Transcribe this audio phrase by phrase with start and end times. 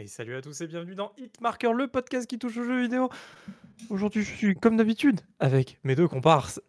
[0.00, 3.08] Et salut à tous et bienvenue dans Hitmarker, le podcast qui touche aux jeux vidéo.
[3.90, 6.60] Aujourd'hui, je suis comme d'habitude avec mes deux comparses,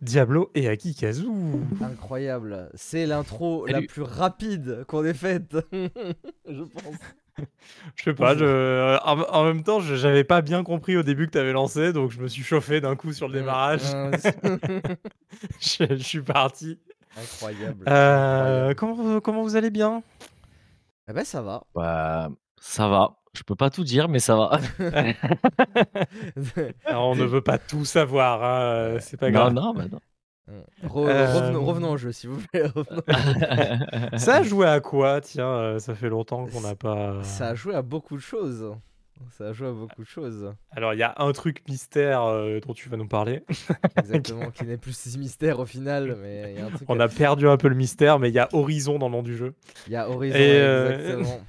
[0.00, 1.26] Diablo et Akikazu.
[1.82, 2.70] Incroyable.
[2.74, 5.54] C'est l'intro la plus rapide qu'on ait faite.
[5.72, 6.96] je pense.
[7.94, 11.52] Je sais pas, je- en, même temps, j'avais pas bien compris au début que t'avais
[11.52, 13.82] lancé, donc je me suis chauffé d'un coup sur le démarrage.
[13.94, 14.10] Euh,
[15.60, 16.78] je, je suis parti.
[17.16, 17.84] Incroyable.
[17.86, 18.74] Euh, Incroyable.
[18.76, 20.02] comment, comment vous allez bien?
[21.06, 21.64] Eh ben ça va.
[21.74, 22.30] Bah,
[22.60, 23.14] ça va.
[23.34, 24.58] Je peux pas tout dire, mais ça va.
[26.84, 29.52] Alors, On ne veut pas tout savoir, hein, euh, c'est pas non, grave.
[29.52, 30.00] non, bah non.
[30.88, 32.64] Re- Euh, revenons, revenons au jeu, s'il vous plaît.
[34.18, 35.20] Ça a joué à quoi?
[35.20, 37.22] Tiens, euh, ça fait longtemps qu'on n'a pas.
[37.22, 38.74] Ça a joué à beaucoup de choses.
[39.36, 40.54] Ça a joué à beaucoup de choses.
[40.70, 43.42] Alors, il y a un truc mystère euh, dont tu vas nous parler.
[43.98, 44.50] Exactement.
[44.50, 46.16] qui n'est plus si mystère au final.
[46.22, 46.88] Mais il y a un truc.
[46.88, 49.22] On a perdu un peu le mystère, mais il y a Horizon dans le nom
[49.22, 49.54] du jeu.
[49.86, 50.36] Il y a Horizon.
[50.38, 51.40] Et, euh, Exactement.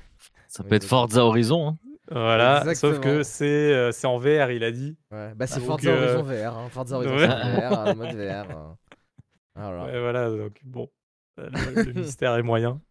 [0.50, 1.70] Ça peut être Forza Horizon.
[1.70, 1.78] hein.
[2.12, 2.94] Voilà, Exactement.
[2.94, 4.98] sauf que c'est euh, c'est en VR, il a dit.
[5.12, 5.32] Ouais.
[5.36, 6.58] Bah, c'est Forza euh, Horizon VR.
[6.58, 6.68] hein.
[6.72, 7.28] Forza Horizon ouais.
[7.28, 8.50] VR, en mode VR.
[8.50, 8.74] euh.
[9.56, 9.84] Voilà.
[9.86, 10.90] Ouais, voilà, donc bon,
[11.40, 12.82] euh, le, le mystère est moyen.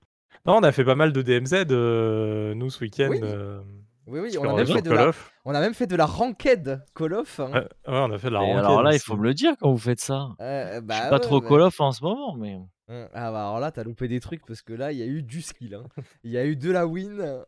[0.47, 3.09] Non, on a fait pas mal de DMZ, euh, nous, ce week-end.
[3.11, 3.61] Oui, euh,
[4.07, 5.11] Oui, on a, même fait de la...
[5.45, 7.41] on a même fait de la ranked Call of.
[7.41, 7.51] hein.
[7.53, 9.55] Ouais, ouais, on a fait de la ranked alors là, il faut me le dire
[9.59, 10.29] quand vous faites ça.
[10.41, 12.59] Euh, bah je suis pas ouais, trop bah- Call of en ce moment, mais.
[12.89, 15.07] Hum, Ah bah alors là, t'as loupé des trucs parce que là, il y a
[15.07, 15.75] eu du skill.
[15.75, 15.85] hein.
[16.25, 17.43] Il y a eu de la win.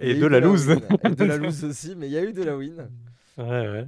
[0.00, 0.70] y Et de la lose.
[1.04, 2.90] Et de la lose aussi, mais il y a eu de la win.
[3.38, 3.86] Ouais, ouais.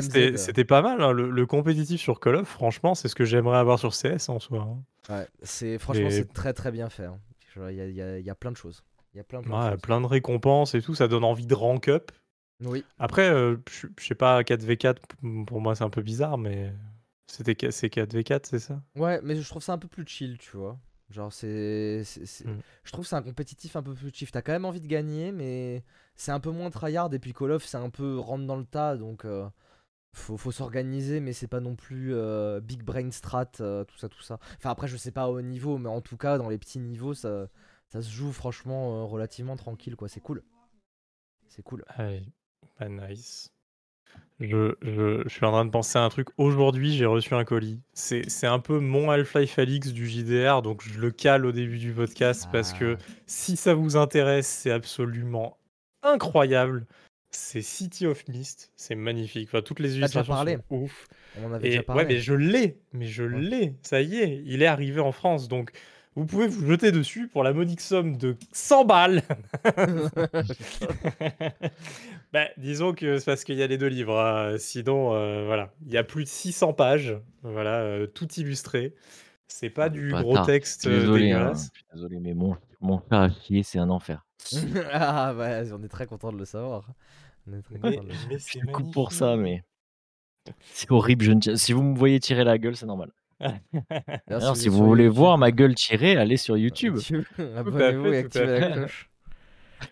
[0.00, 3.24] C'était c'était pas mal, hein, le, le compétitif sur Call of, franchement, c'est ce que
[3.24, 4.60] j'aimerais avoir sur CS en soi.
[5.08, 5.12] hein.
[5.14, 7.06] ouais, c'est franchement Et- c'est très très bien fait.
[7.06, 7.18] hein.
[7.56, 8.84] Il y, a, il y a- il y a plein de choses.
[9.12, 9.80] Il y a plein, plein de Ouais, choses.
[9.80, 12.12] plein de récompenses et tout, ça donne envie de rank up.
[12.62, 12.84] Oui.
[12.98, 13.56] Après, euh,
[13.98, 16.72] je sais pas, 4v4, p- pour moi c'est un peu bizarre, mais
[17.30, 18.82] c'était qu- c'est 4v4, c'est ça?
[18.96, 20.78] Ouais, mais je trouve ça un peu plus chill, tu vois.
[21.10, 22.02] Genre c'est,
[22.44, 22.58] Mm.
[22.84, 24.30] je trouve c'est un compétitif un peu plus chill.
[24.30, 25.84] T'as quand même envie de gagner, mais
[26.16, 27.12] c'est un peu moins tryhard.
[27.14, 29.48] Et puis Call of, c'est un peu rentre dans le tas, donc euh,
[30.12, 34.08] faut, faut s'organiser, mais c'est pas non plus euh, big brain strat, euh, tout ça,
[34.08, 34.38] tout ça.
[34.58, 37.14] Enfin après, je sais pas au niveau, mais en tout cas dans les petits niveaux,
[37.14, 37.48] ça,
[37.88, 40.08] ça se joue franchement euh, relativement tranquille, quoi.
[40.08, 40.42] C'est cool.
[41.48, 41.84] C'est cool.
[41.88, 42.24] Allez,
[42.78, 43.50] bah, nice.
[44.40, 46.28] Je, je- je suis en train de penser à un truc.
[46.38, 47.78] Aujourd'hui, j'ai reçu un colis.
[47.92, 51.92] C'est un peu mon Half-Life Alix du JDR, donc je le cale au début du
[51.92, 53.02] podcast parce que Ah.
[53.26, 55.58] si ça vous intéresse, c'est absolument
[56.02, 56.86] incroyable.
[57.32, 59.48] C'est City of Mist, c'est magnifique.
[59.52, 60.56] Enfin, toutes les illustrations parlé.
[60.56, 61.06] sont ouf.
[61.40, 62.02] On en avait Et déjà parlé.
[62.02, 63.40] ouais, mais je l'ai, mais je Ouais.
[63.40, 65.70] l'ai, ça y est, il est arrivé en France, donc
[66.16, 69.22] vous pouvez vous jeter dessus pour la modique somme de 100 balles.
[72.32, 74.56] bah, disons que c'est parce qu'il y a les deux livres, hein.
[74.58, 78.94] sinon euh, voilà, il y a plus de 600 pages, voilà, euh, tout illustré.
[79.48, 80.46] C'est pas du gros Bâtard.
[80.46, 81.70] texte suis euh, désolé, hein, dégueulasse.
[81.74, 84.26] je suis désolé, mais mon, mon frère à chier, c'est un enfer.
[84.92, 86.86] ah ouais, on est très content de le savoir.
[87.46, 89.36] On est très Mais, content de le mais Je c'est te coupe pour ça, magnifique.
[89.36, 89.64] mais
[90.72, 91.24] c'est horrible.
[91.24, 93.12] Je ne Si vous me voyez tirer la gueule, c'est normal.
[93.40, 93.56] D'ailleurs,
[94.28, 96.96] D'ailleurs, si êtes vous sur voulez YouTube, voir ma gueule tirer, allez sur YouTube.
[96.96, 97.24] YouTube,
[97.56, 98.72] Abonnez-vous et tout à activez la fait.
[98.72, 99.09] cloche.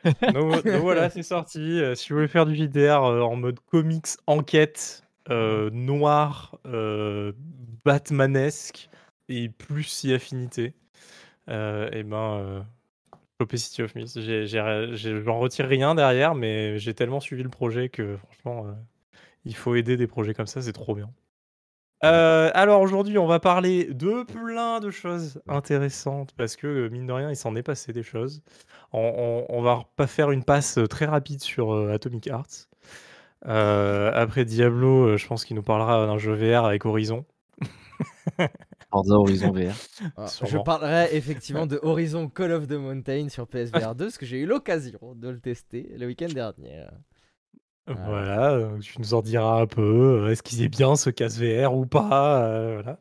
[0.34, 1.60] donc, donc voilà, c'est sorti.
[1.60, 7.32] Euh, si vous voulez faire du JDR euh, en mode comics enquête, euh, noir, euh,
[7.84, 8.88] Batmanesque
[9.28, 10.74] et plus si affinité,
[11.48, 12.60] et ben, euh,
[13.40, 14.20] chopez City of Mist.
[14.20, 18.66] J'en retire rien derrière, mais j'ai tellement suivi le projet que franchement,
[19.44, 21.10] il faut aider des projets comme ça, c'est trop bien.
[22.04, 27.06] Euh, alors aujourd'hui, on va parler de plein de choses intéressantes parce que euh, mine
[27.06, 28.42] de rien, il s'en est passé des choses.
[28.92, 29.00] On,
[29.50, 32.68] on- on va pas faire une passe euh, très rapide sur euh, Atomic Hearts.
[33.46, 37.24] Euh, après Diablo, euh, je pense qu'il nous parlera d'un jeu VR avec Horizon.
[38.90, 39.74] Forza Horizon VR.
[40.16, 44.24] Ah, je parlerai effectivement de Horizon Call of the Mountain sur PSVR 2 parce que
[44.26, 46.84] j'ai eu l'occasion de le tester le week-end dernier.
[48.06, 48.52] Voilà.
[48.52, 49.82] Euh, tu nous en diras un peu.
[50.26, 52.98] euh, Est-ce qu'il est bien ce casse VR ou pas euh, Voilà.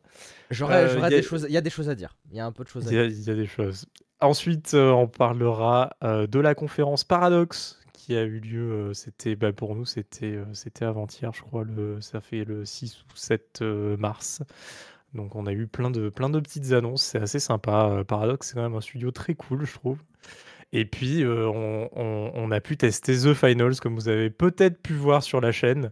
[0.49, 2.15] J'aurais, Euh, j'aurais y a- des choses, il y a des choses à dire.
[2.31, 3.01] Il y a un peu de choses à Il y, dire.
[3.01, 3.85] a, il y a des choses.
[4.21, 8.71] Ensuite, euh, on parlera euh, de la conférence Paradox qui a eu lieu.
[8.71, 11.63] euh, c'était bah, pour nous, c'était euh, c'était avant-hier, je crois.
[11.65, 14.41] Le, ça fait le 6 ou 7 euh, mars.
[15.13, 17.03] Donc, on a eu plein de plein de petites annonces.
[17.03, 17.89] C'est assez sympa.
[17.91, 19.99] Euh, Paradox, c'est quand même un studio très cool, je trouve.
[20.73, 24.81] Et puis, euh, on, on- on a pu tester The Finals, comme vous avez peut-être
[24.81, 25.91] pu voir sur la chaîne.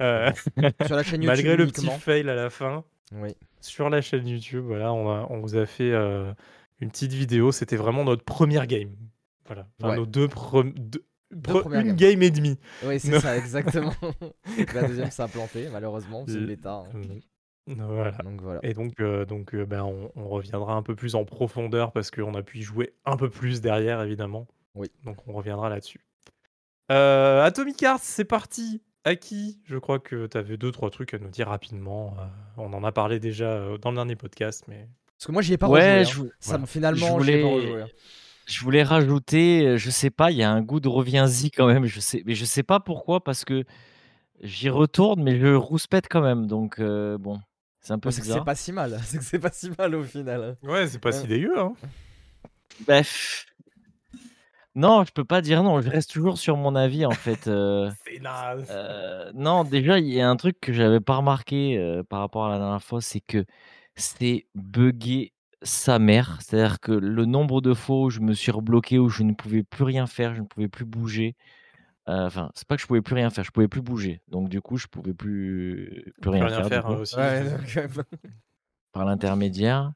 [0.00, 0.30] Euh,
[0.86, 3.30] Sur la chaîne YouTube malgré le petit fail à la fin Oui.
[3.60, 4.64] sur la chaîne YouTube.
[4.66, 6.32] Voilà, on, a- on vous a fait euh,
[6.80, 7.50] une petite vidéo.
[7.50, 8.90] C'était vraiment notre première game.
[9.46, 9.96] Voilà, Enfin, Ouais.
[9.96, 11.04] nos deux, pre- deux-
[11.34, 12.10] pre- premières une games.
[12.12, 12.58] game et demie.
[12.84, 13.92] Oui, c'est ça, exactement.
[14.74, 16.24] la deuxième, ça a planté, malheureusement.
[16.28, 16.84] C'est une bêta.
[16.94, 17.00] hein.
[17.66, 18.10] Voilà.
[18.24, 18.60] Donc voilà.
[18.62, 22.10] Et donc, euh, donc euh, ben, on, on reviendra un peu plus en profondeur parce
[22.10, 24.46] qu'on a pu y jouer un peu plus derrière, évidemment.
[24.74, 24.88] Oui.
[25.04, 26.00] Donc on reviendra là-dessus.
[26.90, 28.82] Euh, Atomic Heart, c'est parti.
[29.04, 29.58] À qui?
[29.64, 32.14] Je crois que tu avais deux trois trucs à nous dire rapidement.
[32.20, 32.24] Euh,
[32.56, 34.88] on en a parlé déjà euh, dans le dernier podcast, mais
[35.18, 36.04] Parce que moi, j'y ai pas Ouais, rejoué.
[36.04, 36.22] je hein.
[36.24, 36.60] vou- Ça, voilà.
[36.62, 37.82] me- finalement, Je j'y ai pas voulais- rejoué.
[37.82, 37.88] hein.
[38.46, 41.84] Je voulais rajouter, je sais pas, il y a un goût de reviens-y quand même.
[41.86, 43.64] Je sais, mais je sais pas pourquoi parce que
[44.40, 46.46] j'y retourne, mais je rouspète quand même.
[46.48, 47.40] Donc euh, bon,
[47.82, 48.44] c'est un peu Ouais, c'est que c'est bizarre.
[48.44, 48.98] pas si mal.
[49.04, 50.56] C'est que c'est pas si mal au final.
[50.62, 51.20] ouais, c'est pas Ouais.
[51.20, 51.58] si dégueu.
[51.58, 51.74] Hein.
[52.86, 53.46] Bref.
[54.74, 55.80] Non, je peux pas dire non.
[55.82, 57.46] Je reste toujours sur mon avis en fait.
[57.48, 58.66] euh, C'est naze.
[58.70, 62.46] Euh, non, déjà, il y a un truc que j'avais pas remarqué euh, par rapport
[62.46, 63.44] à la dernière fois, c'est que
[63.96, 65.32] c'est buggé
[65.62, 66.38] sa mère.
[66.40, 69.62] C'est-à-dire que le nombre de fois où je me suis rebloqué, où je ne pouvais
[69.62, 71.36] plus rien faire, je ne pouvais plus bouger.
[72.08, 74.22] Euh, Enfin, c'est pas que je pouvais plus rien faire, je pouvais plus bouger.
[74.28, 77.16] Donc du coup, je pouvais plus, plus rien, rien faire, euh, aussi.
[77.16, 77.88] Ouais, donc, euh,
[78.92, 79.92] par l'intermédiaire.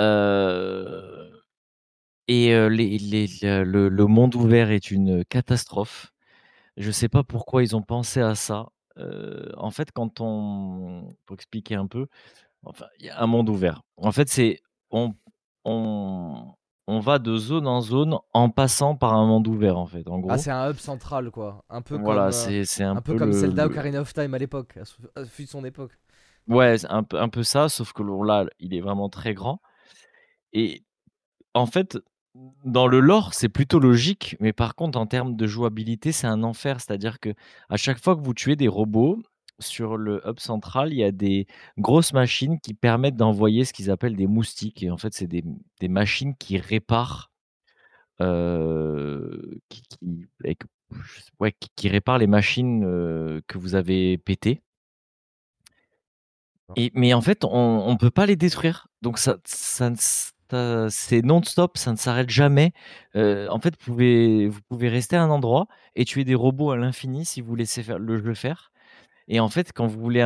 [0.00, 1.30] Euh,
[2.28, 6.12] Et euh, les, les- le, le- le monde ouvert est une catastrophe.
[6.76, 8.68] Je sais pas pourquoi ils ont pensé à ça.
[8.98, 12.06] Euh, en fait, quand on, pour expliquer un peu,
[12.64, 13.82] enfin, il y a un monde ouvert.
[13.98, 14.60] En fait, c'est
[14.90, 15.14] on,
[15.64, 16.54] on,
[16.86, 19.78] on va de zone en zone en passant par un monde ouvert.
[19.78, 21.64] En fait, en gros, Ah, c'est un hub central, quoi.
[21.70, 23.70] Un peu voilà, comme, euh, c'est c'est un, un peu peu comme le- Zelda le-
[23.70, 25.92] Ocarina of Time à l'époque, à, son- fut époque.
[26.48, 29.60] Ouais, c'est un peu, un peu ça, sauf que là, il est vraiment très grand.
[30.52, 30.84] Et
[31.54, 31.98] en fait,
[32.64, 36.42] dans le lore, c'est plutôt logique, mais par contre, en termes de jouabilité, c'est un
[36.42, 36.80] enfer.
[36.80, 37.34] C'est-à-dire que
[37.68, 39.18] à chaque fois que vous tuez des robots,
[39.60, 41.46] sur le hub central, il y a des
[41.78, 44.82] grosses machines qui permettent d'envoyer ce qu'ils appellent des moustiques.
[44.82, 45.44] Et en fait, c'est des,
[45.80, 47.30] des machines qui réparent,
[48.20, 50.62] euh, qui, qui- avec-
[50.92, 54.62] je sais- ouais, qui- qui réparent les machines euh, que vous avez pétées.
[56.76, 58.88] Et, mais en fait, on ne peut pas les détruire.
[59.02, 62.72] Donc, ça, ça, ça- c'est non-stop, ça ne s'arrête jamais.
[63.16, 66.70] Euh, en fait, vous pouvez, vous pouvez rester à un endroit et tuer des robots
[66.70, 68.70] à l'infini si vous laissez faire, le jeu faire.
[69.28, 70.22] Et en fait, quand vous voulez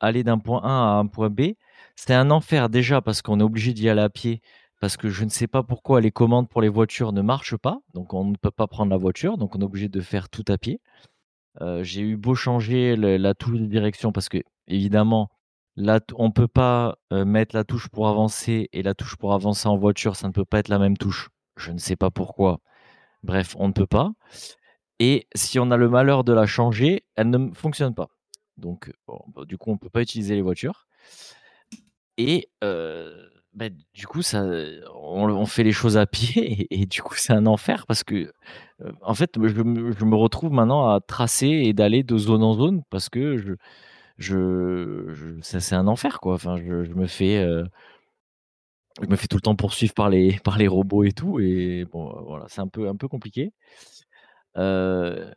[0.00, 1.52] aller d'un point A à un point B,
[1.96, 4.40] c'est un enfer déjà parce qu'on est obligé d'y aller à pied.
[4.80, 7.78] Parce que je ne sais pas pourquoi les commandes pour les voitures ne marchent pas.
[7.94, 9.38] Donc, on ne peut pas prendre la voiture.
[9.38, 10.80] Donc, on est obligé de faire tout à pied.
[11.62, 15.30] Euh, j'ai eu beau changer la touche de direction parce que, évidemment,
[15.76, 19.68] on ne peut pas euh, mettre la touche pour avancer et la touche pour avancer
[19.68, 21.30] en voiture, ça ne peut pas être la même touche.
[21.56, 22.60] Je ne sais pas pourquoi.
[23.22, 24.12] Bref, on ne peut pas.
[25.00, 28.08] Et si on a le malheur de la changer, elle ne fonctionne pas.
[28.56, 30.86] Donc, bah, du coup, on ne peut pas utiliser les voitures.
[32.16, 34.44] Et bah, du coup, ça,
[34.94, 38.32] on, fait les choses à pied et, du coup, c'est un enfer parce que,
[39.02, 43.08] en fait, je me, retrouve maintenant à tracer et d'aller de zone en zone parce
[43.08, 43.54] que je,
[44.18, 46.34] je, ça, c'est un enfer, quoi.
[46.34, 47.46] Enfin, je, me fais,
[49.02, 51.40] je me fais tout le temps poursuivre par les, par les robots et tout.
[51.40, 53.52] Et bon, voilà, c'est un peu, un peu compliqué.
[54.56, 55.32] Euh,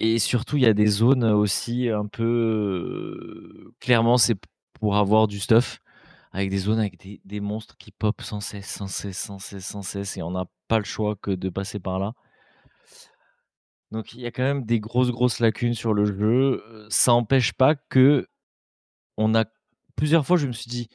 [0.00, 3.72] et surtout, il y a des zones aussi un peu.
[3.80, 4.36] clairement, c'est
[4.74, 5.80] pour avoir du stuff.
[6.32, 9.82] Avec des zones avec des, monstres qui pop sans cesse, sans cesse, sans cesse, sans
[9.82, 10.16] cesse.
[10.16, 12.12] Et on n'a pas le choix que de passer par là.
[13.90, 16.62] Donc, il y a quand même des grosses, grosses lacunes sur le jeu.
[16.90, 18.26] Ça n'empêche pas que.
[19.16, 19.44] On a.
[19.96, 20.88] Plusieurs fois, je me suis dit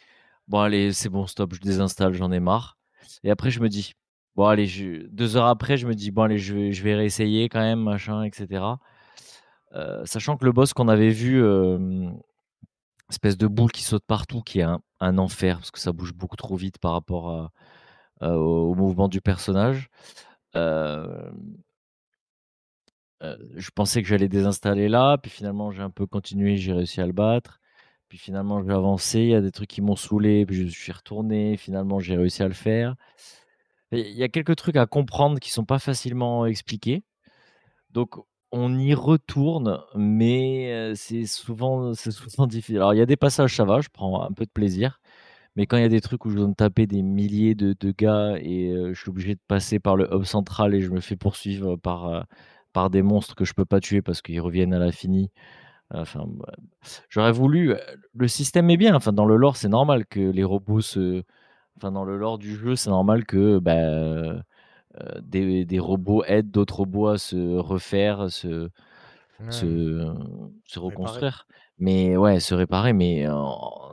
[0.48, 2.78] Bon, allez, c'est bon, stop, je désinstalle, j'en ai marre.
[3.24, 3.94] Et après, je me dis
[4.36, 4.68] Bon, allez,
[5.12, 7.82] deux heures après, je me dis Bon, allez, je vais, je vais réessayer quand même,
[7.82, 8.64] machin, etc.
[9.76, 12.10] Euh, sachant que le boss qu'on avait vu, euh,
[13.10, 16.36] espèce de boule qui saute partout, qui est un, enfer, parce que ça bouge beaucoup
[16.36, 17.52] trop vite par rapport
[18.22, 19.90] au, mouvement du personnage.
[23.24, 27.00] Euh, je pensais que j'allais désinstaller là, puis finalement j'ai un peu continué, j'ai réussi
[27.02, 27.60] à le battre.
[28.10, 30.92] Puis finalement j'ai avancé, il y a des trucs qui m'ont saoulé, puis je suis
[30.92, 32.96] retourné, finalement j'ai réussi à le faire.
[33.92, 37.04] Il y a quelques trucs à comprendre qui sont pas facilement expliqués.
[37.92, 38.16] Donc
[38.54, 42.78] on y retourne, mais c'est souvent, c'est souvent difficile.
[42.78, 45.02] Alors il y a des passages, ça va, je prends un peu de plaisir.
[45.56, 47.76] Mais quand il y a des trucs où je dois me taper des milliers de,
[47.80, 51.02] de gars et je suis obligé de passer par le hub central et je me
[51.02, 52.26] fais poursuivre par,
[52.74, 55.32] par des monstres que je peux pas tuer parce qu'ils reviennent à l'infini.
[55.94, 56.26] Enfin,
[57.10, 57.76] j'aurais voulu.
[58.16, 58.96] Le système est bien.
[58.96, 61.24] Enfin, dans le lore, c'est normal que les robots se.
[61.78, 64.44] Enfin, dans le lore du jeu, c'est normal que bah,
[65.02, 68.70] euh, des, des robots aident d'autres robots à se refaire, se,
[69.40, 69.52] Ouais.
[69.52, 70.14] se,
[70.66, 70.96] se Réparer.
[70.96, 71.48] reconstruire.
[71.80, 72.94] Mais ouais, se réparer.
[72.94, 73.34] Mais euh,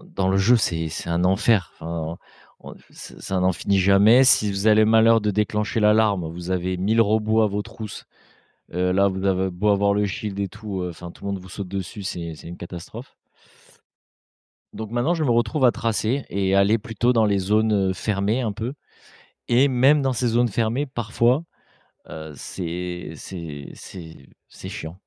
[0.05, 1.73] dans le jeu, c'est un enfer.
[1.75, 2.19] Enfin,
[2.61, 4.25] on- c'est- ça n'en finit jamais.
[4.25, 8.05] Si vous avez le malheur de déclencher l'alarme, vous avez 1000 robots à vos trousses.
[8.75, 11.41] Euh, là, vous avez beau avoir le shield et tout, euh, enfin tout le monde
[11.41, 13.17] vous saute dessus, c'est une catastrophe.
[14.73, 18.53] Donc maintenant, je me retrouve à tracer et aller plutôt dans les zones fermées un
[18.53, 18.73] peu.
[19.49, 21.45] Et même dans ces zones fermées, parfois,
[22.11, 24.99] Heu, c'est c'est c'est c'est chiant.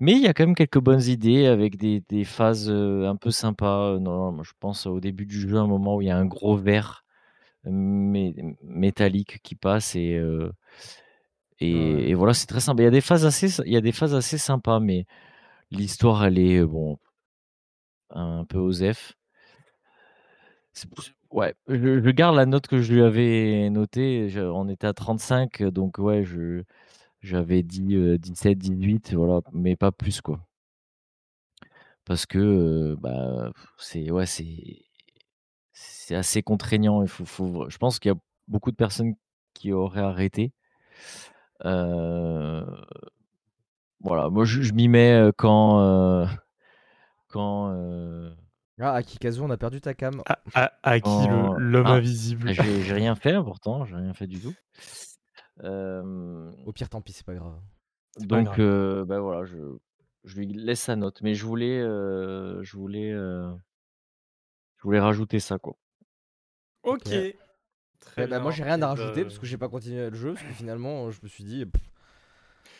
[0.00, 3.16] Mais il y a quand même quelques bonnes idées avec des des phases, heu, un
[3.16, 6.08] peu sympas, heu, non, moi je pense au début du jeu, un moment où il
[6.08, 7.04] y a un gros ver
[7.64, 8.34] mé
[8.64, 10.52] métallique qui passe et heu
[11.70, 12.04] Ouais.
[12.06, 12.82] et et voilà, c'est très sympa.
[12.82, 15.06] Il y a des phases assez s il y a des phases assez sympas, mais
[15.70, 16.98] l'histoire, elle est, heu, bon
[18.10, 19.14] un peu osef.
[20.72, 24.94] C'est pour ouais, je garde la note que je lui avais notée, on était à
[24.94, 26.62] 35, donc ouais, je
[27.22, 30.40] j'avais dit, heu, 17-18, voilà, mais pas plus, quoi.
[32.04, 34.84] Parce que, bah, c'est ouais, c'est
[35.72, 37.02] c'est assez contraignant.
[37.02, 38.18] Il faut je pense qu'il y a
[38.48, 39.14] beaucoup de personnes
[39.54, 40.52] qui auraient arrêté.
[44.00, 46.26] Voilà, moi je m'y mets, quand,
[47.28, 47.72] quand,
[48.80, 50.22] Ah, Akikazu, on a perdu ta cam.
[51.04, 52.52] Qui le quand l'homme ah, invisible?
[52.52, 54.54] j'ai j'ai rien fait, pourtant, j'ai rien fait du tout.
[55.62, 57.60] Hem, Au pire, tant pis, c'est pas grave.
[58.16, 58.58] C'est pas donc grave.
[58.60, 59.58] heu, bah, voilà, je
[60.24, 65.58] je lui laisse sa note, mais je voulais, heu, je voulais, je voulais rajouter ça,
[65.58, 65.76] quoi.
[66.82, 67.36] OK, OK.
[68.00, 70.32] très bah, moi, bien j'ai rien à rajouter parce que j'ai pas continué le jeu,
[70.32, 71.82] parce que finalement, je me suis dit: «Pff,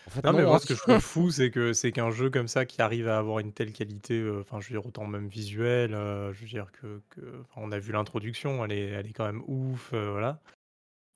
[0.09, 0.61] en fait non, mais moi, hein».
[0.61, 3.19] ce que je trouve fou, c'est que c'est qu'un jeu comme ça qui arrive à
[3.19, 6.47] avoir une telle qualité, heu, enfin, je veux dire, autant même visuelle, heu, je veux
[6.49, 9.93] dire que que enfin, on a vu l'introduction, elle est elle est quand même ouf,
[9.95, 10.41] heu, voilà.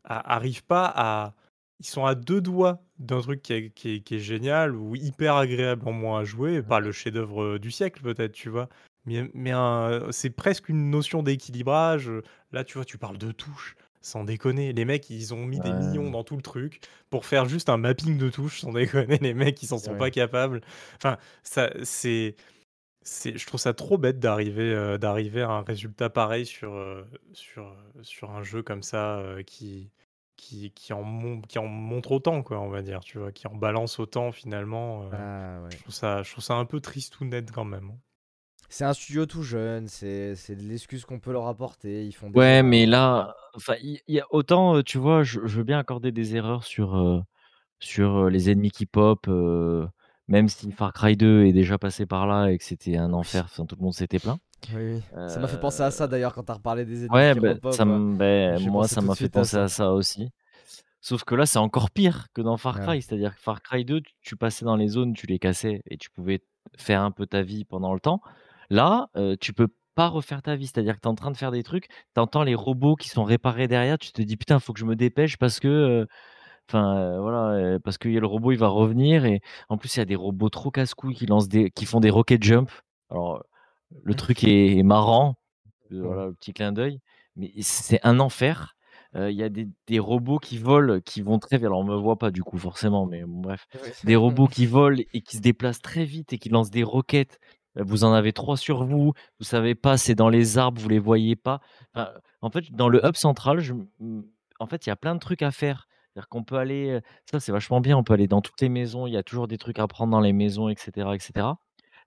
[0.05, 1.35] Arrive pas à
[1.81, 4.97] ils sont à 2 doigts d'un truc qui est qui est qui est génial ou
[4.97, 6.81] hyper agréable en moins à jouer, pas Ouais.
[6.81, 8.69] le chef-d'œuvre, du siècle peut-être, tu vois?
[9.07, 9.53] Mais mais
[10.13, 12.11] c'est presque une notion d'équilibrage,
[12.53, 14.73] là, tu vois, tu parles de touches, sans déconner.
[14.73, 16.80] Les mecs, ils ont mis des millions dans tout le truc
[17.11, 19.97] pour faire juste un mapping de touches, sans déconner, les mecs, ils s'en sont Ouais.
[19.97, 20.61] pas capables.
[20.97, 22.37] Enfin, ça c'est
[23.02, 27.06] c'est je trouve ça trop bête d'arriver, heu, d'arriver à un résultat pareil sur, heu,
[27.32, 29.92] sur, heu, sur un jeu comme ça, qui
[30.37, 33.32] qui qui en mon qui en montre autant quoi, on va dire, tu vois?
[33.32, 37.44] Qui en balance autant finalement, Ah je trouve ça je trouve ça un peu tristounet
[37.52, 38.00] quand même, hein.
[38.73, 42.41] C'est un studio tout jeune, c'est de l'excuse qu'on peut leur apporter, ils font des
[42.41, 45.79] ouais, mais là, enfin, il y a autant, heu, tu vois, je je veux bien
[45.79, 47.23] accorder des erreurs sur, heu,
[47.81, 49.29] sur, heu, les ennemis qui pop,
[50.29, 53.45] même si Far Cry 2 est déjà passé par là et que c'était un enfer,
[53.47, 54.41] enfin, tout le monde s'était plaint.
[54.75, 55.02] oui, oui.
[55.26, 57.38] Ça m'a fait penser à ça d'ailleurs quand t'as reparlé des ennemis ouais, qui
[57.71, 59.59] ça heu, me beh, j'ai moi, ça m'a fait à penser ça.
[59.59, 60.31] à ça aussi.
[61.00, 62.81] Sauf que là, c'est encore pire que dans Far Ouais.
[62.81, 63.02] Cry.
[63.02, 65.99] C'est-à-dire que Far Cry 2, tu tu passais dans les zones, tu les cassais et
[65.99, 66.43] tu pouvais
[66.79, 68.23] faire un peu ta vie pendant le temps.
[68.73, 70.67] Là, heu, tu peux pas refaire ta vie.
[70.67, 73.09] C'est-à-dire que tu es en train de faire des trucs, tu entends les robots qui
[73.11, 76.07] sont réparés derrière, tu te dis: «Putain, faut que je me dépêche parce que, heu»
[76.69, 79.76] enfin, heu, voilà, heu, parce que y a le robot, il va revenir et en
[79.79, 82.43] plus, il y a des robots trop casse-couilles qui lancent des qui font des rocket
[82.43, 82.71] jump.
[83.11, 83.45] Alors,
[84.05, 85.37] le truc est est marrant,
[85.93, 86.07] Heu, Ouais.
[86.09, 87.00] voilà, le petit clin d'œil,
[87.37, 88.75] mais c'est un enfer.
[89.14, 91.67] Il y a des des robots qui volent, qui vont très vite.
[91.67, 93.67] Alors on me voit pas du coup forcément, mais bon bref.
[94.05, 97.38] Des robots qui volent et qui se déplacent très vite et qui lancent des roquettes.
[97.76, 100.99] Vous en avez 3 sur vous, vous savez pas, c'est dans les arbres, vous les
[100.99, 101.61] voyez pas.
[102.43, 103.62] En fait, dans le hub central,
[104.61, 105.88] en fait, il y a plein de trucs à faire.
[106.12, 107.00] C'est-à-dire qu'on peut aller,
[107.31, 109.49] ça c'est vachement bien, on peut aller dans toutes les maisons, il y a toujours
[109.49, 111.59] des trucs à prendre dans les maisons et cetera et cetera.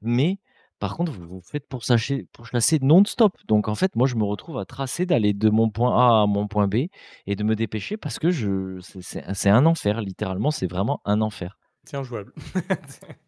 [0.02, 0.38] Mais
[0.78, 3.36] par contre, vous vous faites pourchasser pourchasser non-stop.
[3.48, 6.26] Donc en fait, moi, je me retrouve à tracer d'aller de mon point A à
[6.28, 6.88] mon point B
[7.26, 11.58] et de me dépêcher parce que je c'est un enfer, littéralement, c'est vraiment un enfer.
[11.86, 12.34] C'est injouable.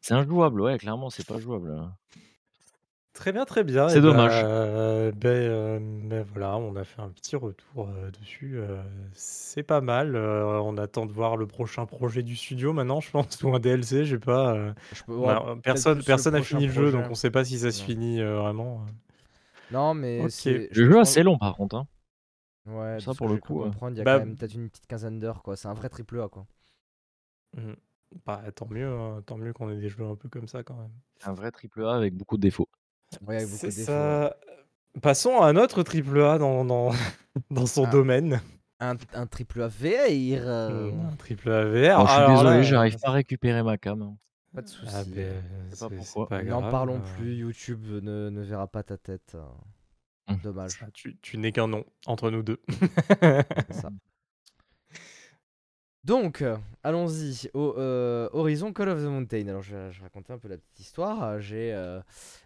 [0.02, 1.86] C'est injouable, ouais, clairement, c'est pas jouable, heu.
[3.14, 4.48] Très bien, très bien C'est dommage.
[4.50, 5.46] bah, beh,
[5.78, 8.60] hem, beh, voilà, on a fait un petit retour, heu, dessus,
[9.14, 13.42] c'est pas mal, on attend de voir le prochain projet du studio maintenant, je pense
[13.44, 16.68] ou un DLC, je sais pas, Je peux ouais, a peut-être personne personne prochain fini
[16.68, 17.84] le jeu, donc on sait pas si ça se Non.
[17.84, 18.86] finit, vraiment.
[19.70, 21.88] Non, mais c'est je Le je jeu assez long par contre, hein.
[22.68, 24.86] ouais, Ça pour le j'ai coup, il y a quand Bah, même peut-être une petite
[24.88, 25.58] quinzaine d'heures, quoi.
[25.58, 26.46] C'est un vrai triple A, quoi.
[27.54, 27.78] mmh,
[28.26, 30.76] bah, tant mieux, hein, tant mieux qu'on ait des jeux un peu comme ça quand
[30.82, 30.94] même.
[31.22, 32.70] un vrai triple A avec beaucoup de défauts.
[33.22, 34.20] Ouais, avec beaucoup C'est de défauts, ouais.
[34.24, 34.36] ça.
[35.02, 36.92] Passons à un autre triple A dans dans
[37.52, 38.42] dans son Un domaine.
[38.82, 42.02] un un triple A VR, Mmh, heu, un triple A VR.
[42.02, 44.18] Oh, je suis Alors désolé, là, j'arrive pas à récupérer ma cam, hein.
[44.54, 46.28] pas de ah souci, heu, beh, Je sais pas c'est c'est pourquoi.
[46.28, 49.44] pas n'en parlons heu, plus, YouTube ne ne verra pas ta tête, heu,
[50.28, 50.38] Mmh.
[50.38, 52.62] dommage, ça, tu tu n'es qu'un nom entre nous 2.
[53.68, 53.92] c'est ça.
[56.08, 59.50] Donc, heu, allons-y au, heu, Horizon Call of the Mountain.
[59.50, 61.42] Alors je vais je vais raconter un peu la petite histoire.
[61.42, 61.78] J'ai,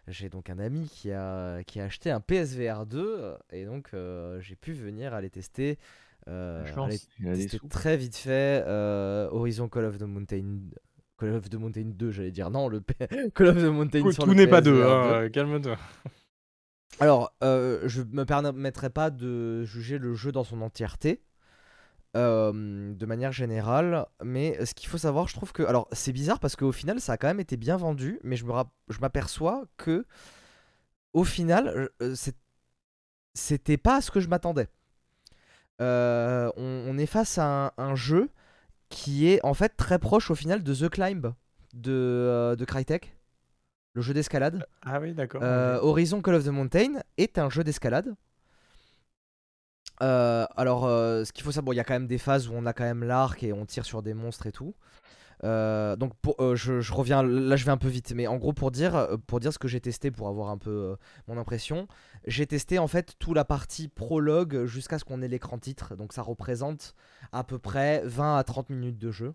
[0.08, 3.92] j'ai donc un ami qui a qui a acheté un PSVR 2, heu et donc,
[4.40, 5.78] j'ai pu venir aller tester,
[6.26, 6.98] aller
[7.70, 10.58] très vite fait, Horizon Call of the Mountain
[11.20, 12.50] Call of the Mountain 2, j'allais dire.
[12.50, 12.96] Non, le P
[13.36, 15.10] Call of the Mountain Tout tout n'est pas 2, PSVR 2.
[15.14, 15.78] hein, heu, calme-toi.
[17.00, 21.22] Alors, heu, je me permettrai pas de juger le jeu dans son entièreté.
[22.16, 24.06] Euh, de manière générale.
[24.24, 25.64] Mais ce qu'il faut savoir, je trouve que.
[25.64, 28.46] Alors, c'est bizarre parce qu'au final, ça a quand même été bien vendu, mais je
[29.00, 30.06] m'aperçois que,
[31.14, 32.16] au final, euh,
[33.34, 34.68] c'était pas ce que je m'attendais.
[35.82, 38.30] Euh, on, on est face à un, un jeu
[38.90, 41.34] qui est en fait très proche au final de The Climb
[41.74, 43.18] de, de Crytek,
[43.94, 44.66] le jeu d'escalade.
[44.84, 45.42] Ah oui, d'accord.
[45.42, 48.14] Horizon Call of the Mountain est un jeu d'escalade.
[50.02, 52.48] Euh, alors, euh, ce qu'il faut savoir, bon, il y a quand même des phases
[52.48, 54.74] où on a quand même l'arc et on tire sur des monstres et tout.
[55.44, 56.14] Euh, donc,
[56.56, 59.54] je, reviens, là je vais un peu vite, mais en gros, pour dire, pour dire
[59.54, 60.96] ce que j'ai testé, pour avoir un peu
[61.28, 61.88] mon impression,
[62.28, 65.96] j'ai testé en fait toute la partie prologue jusqu'à ce qu'on ait l'écran titre.
[65.96, 66.96] Donc, ça représente
[67.32, 69.34] à peu près 20 à 30 minutes de jeu.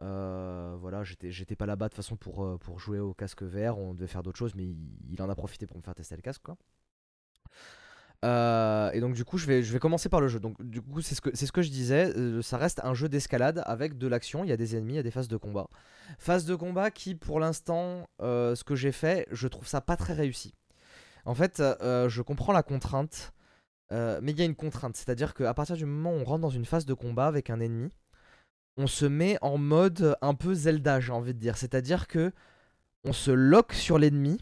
[0.00, 4.06] Voilà, j'étais pas là-bas de toute façon pour, pour jouer au casque vert, on devait
[4.06, 4.66] faire d'autres choses, mais
[5.08, 6.56] il en a profité pour me faire tester le casque quoi.
[8.24, 10.40] Euh, et donc du coup je vais, commencer par le jeu.
[10.40, 13.98] Donc du coup c'est ce que, je disais, euh, ça reste un jeu d'escalade avec
[13.98, 15.68] de l'action, il y a des ennemis, il y a des phases de combat.
[16.18, 19.96] Phases de combat qui pour l'instant, euh, ce que j'ai fait, je trouve ça pas
[19.96, 20.54] très réussi.
[21.26, 23.32] En fait, je comprends la contrainte,
[23.90, 26.50] mais il y a une contrainte, c'est-à-dire qu'à partir du moment où on rentre dans
[26.50, 27.90] une phase de combat avec un ennemi,
[28.76, 31.56] on se met en mode un peu Zelda, j'ai envie de dire.
[31.56, 32.32] C'est-à-dire que
[33.04, 34.38] on se lock sur l'ennemi,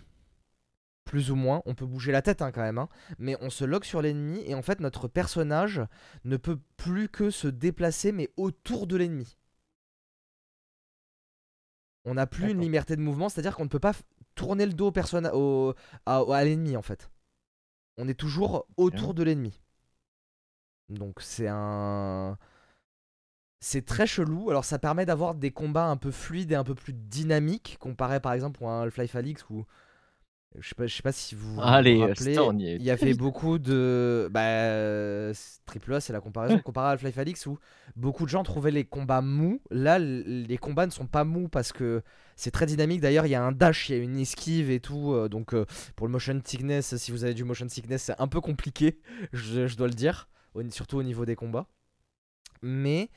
[1.05, 1.63] plus ou moins.
[1.67, 4.43] On peut bouger la tête hein, quand même, hein, mais on se lock sur l'ennemi
[4.47, 5.83] et en fait notre personnage
[6.25, 9.37] ne peut plus que se déplacer mais autour de l'ennemi.
[12.05, 13.95] On n'a plus une liberté de mouvement, c'est-à-dire qu'on ne peut pas
[14.35, 14.93] tourner le dos
[15.33, 15.75] au
[16.07, 17.11] à, à l'ennemi en fait.
[17.97, 19.61] On est toujours autour de l'ennemi.
[20.89, 22.39] Donc c'est un...
[23.61, 24.51] C'est très chelou.
[24.51, 28.19] Alors ça permet d'avoir des combats un peu fluides et un peu plus dynamiques comparé
[28.19, 29.17] par exemple à un Half-Life
[29.51, 29.65] où
[30.59, 32.91] je sais pas, je sais pas si vous vous Allez, rappelez, on y il y
[32.91, 33.15] a très fait vite.
[33.15, 35.33] beaucoup de bah euh,
[35.67, 37.59] triple A c'est la comparaison comparé à Half-Life Alyx où
[37.97, 39.61] beaucoup de gens trouvaient les combats mous.
[39.71, 42.03] Là les combats ne sont pas mous parce que
[42.37, 43.01] c'est très dynamique.
[43.01, 45.55] D'ailleurs, il y a un dash, il y a une esquive et tout euh, donc
[45.55, 49.01] euh, pour le motion sickness, si vous avez du motion sickness, c'est un peu compliqué,
[49.33, 50.29] je, je dois le dire,
[50.71, 51.67] surtout au niveau des combats.
[52.63, 53.11] Mais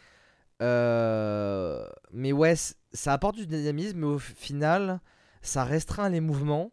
[0.62, 2.56] euh, mais ouais,
[2.94, 5.02] ça apporte du dynamisme, mais au final,
[5.42, 6.72] ça restreint les mouvements.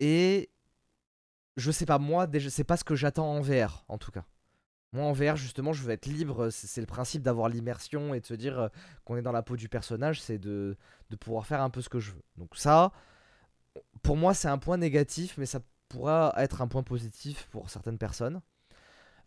[0.00, 0.50] Et
[1.56, 4.24] je sais pas, moi, déjà, c'est pas ce que j'attends en VR, en tout cas.
[4.92, 6.50] Moi, en VR, justement, je veux être libre.
[6.50, 8.68] C'est c'est le principe d'avoir l'immersion et de se dire euh,
[9.04, 10.76] qu'on est dans la peau du personnage, c'est de,
[11.10, 12.24] de pouvoir faire un peu ce que je veux.
[12.36, 12.92] Donc, ça,
[14.02, 17.98] pour moi, c'est un point négatif, mais ça pourra être un point positif pour certaines
[17.98, 18.40] personnes.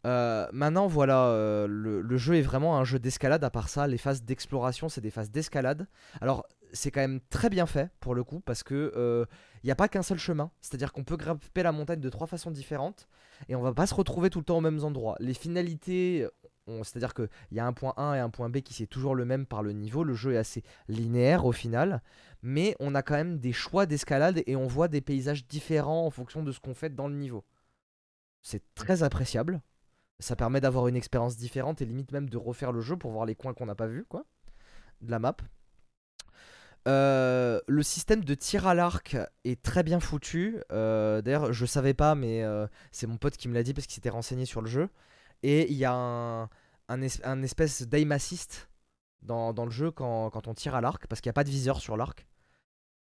[0.05, 3.43] Euh, maintenant, voilà, euh, le, jeu est vraiment un jeu d'escalade.
[3.43, 5.87] À part ça, les phases d'exploration, c'est des phases d'escalade.
[6.21, 9.25] Alors, c'est quand même très bien fait pour le coup, parce que euh,
[9.63, 10.51] il n'y a pas qu'un seul chemin.
[10.61, 13.07] C'est-à-dire qu'on peut grimper la montagne de trois façons différentes,
[13.47, 15.15] et on va pas se retrouver tout le temps aux mêmes endroits.
[15.19, 16.27] Les finalités,
[16.67, 19.25] c'est-à-dire qu'il y a un point A et un point B qui c'est toujours le
[19.25, 20.03] même par le niveau.
[20.03, 22.01] Le jeu est assez linéaire au final,
[22.41, 26.09] mais on a quand même des choix d'escalade et on voit des paysages différents en
[26.09, 27.43] fonction de ce qu'on fait dans le niveau.
[28.41, 29.61] C'est très appréciable.
[30.19, 33.25] Ça permet d'avoir une expérience différente et limite même de refaire le jeu pour voir
[33.25, 34.25] les coins qu'on n'a pas vus, quoi,
[35.01, 35.35] de la map.
[36.87, 40.57] Euh, le système de tir à l'arc est très bien foutu.
[40.71, 43.87] Euh, D'ailleurs, je savais pas, mais euh, c'est mon pote qui me l'a dit parce
[43.87, 44.89] qu'il s'était renseigné sur le jeu.
[45.43, 46.43] Et il y a un,
[46.89, 48.69] un, es- un espèce d'aim assist
[49.21, 51.43] dans, dans le jeu quand, quand on tire à l'arc, parce qu'il n'y a pas
[51.45, 52.27] de viseur sur l'arc.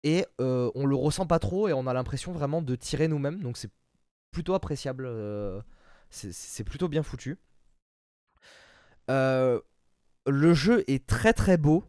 [0.03, 3.41] Et euh, on le ressent pas trop et on a l'impression vraiment de tirer nous-mêmes.
[3.43, 3.71] Donc c'est
[4.31, 5.07] plutôt appréciable.
[6.09, 7.37] C'est- plutôt bien foutu.
[9.09, 9.59] Euh,
[10.27, 11.83] le jeu est très très beau.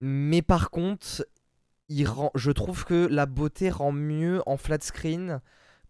[0.00, 1.24] Mais par contre,
[1.88, 5.40] je trouve que la beauté rend mieux en flat screen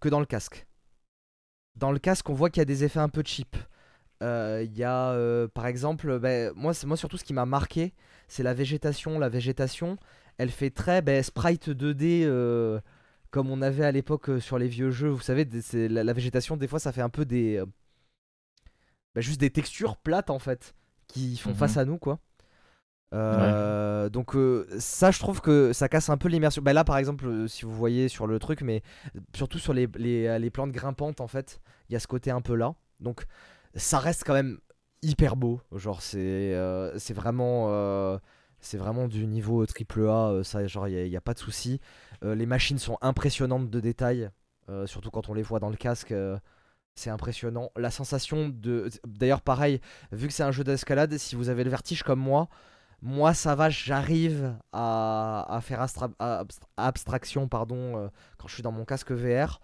[0.00, 0.66] que dans le casque.
[1.76, 3.56] Dans le casque, on voit qu'il y a des effets un peu cheap.
[4.22, 7.94] Euh, Il y a, euh, par exemple, ben, moi, moi surtout ce qui m'a marqué,
[8.28, 9.18] c'est la végétation.
[9.18, 9.98] La végétation,
[10.38, 12.80] elle fait très ben, sprite 2D euh,
[13.34, 15.08] comme on avait à l'époque euh, sur les vieux jeux.
[15.10, 15.44] Vous savez,
[15.74, 17.66] la, la végétation, des fois, ça fait un peu des, euh,
[19.16, 20.74] ben, juste des textures plates en fait,
[21.08, 21.56] qui font Mhm.
[21.56, 22.20] face à nous, quoi.
[23.12, 26.62] Euh, Donc euh, ça, je trouve que ça casse un peu l'immersion.
[26.62, 28.82] Bah là, par exemple, si vous voyez sur le truc, mais
[29.34, 32.40] surtout sur les, les, les plantes grimpantes, en fait, il y a ce côté un
[32.40, 32.74] peu là.
[33.00, 33.24] Donc
[33.74, 34.58] ça reste quand même
[35.02, 35.60] hyper beau.
[35.74, 37.68] Genre c'est euh, c'est vraiment
[38.64, 40.30] c'est vraiment du niveau triple A.
[40.30, 41.80] euh, ça, genre il n'y a, pas de souci.
[42.24, 44.30] Euh, les machines sont impressionnantes de détails,
[44.68, 46.12] euh, surtout quand on les voit dans le casque.
[46.12, 46.38] euh,
[46.94, 47.70] c'est impressionnant.
[47.76, 48.88] La sensation de.
[49.06, 49.80] D'ailleurs, pareil,
[50.12, 52.48] vu que c'est un jeu d'escalade, si vous avez le vertige comme moi,
[53.02, 55.84] moi ça va, j'arrive à, faire
[56.76, 59.60] abstraction pardon, euh, quand je suis dans mon casque VR.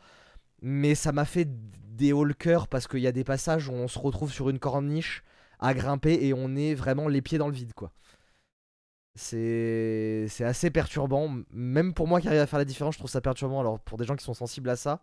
[0.62, 3.98] Mais ça m'a fait des cœur parce qu'il y a des passages où on se
[3.98, 5.22] retrouve sur une corniche
[5.58, 7.72] à grimper et on est vraiment les pieds dans le vide.
[9.14, 11.30] C'est assez perturbant.
[11.52, 13.60] Même pour moi qui arrive à faire la différence, je trouve ça perturbant.
[13.60, 15.02] Alors pour des gens qui sont sensibles à ça,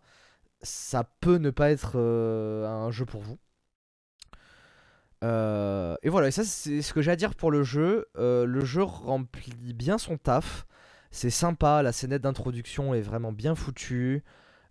[0.62, 3.38] ça peut ne pas être euh, un jeu pour vous.
[5.24, 8.06] Euh, et voilà, et ça c'est ce que j'ai à dire pour le jeu.
[8.16, 10.66] Euh, le jeu remplit bien son taf.
[11.10, 14.22] C'est sympa, la scénette d'introduction est vraiment bien foutue.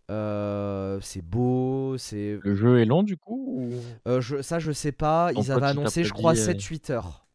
[0.10, 2.40] c'est beau, c'est.
[2.42, 3.72] Le jeu est long du coup
[4.06, 5.32] je, Ça je sais pas.
[5.36, 7.27] Ils avaient annoncé je crois 7-8 heures.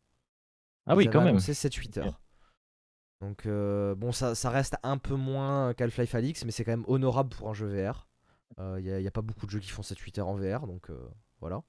[0.86, 1.40] Ah oui, quand même.
[1.40, 2.20] C'est 7-8 heures.
[3.20, 6.84] Donc, euh, bon, ça, ça, reste un peu moins qu'Half-Life Alix, mais c'est quand même
[6.88, 8.08] honorable pour un jeu VR.
[8.58, 10.66] Il euh, n'y a, a, pas beaucoup de jeux qui font 7-8 heures en VR,
[10.66, 11.08] donc euh,
[11.40, 11.62] voilà.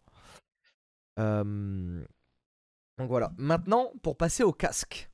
[2.98, 3.32] Donc voilà.
[3.38, 5.12] Maintenant, pour passer au casque.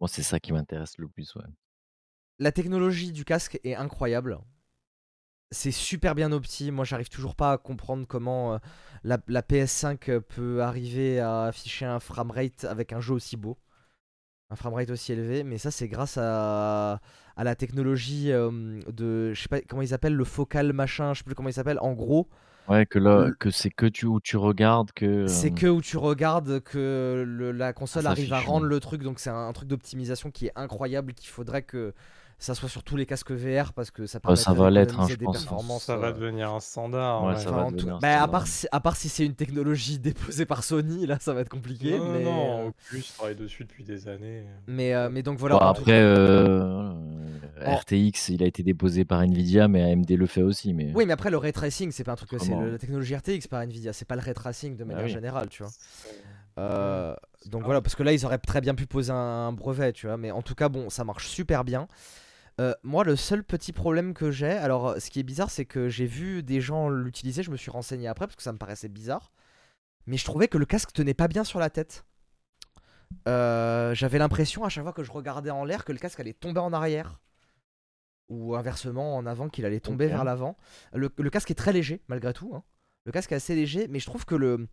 [0.00, 1.44] Bon, c'est ça qui m'intéresse le plus, ouais.
[2.38, 4.38] La technologie du casque est incroyable
[5.50, 6.70] c'est super bien opti.
[6.70, 8.58] Moi, j'arrive toujours pas à comprendre comment euh,
[9.04, 13.58] la, PS5 peut arriver à afficher un framerate avec un jeu aussi beau.
[14.50, 15.44] Un framerate aussi élevé.
[15.44, 17.00] Mais ça, c'est grâce à,
[17.36, 19.32] la technologie euh, de.
[19.34, 21.14] Je sais pas comment ils appellent, le focal machin.
[21.14, 21.78] Je sais plus comment il s'appelle.
[21.80, 22.28] En gros.
[22.68, 25.26] Ouais, que, là, que c'est que tu, où tu regardes que.
[25.26, 29.02] C'est euh, que où tu regardes que la console arrive à rendre le truc.
[29.02, 31.14] Donc, c'est un truc d'optimisation qui est incroyable.
[31.14, 31.94] Qu'il faudrait que
[32.38, 35.06] ça soit sur tous les casques VR parce que ça permet ça va l'être, hein,
[35.06, 35.84] des performances.
[35.84, 37.24] Ça va euh, devenir un standard.
[37.24, 40.46] Ouais, ça va devenir bah, à, part si, à part si c'est une technologie déposée
[40.46, 41.98] par Sony, là ça va être compliqué.
[41.98, 42.24] Non, mais...
[42.24, 44.44] non, au plus, je travaille dessus depuis des années.
[44.68, 45.56] Mais, euh, mais donc voilà.
[45.56, 46.92] après, euh,
[47.64, 50.74] RTX, il a été déposé par Nvidia, mais AMD le fait aussi.
[50.74, 50.92] Mais...
[50.94, 52.30] Oui, mais après, le ray tracing, c'est pas un truc.
[52.40, 55.48] C'est la technologie RTX par Nvidia, c'est pas le ray tracing de bah manière générale,
[55.48, 57.16] tu vois.
[57.46, 60.16] donc voilà, parce que là, ils auraient très bien pu poser un brevet, tu vois.
[60.16, 61.88] Mais en tout cas, bon, ça marche super bien.
[62.60, 65.88] Euh, moi, le seul petit problème que j'ai, alors ce qui est bizarre, c'est que
[65.88, 68.88] j'ai vu des gens l'utiliser, je me suis renseigné après parce que ça me paraissait
[68.88, 69.30] bizarre.
[70.06, 72.04] Mais je trouvais que le casque tenait pas bien sur la tête.
[73.28, 76.32] Euh, j'avais l'impression à chaque fois que je regardais en l'air que le casque allait
[76.32, 77.20] tomber en arrière.
[78.28, 80.56] Ou inversement en avant, qu'il allait tomber vers l'avant.
[80.92, 82.52] Le, casque est très léger, malgré tout.
[82.54, 82.62] Hein.
[83.04, 84.66] Le casque est assez léger, mais je trouve que le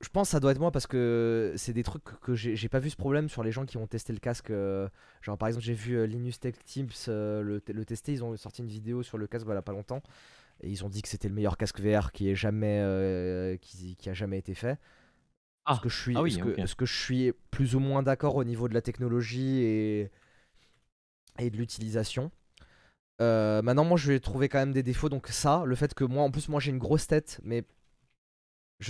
[0.00, 2.78] je pense que ça doit être moi parce que c'est des trucs que j'ai pas
[2.78, 4.50] vu ce problème sur les gens qui ont testé le casque.
[4.50, 4.88] Euh,
[5.22, 8.62] genre par exemple j'ai vu euh, Linus Tech Teams euh, le, tester, ils ont sorti
[8.62, 10.02] une vidéo sur le casque voilà pas longtemps
[10.60, 14.14] et ils ont dit que c'était le meilleur casque VR qui ait jamais qui, a
[14.14, 14.78] jamais été fait.
[15.68, 18.68] Ah, que je suis, ah ce, que, je suis plus ou moins d'accord au niveau
[18.68, 20.10] de la technologie et,
[21.38, 22.30] et de l'utilisation.
[23.20, 26.22] maintenant moi je vais trouver quand même des défauts donc ça le fait que moi
[26.22, 27.64] en plus moi j'ai une grosse tête mais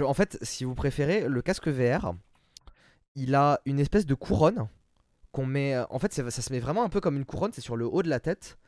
[0.00, 2.14] en fait, si vous préférez, le casque VR,
[3.14, 4.68] il a une espèce de couronne
[5.32, 5.74] qu'on met.
[5.74, 7.87] Euh, en fait, ça, se met vraiment un peu comme une couronne, c'est sur le
[7.87, 8.59] haut de la tête.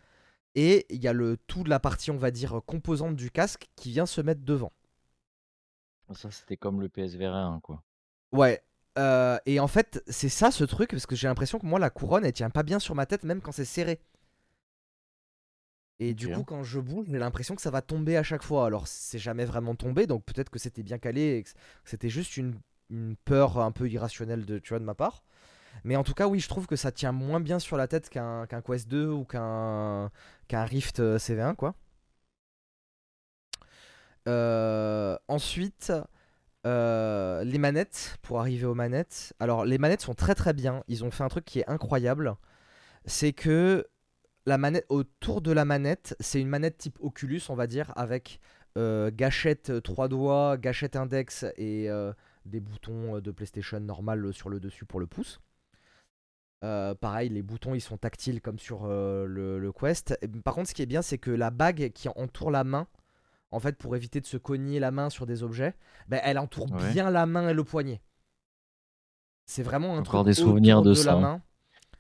[0.55, 3.69] Et il y a le tout de la partie, on va dire, composante du casque
[3.77, 4.73] qui vient se mettre devant.
[6.15, 7.83] Ça, c'était comme le PSVR 1, quoi.
[8.33, 8.63] Ouais.
[8.99, 11.91] Euh, et en fait, c'est ça ce truc, parce que j'ai l'impression que moi, la
[11.91, 14.01] couronne, elle tient pas bien sur ma tête, même quand c'est serré.
[16.01, 18.67] Et du coup, quand je bouge, j'ai l'impression que ça va tomber à chaque fois.
[18.67, 21.51] Alors, c'est jamais vraiment tombé, donc peut-être que c'était bien calé et que
[21.85, 22.55] c'était juste une,
[23.25, 25.25] peur un peu irrationnelle de, tu vois, de ma part.
[25.85, 28.11] Mais en tout cas, oui, je trouve que ça tient moins bien sur la tête
[28.11, 30.11] qu'un Quest 2 ou qu'un
[30.49, 31.75] qu'un Rift euh, CV1, quoi.
[34.29, 35.93] Euh, ensuite,
[36.69, 39.33] euh, les manettes, pour arriver aux manettes.
[39.41, 40.85] Alors, les manettes sont très très bien.
[40.87, 42.37] Ils ont fait un truc qui est incroyable.
[43.07, 43.87] C'est que
[44.45, 48.39] la manette autour de la manette, c'est une manette type Oculus, on va dire, avec
[48.77, 51.89] euh, gâchette 3 euh, doigts, gâchette index et
[52.45, 55.41] des boutons de PlayStation normal sur le dessus pour le pouce.
[56.61, 60.19] pareil, les boutons ils sont tactiles comme sur le, Quest.
[60.45, 62.89] par contre, ce qui est bien, c'est que la bague qui entoure la main,
[63.51, 65.75] en fait, pour éviter de se cogner la main sur des objets,
[66.09, 68.01] ben, elle entoure bien la main et le poignet.
[69.47, 71.43] C'est vraiment un Encore des souvenirs de, la main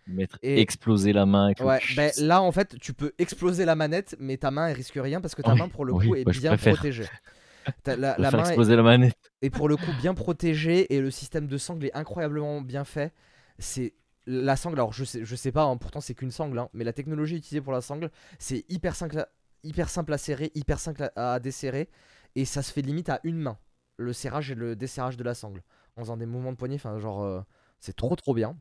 [0.06, 1.52] mettre exploser la main.
[1.60, 4.98] ouais, ben, là en fait tu peux exploser la manette, mais ta main elle risque
[5.00, 7.06] rien parce que ta main pour le coup est bien protégée.
[7.86, 9.18] la, main exploser la manette.
[9.42, 13.12] Et pour le coup bien protégée et le système de sangle est incroyablement bien fait.
[13.58, 13.94] C'est
[14.26, 16.84] la sangle, alors je sais, je sais pas, hein, pourtant c'est qu'une sangle, hein, mais
[16.84, 19.26] la technologie utilisée pour la sangle, c'est hyper simple,
[19.62, 21.88] hyper simple à serrer, hyper simple à, desserrer,
[22.34, 23.58] et ça se fait limite à une main,
[23.96, 25.62] le serrage et le desserrage de la sangle,
[25.96, 27.40] en faisant des mouvements de poignet, enfin genre, euh,
[27.80, 28.56] c'est trop trop bien.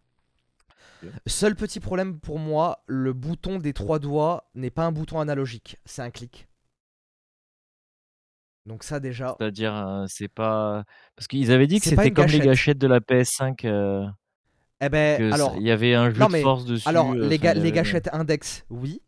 [1.28, 5.78] Seul petit problème pour moi, le bouton des trois doigts n'est pas un bouton analogique,
[5.86, 6.48] c'est un clic.
[8.66, 9.36] Donc ça déjà.
[9.40, 10.84] C'est-à-dire, euh, c'est pas
[11.16, 13.66] parce qu'ils avaient dit que c'était comme les gâchettes de la PS5.
[13.66, 14.06] Euh,
[14.82, 16.88] eh ben, alors, il y avait un jeu de force dessus.
[16.88, 19.02] Alors, les, les gâchettes index, oui.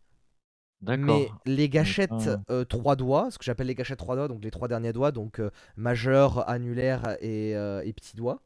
[0.81, 1.05] D'accord.
[1.05, 4.43] Mais les gâchettes euh, euh, trois doigts, ce que j'appelle les gâchettes trois doigts, donc
[4.43, 8.41] les trois derniers doigts, donc euh, majeur, annulaire et, euh, et petit doigt,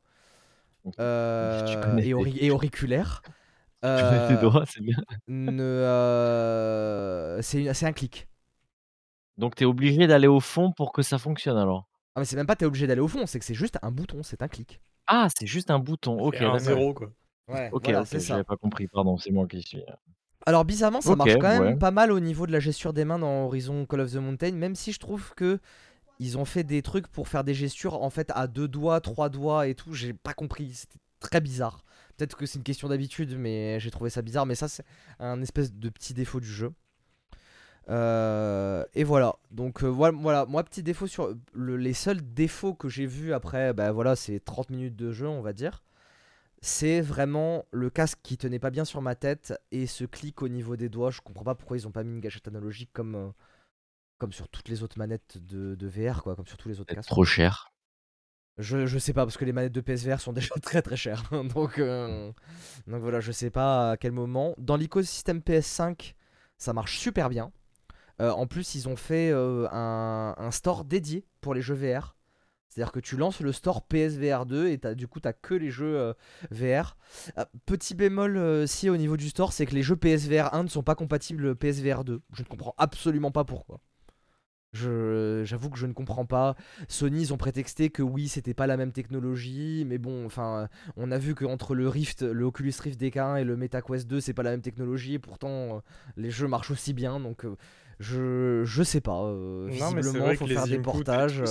[1.00, 3.22] euh, connais et, tes- auri- et auriculaire,
[3.96, 4.94] tu connais tes euh, doigts, c'est euh,
[7.88, 8.28] un clic.
[9.38, 11.88] Donc t'es obligé d'aller au fond pour que ça fonctionne alors?
[12.16, 13.92] Ah, mais c'est même pas t'es obligé d'aller au fond, c'est que c'est juste un
[13.92, 14.82] bouton, c'est un clic.
[15.08, 16.20] Ah, c'est juste un bouton.
[16.20, 17.12] Ok, un zéro, quoi.
[17.48, 18.34] Ouais, Ok, voilà, ok, c'est ça.
[18.36, 18.88] j'avais pas compris.
[18.88, 19.82] Pardon, c'est moi qui suis.
[20.46, 23.20] Alors bizarrement, ça marche quand même pas mal au niveau de la gesture des mains
[23.20, 25.60] dans Horizon Call of the Mountain, même si je trouve que
[26.20, 29.30] ils ont fait des trucs pour faire des gestures en fait à deux doigts, trois
[29.30, 29.94] doigts et tout.
[29.94, 31.84] J'ai pas compris, c'était très bizarre.
[32.18, 34.46] Peut-être que c'est une question d'habitude, mais j'ai trouvé ça bizarre.
[34.46, 34.84] Mais ça, c'est
[35.20, 36.72] un espèce de petit défaut du jeu.
[37.90, 39.36] Euh, et voilà.
[39.52, 43.34] Donc euh, voilà, voilà, moi petit défaut sur le- les seuls défauts que j'ai vus
[43.34, 45.84] après, bah voilà, c'est 30 minutes de jeu, on va dire.
[46.66, 50.48] C'est vraiment le casque qui tenait pas bien sur ma tête et ce clic au
[50.48, 51.12] niveau des doigts.
[51.12, 53.28] Je comprends pas pourquoi ils ont pas mis une gâchette analogique comme, euh,
[54.18, 56.96] comme sur toutes les autres manettes de, de VR, quoi, comme sur tous les autres
[56.96, 57.10] casques.
[57.10, 57.74] trop cher.
[58.58, 61.24] Je, je sais pas parce que les manettes de PSVR sont déjà très très chères.
[61.54, 62.32] donc, euh,
[62.88, 64.56] donc voilà, je sais pas à quel moment.
[64.58, 66.14] Dans l'écosystème PS5,
[66.58, 67.52] ça marche super bien.
[68.22, 72.16] Euh, en plus, ils ont fait un, un store dédié pour les jeux VR.
[72.74, 75.96] C'est-à-dire que tu lances le store PSVR 2 et du coup, t'as que les jeux
[75.96, 76.14] euh,
[76.50, 76.98] VR.
[77.36, 80.64] Ah, petit bémol euh, si au niveau du store, c'est que les jeux PSVR 1
[80.64, 82.22] ne sont pas compatibles PSVR 2.
[82.34, 83.80] Je ne comprends absolument pas pourquoi.
[84.74, 86.56] J'avoue que je ne comprends pas.
[86.88, 91.12] Sony, ils ont prétexté que oui, c'était pas la même technologie, mais bon, enfin, on
[91.12, 94.42] a vu qu'entre le Rift, le Oculus Rift DK1 et le MetaQuest 2, c'est pas
[94.42, 95.80] la même technologie, et pourtant euh,
[96.18, 97.56] les jeux marchent aussi bien, donc euh,
[98.00, 99.24] je, je sais pas.
[99.24, 101.44] euh, Non, visiblement, il faut faire des portages.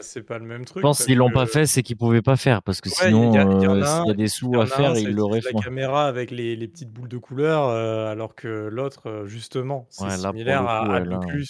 [0.00, 0.78] c'est pas pas le même truc.
[0.78, 3.32] Je pense qu'ils l'ont pas fait, c'est qu'ils pouvaient pas faire parce que Ouais, sinon,
[3.32, 5.54] y y euh, s'il y a des Il sous à faire, ils l'auraient fait.
[5.54, 9.86] la caméra avec les, les petites boules de couleur, euh, alors que l'autre, euh, justement,
[9.90, 11.46] c'est Ouais, similaire à, à ouais, l'Oculus.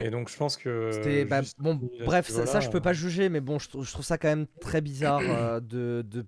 [0.00, 0.90] Et donc, je pense que.
[0.92, 3.90] C'était bah, bon, bref, ça, ça, je peux pas juger, mais bon, je, trou- je
[3.92, 6.26] trouve ça quand même très bizarre euh, de, de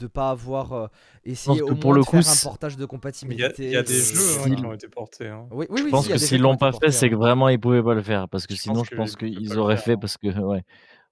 [0.00, 0.86] de pas avoir euh,
[1.24, 3.64] essayé pour le de faire coup, un c'est- portage de il y compatibilité.
[3.64, 5.28] il y a des euh, jeux hein, qui ont été portés.
[5.28, 5.46] hein.
[5.52, 7.10] Oui, oui, Je oui, pense si, y a que s'ils l'ont pas fait, c'est hein.
[7.10, 9.58] que vraiment ils pouvaient pas le faire parce que Je sinon, pense je pense qu'ils
[9.58, 9.98] auraient faire, fait hein.
[10.00, 10.62] parce que ouais.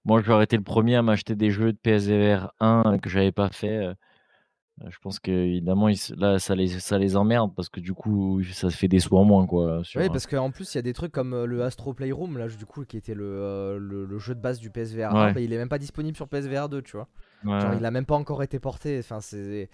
[0.04, 3.50] Moi, j'aurais été le premier à m'acheter des jeux de PSVR 1 que j'avais pas
[3.50, 3.68] fait.
[3.86, 3.94] euh,
[4.88, 7.92] Je pense que évidemment, ils se- là, ça les, ça les emmerde parce que du
[7.94, 9.82] coup, ça fait des sous en moins quoi.
[9.82, 12.38] Sur, Oui, parce qu'en plus, il y a des trucs comme euh, le Astro Playroom,
[12.38, 15.26] là, du coup, qui était le, euh, le, le jeu de base du PSVR 1,
[15.26, 15.32] Ouais.
[15.34, 17.08] bah, il est même pas disponible sur PSVR 2, tu vois.
[17.44, 17.60] Ouais.
[17.60, 18.98] Genre, il a même pas encore été porté.
[18.98, 19.68] Enfin, c'est.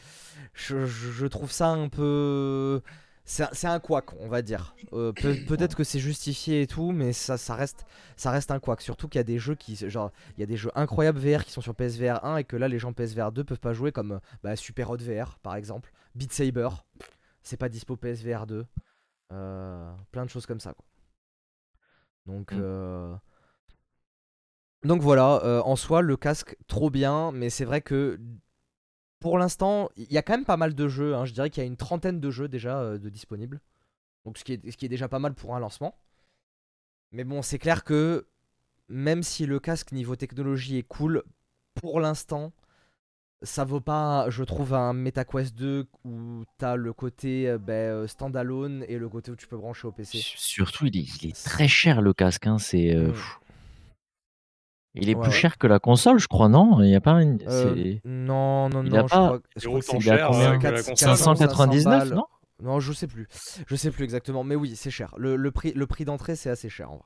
[0.53, 2.83] Je, trouve ça un peu.
[3.27, 4.75] C'est un- un couac, on va dire.
[4.93, 8.59] Euh, peut- Peut-être que c'est justifié et tout, mais ça, ça, reste, ça reste un
[8.59, 8.83] couac.
[8.83, 9.77] Surtout qu'il y a des jeux qui.
[9.77, 12.57] Genre, il y a des jeux incroyables VR qui sont sur PSVR 1 et que
[12.57, 15.91] là, les gens PSVR 2 peuvent pas jouer, comme bah, Super Hot VR, par exemple.
[16.15, 16.69] Beat Saber,
[17.43, 18.67] c'est pas dispo PSVR 2.
[19.33, 20.85] Euh, plein de choses comme ça, quoi.
[22.27, 22.53] Donc.
[22.53, 22.59] Mm.
[22.61, 23.15] euh,
[24.85, 28.19] donc voilà, euh, en soi, le casque, trop bien, mais c'est vrai que
[29.21, 31.15] pour l'instant, il y a quand même pas mal de jeux.
[31.15, 31.25] hein.
[31.25, 33.61] Je dirais qu'il y a une trentaine de jeux déjà euh, de disponibles.
[34.25, 35.99] Donc ce qui, est, ce qui est déjà pas mal pour un lancement.
[37.13, 38.27] Mais bon, c'est clair que
[38.89, 41.23] même si le casque niveau technologie est cool,
[41.75, 42.53] pour l'instant,
[43.43, 48.85] ça vaut pas, je trouve, un MetaQuest 2 où t'as le côté euh, ben, standalone
[48.89, 50.19] et le côté où tu peux brancher au PC.
[50.21, 52.47] Surtout, il est, il est très cher le casque.
[52.47, 52.95] hein, C'est.
[52.95, 53.15] euh, Mm.
[54.97, 55.37] Il est Ouais, plus ouais.
[55.37, 56.81] cher que la console, je crois, non?
[56.81, 57.39] Il y a pas une.
[57.49, 60.29] Euh, c'est- non, non, il non, a je pas- crois, je que autant c'est cher
[60.31, 61.17] combien euh, que la 400, console.
[61.17, 62.25] 599, 500 non?
[62.63, 63.27] Non, je sais plus.
[63.67, 64.45] Je sais plus exactement.
[64.45, 65.13] Mais oui, c'est cher.
[65.19, 67.05] Le, le prix, le prix d'entrée, c'est assez cher en vrai.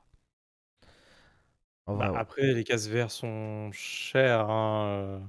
[1.87, 2.19] En vrai, Bah, ouais.
[2.19, 4.47] après, les cases verts sont chers.
[4.49, 5.19] hein, euh,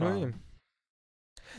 [0.00, 0.32] enfin, Oui.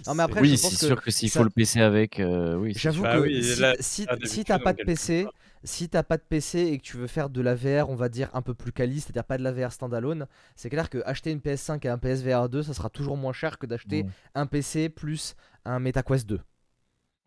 [0.08, 2.20] Non, mais après, Oui, je c'est que sûr que s'il ça- faut le PC avec,
[2.20, 2.74] euh, oui.
[2.74, 3.04] c'est J'avoue.
[3.04, 5.32] Bah que oui, si, là, si, là, si d'habitude, t'as pas de PC, pas.
[5.65, 8.08] Si t'as pas de PC et que tu veux faire de la VR, on va
[8.08, 11.32] dire un peu plus quali, c'est-à-dire pas de la VR standalone, c'est clair que acheter
[11.32, 14.10] une PS5 et un PSVR 2, ça sera toujours moins cher que d'acheter Ouais.
[14.36, 16.39] un PC plus un MetaQuest 2.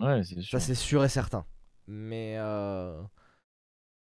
[0.00, 0.50] Ouais, c'est sûr.
[0.60, 1.44] Ça, c'est sûr et certain.
[1.88, 3.02] Mais, euh,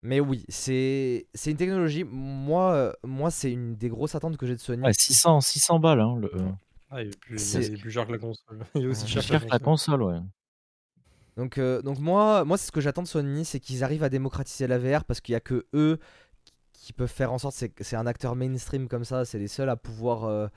[0.01, 2.03] mais oui, c'est c'est une technologie.
[2.03, 4.83] Moi, euh, moi c'est une des grosses attentes que j'ai de Sony.
[4.83, 5.99] Ouais, 600, 600 balles.
[6.01, 6.31] Hein, le...
[6.91, 8.59] Ah, il est plus, C'est- il est plus cher que la console.
[8.75, 9.99] Il est aussi cher C'est que la cher que la console.
[9.99, 10.19] console, ouais.
[11.37, 14.09] Donc, euh, donc moi, moi c'est ce que j'attends de Sony, c'est qu'ils arrivent à
[14.09, 15.99] démocratiser la VR parce qu'il y a que eux
[16.73, 19.69] qui peuvent faire en sorte, c'est c'est un acteur mainstream comme ça, c'est les seuls
[19.69, 20.47] à pouvoir euh,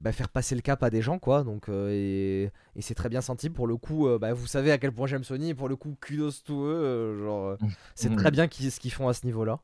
[0.00, 1.42] bah, faire passer le cap à des gens, quoi.
[1.42, 3.50] Donc, euh, et, et c'est très bien senti.
[3.50, 5.76] Pour le coup, euh, bah, vous savez à quel point j'aime Sony, et pour le
[5.76, 6.74] coup, kudos to eux.
[6.74, 7.56] euh, genre, euh,
[7.94, 8.16] c'est Mhm.
[8.16, 9.58] très bien qu'ils- ce qu'ils font à ce niveau-là.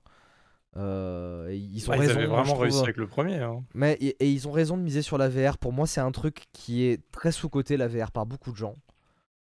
[0.76, 2.12] Euh, et ils ont Ah, ils raison.
[2.16, 3.36] avaient vraiment réussi avec le premier.
[3.38, 3.64] hein.
[3.72, 5.56] Mais et, et ils ont raison de miser sur la VR.
[5.56, 8.76] Pour moi, c'est un truc qui est très sous-coté la VR par beaucoup de gens.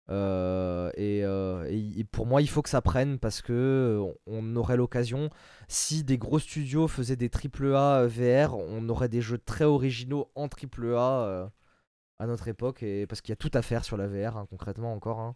[0.09, 4.55] Euh, et, euh, et pour moi, il faut que ça prenne parce que euh, on
[4.55, 5.29] aurait l'occasion.
[5.67, 10.47] Si des gros studios faisaient des AAA VR, on aurait des jeux très originaux en
[10.47, 11.51] AAA
[12.19, 12.83] à notre époque.
[12.83, 15.19] Et parce qu'il y a tout à faire sur la VR, hein, concrètement encore.
[15.19, 15.35] hein.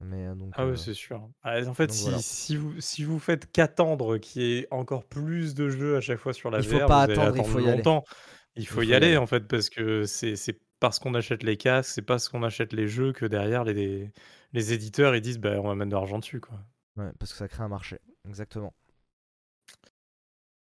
[0.00, 0.52] Mais donc.
[0.56, 1.28] Ah euh, oui, c'est sûr.
[1.42, 2.18] Ah, en fait, si, voilà.
[2.18, 6.18] si vous, si vous faites qu'attendre qu'il y ait encore plus de jeux à chaque
[6.18, 7.82] fois sur la Il faut VR, pas vous allez attendre, il faut y aller.
[8.56, 9.16] Il faut faut y y aller, aller.
[9.16, 12.72] en fait, parce que c'est c'est parce qu'on achète les casques, c'est parce qu'on achète
[12.72, 14.12] les jeux que derrière, les,
[14.52, 16.58] les éditeurs, ils disent, bah, on va mettre de l'argent dessus, quoi.
[16.96, 17.98] Ouais, parce que ça crée un marché.
[18.28, 18.72] Exactement.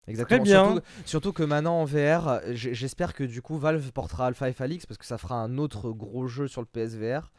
[0.03, 0.43] Très Exactement.
[0.43, 0.63] bien.
[0.65, 4.85] Surtout, surtout que maintenant en VR, j'espère que du coup Valve portera Alpha et Falix
[4.85, 7.31] parce que ça fera un autre gros jeu sur le PSVR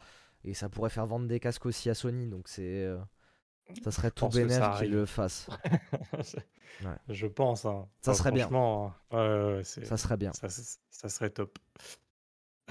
[0.43, 2.25] et ça pourrait faire vendre des casques aussi à Sony.
[2.27, 2.97] Donc c'est, euh,
[3.83, 5.47] ça serait tout pense que ça bénéf qu'ils le fassent.
[7.09, 7.87] Je pense, hein.
[8.01, 8.49] Ça Enfin, serait bien.
[9.11, 10.31] ouais, c'est- Ça serait bien.
[10.33, 11.59] ça serait top.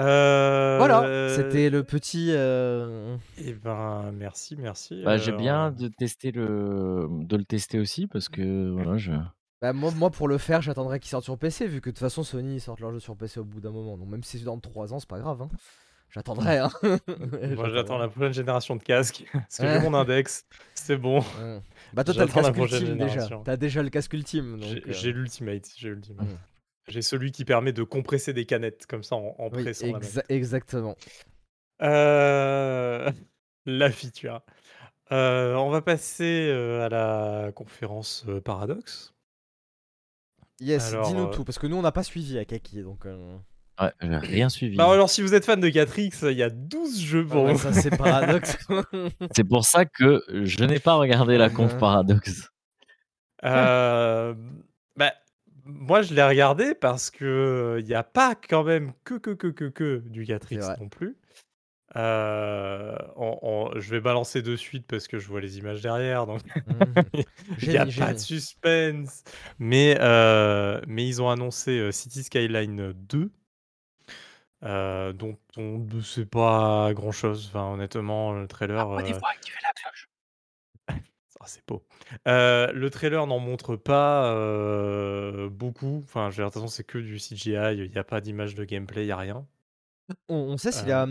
[0.01, 2.29] Euh, Voilà, c'était le petit.
[2.33, 5.03] euh, Eh ben, merci, merci.
[5.05, 9.13] Bah, j'ai euh, bien de tester le de le tester aussi parce que voilà, je
[9.63, 12.01] Bah, moi, moi, pour le faire, j'attendrai qu'ils sortent sur PC, vu que de toute
[12.01, 13.97] façon, Sony sortent leur jeu sur PC au bout d'un moment.
[13.97, 15.43] Donc, même si c'est dans 3 ans, c'est pas grave.
[15.43, 15.49] hein.
[16.11, 16.59] J'attendrai.
[16.59, 16.71] Hein.
[17.57, 19.25] Moi, j'attends la prochaine génération de casques.
[19.33, 20.45] Parce que j'ai mon index.
[20.75, 21.21] C'est bon.
[21.41, 21.61] Ouais.
[21.93, 23.09] Bah, toi, t'as le casque ultime déjà.
[23.09, 23.43] génération.
[23.45, 24.59] T'as déjà le casque ultime.
[24.61, 25.69] J'ai euh, j'ai l'ultimate.
[25.77, 26.27] J'ai l'ultimate.
[26.89, 29.99] J'ai celui qui permet de compresser des canettes comme ça en, en oui, pressant la
[29.99, 30.97] exa- exactement.
[31.83, 33.11] Euh,
[33.67, 34.43] La feature.
[35.13, 39.15] Euh, on va passer euh, à la conférence euh, Paradox.
[40.61, 42.83] Yes, dis-nous euh, tout, parce que nous, on n'a pas suivi à Kaki.
[42.83, 43.37] Donc, euh,
[43.81, 44.77] ouais, j'ai rien suivi.
[44.77, 47.45] Bah alors, si vous êtes fan de 4X, il y a 12 jeux ah pour
[47.45, 47.59] ouais, vous.
[47.59, 48.57] ça, c'est paradoxe.
[49.35, 51.79] C'est pour ça que je n'ai pas regardé la conf Uh-huh.
[51.79, 52.51] Paradox.
[53.45, 54.35] Euh,
[55.65, 59.49] moi, je l'ai regardé parce que il n'y a pas quand même que, que, que,
[59.49, 60.77] que, que du C'est 4X vrai.
[60.81, 61.17] non plus.
[61.97, 66.27] Euh, on- on- je vais balancer de suite parce que je vois les images derrière,
[66.27, 66.95] donc Mhm.
[67.63, 69.23] il n'y a Génie, pas de suspense.
[69.59, 73.31] Mais, euh, mais ils ont annoncé City Skyline 2,
[74.65, 77.47] euh, dont on ne sait pas grand-chose.
[77.49, 78.91] Enfin, honnêtement, le trailer...
[78.91, 79.13] euh,
[81.45, 81.47] la.
[81.47, 81.83] Ah, c'est beau.
[82.27, 86.01] Euh, le trailer n'en montre pas euh, beaucoup.
[86.05, 87.75] Enfin, j'ai l'impression c'est que du CGI.
[87.77, 89.47] Il n'y a pas d'image de gameplay, il n'y a rien.
[90.29, 91.05] On, on sait s'il y Euh.
[91.05, 91.07] a,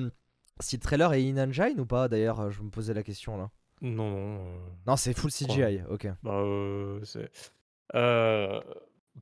[0.60, 3.50] si le trailer est in-engine ou pas, d'ailleurs, je me posais la question là.
[3.82, 4.46] Non, non.
[4.88, 6.08] Non, c'est full CGI, ok.
[6.24, 6.44] bah,
[7.04, 7.30] c'est-
[7.96, 8.62] Euh,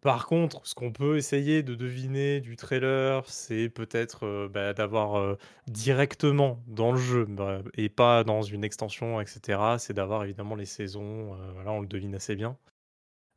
[0.01, 5.15] par contre, ce qu'on peut essayer de deviner du trailer, c'est peut-être euh, bah, d'avoir
[5.19, 9.59] euh, directement dans le jeu bah, et pas dans une extension, etc.
[9.77, 11.33] C'est d'avoir évidemment les saisons.
[11.33, 12.57] euh, voilà, on le devine assez bien.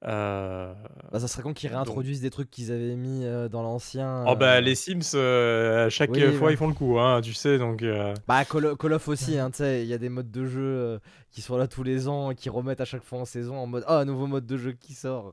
[0.07, 0.75] Euh,
[1.13, 4.25] Bah, ça serait con qu'ils Donc- réintroduisent des trucs qu'ils avaient mis euh, dans l'ancien.
[4.27, 6.53] Oh bah euh, les Sims, euh, à chaque Oui, fois ouais.
[6.55, 7.83] ils font le coup, hein, tu sais, donc...
[7.83, 10.31] euh, Bah, Call, of- Call of aussi, hein, tu sais, il y a des modes
[10.31, 10.99] de jeu euh,
[11.31, 13.67] qui sont là tous les ans et qui remettent à chaque fois en saison en
[13.67, 15.33] mode Ah, un nouveau mode de jeu qui sort.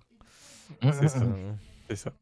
[0.91, 1.23] C'est ça.
[1.23, 1.53] Euh,
[1.89, 2.13] C'est ça.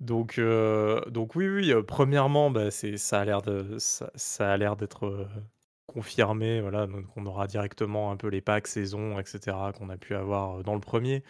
[0.00, 1.72] Donc, euh, donc oui, oui.
[1.72, 5.28] euh, premièrement, bah, c'est, ça a l'air de, ça, ça a l'air d'être euh,
[5.86, 6.60] confirmé.
[6.60, 9.72] Voilà, donc on aura directement un peu les packs saison, etc.
[9.76, 11.22] qu'on a pu avoir dans le premier.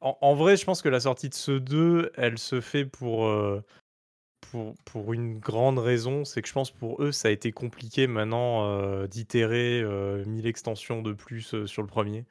[0.00, 3.26] En, en vrai, je pense que la sortie de ce 2, elle se fait pour,
[4.40, 8.06] pour, pour une grande raison, c'est que je pense pour eux, ça a été compliqué
[8.06, 12.24] maintenant euh, d'itérer euh, 1000 extensions de plus euh, sur le premier.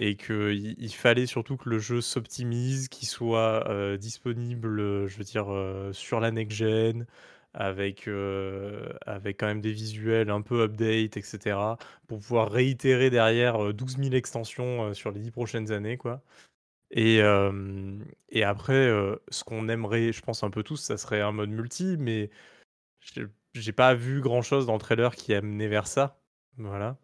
[0.00, 5.18] Et qu'il il fallait surtout que le jeu s'optimise, qu'il soit euh, disponible, euh, je
[5.18, 7.06] veux dire, euh, sur la next-gen,
[7.52, 8.08] avec,
[9.06, 11.76] avec quand même des visuels un peu update, etc.
[12.08, 16.22] Pour pouvoir réitérer derrière euh, 12 000 extensions sur les 10 prochaines années, quoi.
[16.92, 17.20] Et,
[18.30, 18.90] et après,
[19.30, 22.30] ce qu'on aimerait, je pense un peu tous, ça serait un mode multi, mais
[23.54, 26.20] j'ai pas vu grand-chose dans le trailer qui amenait vers ça.
[26.58, 26.98] Voilà.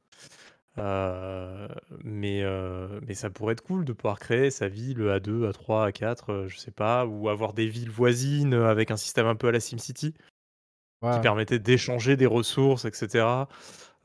[0.78, 1.68] Euh,
[2.04, 6.24] mais, euh, mais ça pourrait être cool de pouvoir créer sa ville A2, A3, A4,
[6.28, 9.52] euh, je sais pas, ou avoir des villes voisines avec un système un peu à
[9.52, 11.20] la SimCity qui ouais.
[11.20, 13.46] permettait d'échanger des ressources, etc.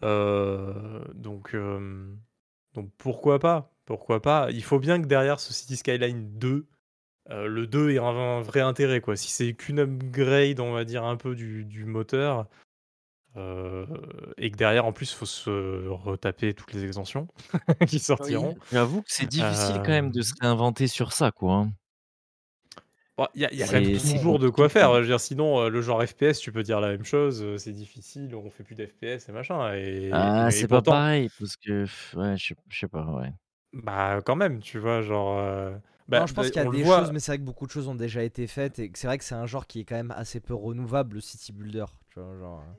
[0.02, 1.56] Donc,
[2.74, 6.66] donc pourquoi pas Pourquoi pas Il faut bien que derrière ce City Skyline 2,
[7.30, 9.02] euh, le 2 ait un, un vrai intérêt.
[9.02, 9.16] Quoi.
[9.16, 12.48] Si c'est qu'une upgrade, on va dire, un peu du, du moteur,
[13.38, 13.86] euh,
[14.38, 17.28] et que derrière, en plus, il faut se retaper toutes les extensions
[17.88, 18.56] qui sortiront.
[18.72, 21.54] J'avoue que c'est difficile quand même de Euh, se réinventer sur ça, quoi.
[21.56, 21.72] hein.
[23.18, 24.94] Bon, Il y a, il y a quand C'est- même c'est toujours de quoi faire.
[24.96, 27.74] Je veux dire, sinon, euh, le genre FPS, tu peux dire la même chose, c'est
[27.74, 29.74] difficile, on fait plus d'FPS et machin.
[29.76, 31.84] Et, Ah, et c'est pas pourtant, pareil parce que
[32.16, 33.32] ouais, je sais- je sais pas, ouais.
[33.74, 35.38] bah quand même, tu vois, genre.
[35.40, 35.72] euh,
[36.08, 37.44] bah, non, je pense bah, qu'il y a des voit- choses, mais c'est vrai que
[37.44, 39.80] beaucoup de choses ont déjà été faites et c'est vrai que c'est un genre qui
[39.82, 41.86] est quand même assez peu renouvelable, le city builder.
[42.10, 42.74] Tu vois, genre, euh.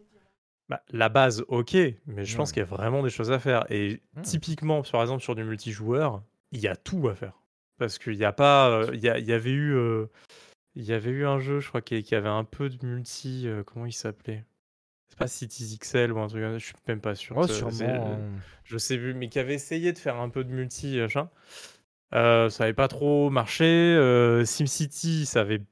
[0.68, 1.74] Bah, la base, OK,
[2.06, 2.54] mais je pense Ouais.
[2.54, 4.22] qu'il y a vraiment des choses à faire et Mmh.
[4.22, 7.34] typiquement, par exemple, sur du multijoueur, il y a tout à faire.
[7.78, 9.76] Parce qu'il y a pas, heu, il y a il y avait eu,
[10.74, 13.46] il y avait eu un jeu, je crois, qui qui avait un peu de multi,
[13.46, 14.44] heu, comment il s'appelait?
[15.08, 17.36] C'est pas Cities XL ou un truc comme ça, je suis même pas sûr.
[17.38, 17.88] Oh, c'est sûrement.
[17.88, 18.40] hein.
[18.64, 21.30] je sais plus, mais qui avait essayé de faire un peu de multi, machin.
[22.14, 23.96] Heu, ça avait pas trop marché,
[24.44, 25.62] SimCity, ça avait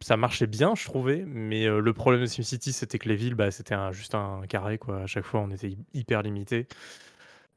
[0.00, 3.34] ça marchait bien, je trouvais, mais heu, le problème de SimCity, c'était que les villes,
[3.34, 5.02] bah, c'était un juste un carré, quoi.
[5.02, 6.66] À chaque fois, on était hy hyper limité.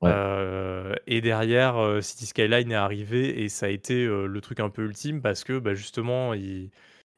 [0.02, 0.22] Ouais.
[0.66, 4.70] Heu et derrière, heu, City Skyline est arrivé et ça a été, le truc un
[4.70, 6.72] peu ultime parce que, bah, justement, il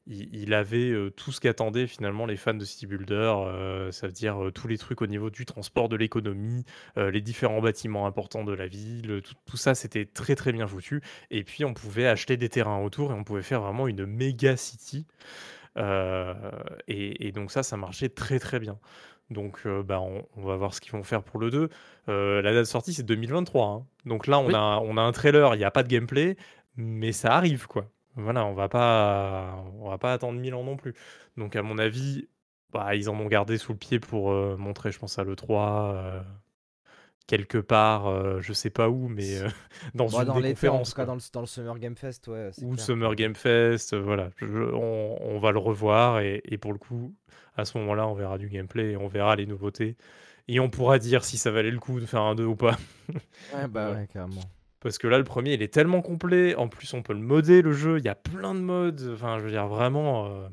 [0.06, 3.34] il il avait, tout ce qu'attendaient finalement les fans de City Builder,
[3.90, 6.64] ça veut dire, tous les trucs au niveau du transport, de l'économie,
[6.96, 11.00] les différents bâtiments importants de la ville, tout tout ça, c'était très, très bien foutu
[11.30, 14.56] et puis on pouvait acheter des terrains autour et on pouvait faire vraiment une méga
[14.56, 15.06] city,
[16.88, 18.78] et et donc ça, ça marchait très, très bien.
[19.30, 21.68] Donc bah, on on va voir ce qu'ils vont faire pour le 2.
[22.08, 23.86] Heu, la date de sortie, c'est 2023, hein.
[24.06, 24.54] Donc là, on Oui.
[24.54, 26.36] a on a un trailer, il y a pas de gameplay,
[26.76, 27.93] mais ça arrive, quoi.
[28.16, 30.94] Voilà, on va pas on va pas attendre 1000 ans non plus.
[31.36, 32.28] Donc à mon avis,
[32.72, 35.94] bah, ils en ont gardé sous le pied pour, heu, montrer, je pense, à l'E3,
[35.94, 36.22] heu,
[37.26, 39.46] quelque part, heu, je sais pas où, mais heu,
[39.94, 41.78] dans Bah, une dans des l'été, en tout conférences, cas, dans le, dans le Summer
[41.78, 42.76] Game Fest, ouais, Ou clair.
[42.76, 44.30] Summer Game Fest, voilà.
[44.36, 47.14] Je on on va le revoir et et pour le coup,
[47.56, 49.96] à ce moment-là, on verra du gameplay et on verra les nouveautés
[50.48, 52.76] et on pourra dire si ça valait le coup de faire un 2 ou pas.
[53.48, 54.00] Ouais, bah Voilà.
[54.00, 54.50] ouais, carrément.
[54.84, 56.54] Parce que là, le premier il est tellement complet.
[56.56, 57.98] En plus, on peut le modder, le jeu.
[57.98, 59.10] Il y a plein de modes.
[59.14, 60.48] Enfin, je veux dire, vraiment, heu,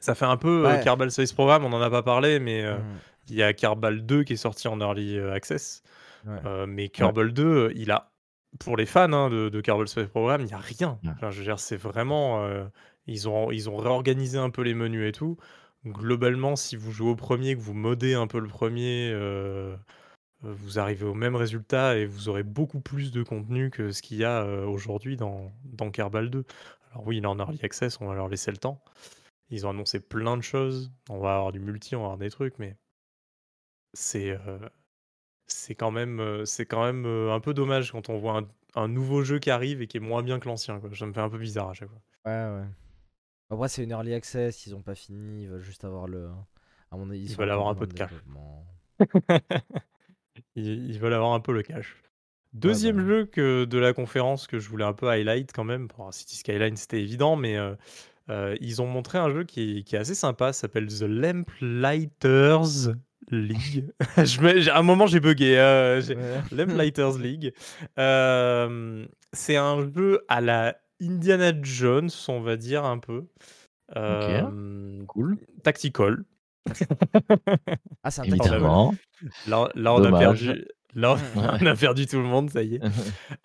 [0.00, 0.80] ça fait un peu, heu, Ouais.
[0.84, 3.00] Kerbal Space Program, on en a pas parlé, mais heu, Mhm.
[3.28, 5.82] il y a Kerbal 2 qui est sorti en early, access.
[6.26, 6.66] Ouais.
[6.66, 6.88] Mais Ouais.
[6.90, 8.12] Kerbal 2, heu, il a
[8.60, 10.98] pour les fans, hein, de de Kerbal Space Program, il y a rien.
[11.06, 12.46] Enfin, je veux dire, c'est vraiment,
[13.06, 15.36] ils ont ils ont réorganisé un peu les menus et tout.
[15.86, 19.12] Globalement, si vous jouez au premier, que vous modez un peu le premier,
[20.44, 24.18] vous arrivez au même résultat et vous aurez beaucoup plus de contenu que ce qu'il
[24.18, 26.44] y a, heu, aujourd'hui dans dans Kerbal 2.
[26.92, 28.82] Alors oui, il est en early access, on va leur laisser le temps.
[29.50, 30.92] Ils ont annoncé plein de choses.
[31.10, 32.76] On va avoir du multi, on va avoir des trucs, mais
[33.92, 34.36] c'est,
[35.76, 38.88] quand même, heu, c'est quand même, heu, un peu dommage quand on voit un un
[38.88, 40.80] nouveau jeu qui arrive et qui est moins bien que l'ancien.
[40.94, 42.00] Ça me fait un peu bizarre à chaque fois.
[42.26, 42.66] Ouais, ouais.
[43.50, 46.30] Après, c'est une early access, ils ont pas fini, ils veulent juste avoir le.
[46.90, 48.10] À mon avis, ils, veulent avoir un peu de cash.
[50.56, 51.96] Ils ils veulent avoir un peu le cash.
[52.62, 53.04] bah Deuxième ouais.
[53.06, 56.36] jeu que de la conférence que je voulais un peu highlight quand même, bon City
[56.36, 57.76] Skyline c'était évident, mais heu
[58.30, 62.94] heu, ils ont montré un jeu qui est qui est assez sympa, s'appelle The Lamplighters
[63.30, 63.92] League.
[64.18, 66.40] Je me j'ai à un moment j'ai buggé, heu, j'ai Ouais.
[66.52, 67.54] Lamplighters League.
[67.96, 73.24] Hem, c'est un jeu à la Indiana Jones, on va dire un peu.
[74.06, 74.28] OK.
[74.28, 75.38] Hem, Cool.
[75.62, 76.24] tactical.
[78.02, 78.26] Ah, c'est.
[78.26, 78.94] Évidemment.
[79.46, 81.16] là là on a perdu là
[81.60, 82.80] on a perdu tout le monde, ça y est.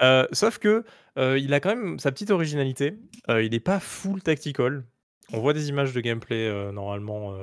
[0.01, 0.83] Heu, sauf que,
[1.17, 2.95] heu, il a quand même sa petite originalité.
[3.29, 4.83] Heu, il est pas full tactical.
[5.33, 7.33] On voit des images de gameplay, normalement,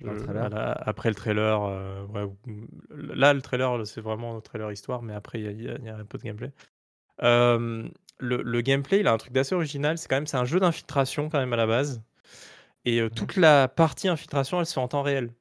[0.00, 1.60] le à la après le trailer,
[2.12, 2.28] ouais,
[2.90, 5.88] là, le trailer, c'est vraiment un trailer histoire, mais après il y a y y
[5.88, 6.50] un peu de gameplay.
[7.22, 10.60] Le le gameplay, il a un truc d'assez original, c'est quand même c'est un jeu
[10.60, 12.02] d'infiltration quand même à la base
[12.84, 13.10] et heu, Mhm.
[13.10, 15.34] toute la partie infiltration, elle se fait en temps réel.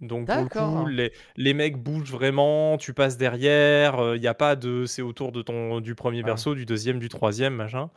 [0.00, 4.34] Donc pour le coup, les les mecs bougent vraiment, tu passes derrière, il y a
[4.34, 6.24] pas de c'est autour de ton du premier Ouais.
[6.24, 7.90] perso, du deuxième, du troisième, machin.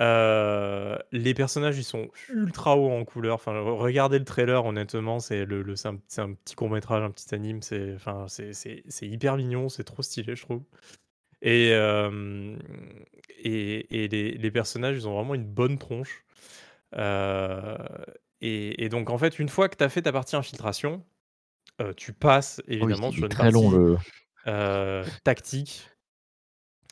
[0.00, 3.36] Heu, les personnages, ils sont ultra hauts en couleur.
[3.36, 7.02] Enfin, re regardez le trailer, honnêtement, c'est le le c'est un un petit court métrage,
[7.04, 10.62] un petit anime, c'est enfin, c'est hyper mignon, c'est trop stylé, je trouve
[11.42, 12.58] et hem
[13.44, 16.25] et et les les personnages, ils ont vraiment une bonne tronche.
[16.94, 17.76] Heu
[18.40, 21.04] et et donc en fait, une fois que tu as fait ta partie infiltration,
[21.80, 23.98] Heu, tu passes évidemment sur une très long partie, le
[24.48, 25.90] heu, tactique.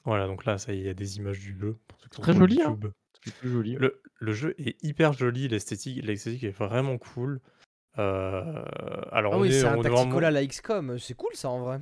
[0.04, 1.78] Voilà, donc là, ça y est, il y a des images du jeu
[2.18, 2.78] très joli, hein.
[3.42, 3.78] Joli.
[3.78, 7.40] Le le jeu est hyper joli, l'esthétique l'esthétique est vraiment cool.
[7.98, 8.02] Heu,
[9.12, 10.98] alors Ah on oui, est c'est un tactical à la XCOM.
[10.98, 11.80] C'est cool ça en vrai.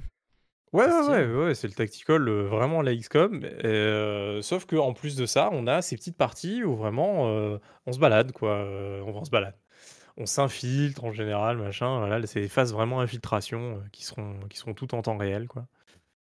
[0.72, 5.26] Ouais, ouais, ouais, c'est le tactical, heu, vraiment la XCOM, heu, sauf qu'en plus de
[5.26, 8.58] ça, on a ces petites parties où vraiment, heu, on se balade quoi,
[9.06, 9.56] on se balade.
[10.18, 14.74] On s'infiltre en général, machin, voilà, c'est des phases vraiment infiltration, qui seront qui seront
[14.74, 15.66] toutes en temps réel, quoi.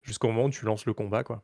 [0.03, 1.43] Jusqu'au moment où tu lances le combat, quoi.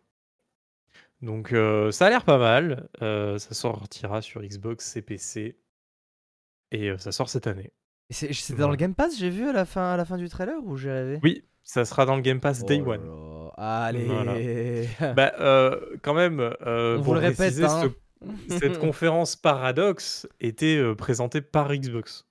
[1.23, 1.55] Donc
[1.91, 5.57] ça a l'air pas mal, ça sortira sur Xbox et PC
[6.73, 7.73] et ça sort cette année.
[8.11, 8.77] Et c'est- C'était dans le Voilà.
[8.77, 11.21] Game Pass, j'ai vu à la fin, à la fin du trailer ou j'ai rêvé?
[11.23, 13.07] Oui, ça sera dans le Game Pass Day Oh One.
[13.07, 13.93] là.
[14.07, 14.33] Voilà.
[14.33, 14.89] Allez.
[15.17, 17.93] Bah, heu, quand même, heu, On vous pour le répète, préciser, ce hein.
[18.49, 22.27] cette conférence Paradox était, heu, présentée par Xbox.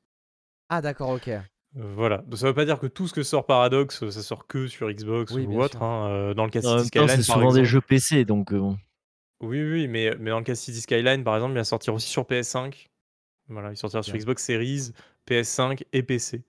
[0.70, 1.28] ah d'accord, ok.
[1.28, 1.42] Euh,
[1.76, 2.18] voilà.
[2.26, 4.66] Donc ça veut pas dire que tout ce que sort Paradox, euh, ça sort que
[4.68, 5.84] sur Xbox Oui, ou autre.
[5.84, 6.10] hein.
[6.10, 8.78] Euh, Dans le cas de Skyline, c'est souvent des jeux PC, donc euh, bon.
[9.42, 11.94] Oui, oui, mais, mais dans le cas de City Skyline, par exemple, il va sortir
[11.94, 12.88] aussi sur PS5.
[13.50, 14.16] Voilà, il sortira sur.
[14.18, 14.92] Xbox Series,
[15.28, 16.42] PS5 et PC.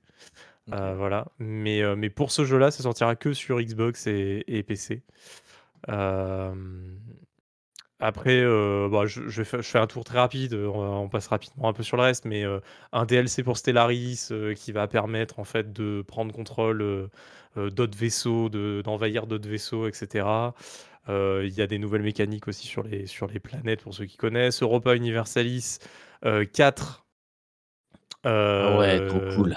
[0.75, 1.27] Euh, voilà.
[1.39, 5.03] Mais, euh, mais pour ce jeu-là, ça sortira que sur Xbox et, et PC.
[5.91, 6.55] Euh,
[8.03, 11.27] Après, euh, bah, je, je, fais, je fais un tour très rapide, on, on passe
[11.29, 12.61] rapidement un peu sur le reste, mais euh,
[12.93, 17.09] un DLC pour Stellaris euh, qui va permettre en fait de prendre contrôle euh,
[17.59, 20.55] euh, d'autres vaisseaux, de- d'envahir d'autres vaisseaux, etc.
[21.11, 24.07] Euh, Il y a des nouvelles mécaniques aussi sur les, sur les planètes pour ceux
[24.07, 24.62] qui connaissent.
[24.62, 25.79] Europa Universalis
[26.25, 27.05] euh, 4.
[28.25, 29.57] Ah ouais, trop euh, cool.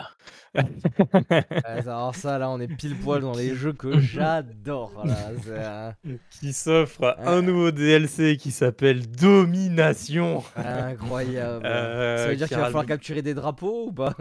[1.65, 5.03] Alors ça, là, on est pile poil dans les jeux que j'adore.
[5.47, 5.91] Euh,
[6.29, 10.43] qui s'offre un nouveau DLC qui s'appelle Domination.
[10.57, 11.65] incroyable.
[11.65, 14.13] Euh, ça veut dire qui qu'il va falloir capturer des drapeaux ou pas?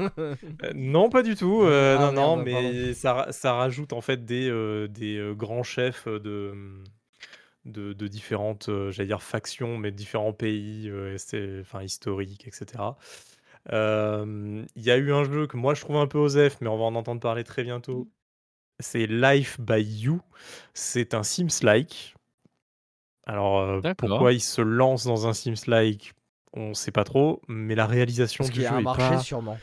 [0.65, 1.63] Euh, non, pas du tout.
[1.63, 6.07] euh, Ah, non, non, mais ça, ça rajoute en fait des, euh, des grands chefs
[6.09, 6.55] de,
[7.65, 12.47] de, de différentes, euh, j'allais dire factions, mais de différents pays, euh, c'est- enfin historiques,
[12.47, 12.97] etc.
[13.71, 16.77] Il y a eu un jeu que moi je trouve un peu osef, mais on
[16.79, 18.09] va en entendre parler très bientôt.
[18.81, 20.21] C'est Life by You.
[20.75, 22.15] C'est un Sims-like.
[23.27, 26.13] Alors, euh, pourquoi il se lance dans un Sims-like
[26.53, 28.83] On sait pas trop, mais la réalisation Parce du qu'il y jeu a un est
[28.83, 29.19] marché, pas...
[29.19, 29.59] sûrement.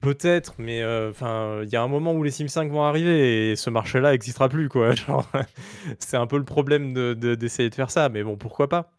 [0.00, 3.50] Peut-être, mais euh, enfin, il y a un moment où les Sims 5 vont arriver
[3.50, 4.90] et ce marché-là n'existera plus, quoi.
[5.98, 8.92] C'est un peu le problème de- de- d'essayer de, faire ça, mais bon, pourquoi pas.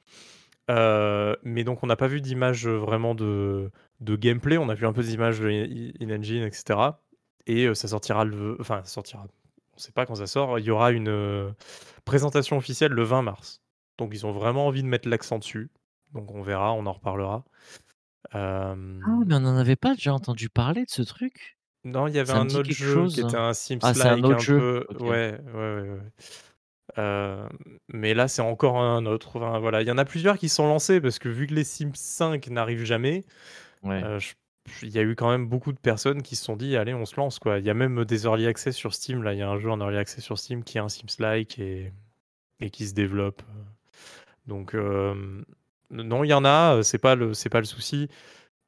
[0.72, 3.70] Euh, mais donc, on n'a pas vu d'image vraiment de,
[4.02, 6.80] de gameplay, on a vu un peu d'images in-engine, etc.
[7.48, 8.58] Et euh, ça sortira le.
[8.60, 9.26] Enfin, ça sortira.
[9.76, 10.60] On sait pas quand ça sort.
[10.60, 11.52] Il y aura une euh,
[12.06, 13.62] présentation officielle le 20 mars.
[13.98, 15.70] Donc, ils ont vraiment envie de mettre l'accent dessus.
[16.14, 17.44] Donc, on verra, on en reparlera.
[18.34, 22.16] Euh, Ah, mais on n'en avait pas déjà entendu parler de ce truc non, il
[22.16, 24.40] y avait Ça un autre jeu qui était un Sims-like Ah, c'est un autre un
[24.40, 24.86] jeu.
[24.90, 25.06] peu.
[25.06, 25.82] Ouais, ouais, ouais.
[25.82, 26.00] ouais.
[26.98, 27.48] Euh,
[27.90, 29.36] mais là, c'est encore un autre.
[29.36, 31.64] Enfin, voilà, il y en a plusieurs qui sont lancés parce que vu que les
[31.64, 33.24] Sims 5 n'arrivent jamais,
[33.86, 34.04] Ouais.
[34.04, 34.36] euh, je-
[34.82, 37.06] il y a eu quand même beaucoup de personnes qui se sont dit, allez, on
[37.06, 37.60] se lance quoi.
[37.60, 39.24] Il y a même des early access sur Steam.
[39.24, 41.60] Là, il y a un jeu en early access sur Steam qui est un Sims-like
[41.60, 41.94] et,
[42.62, 43.44] et qui se développe.
[44.48, 45.44] Donc, euh,
[45.92, 46.82] non, il y en a.
[46.84, 48.08] C'est pas le, c'est pas le souci.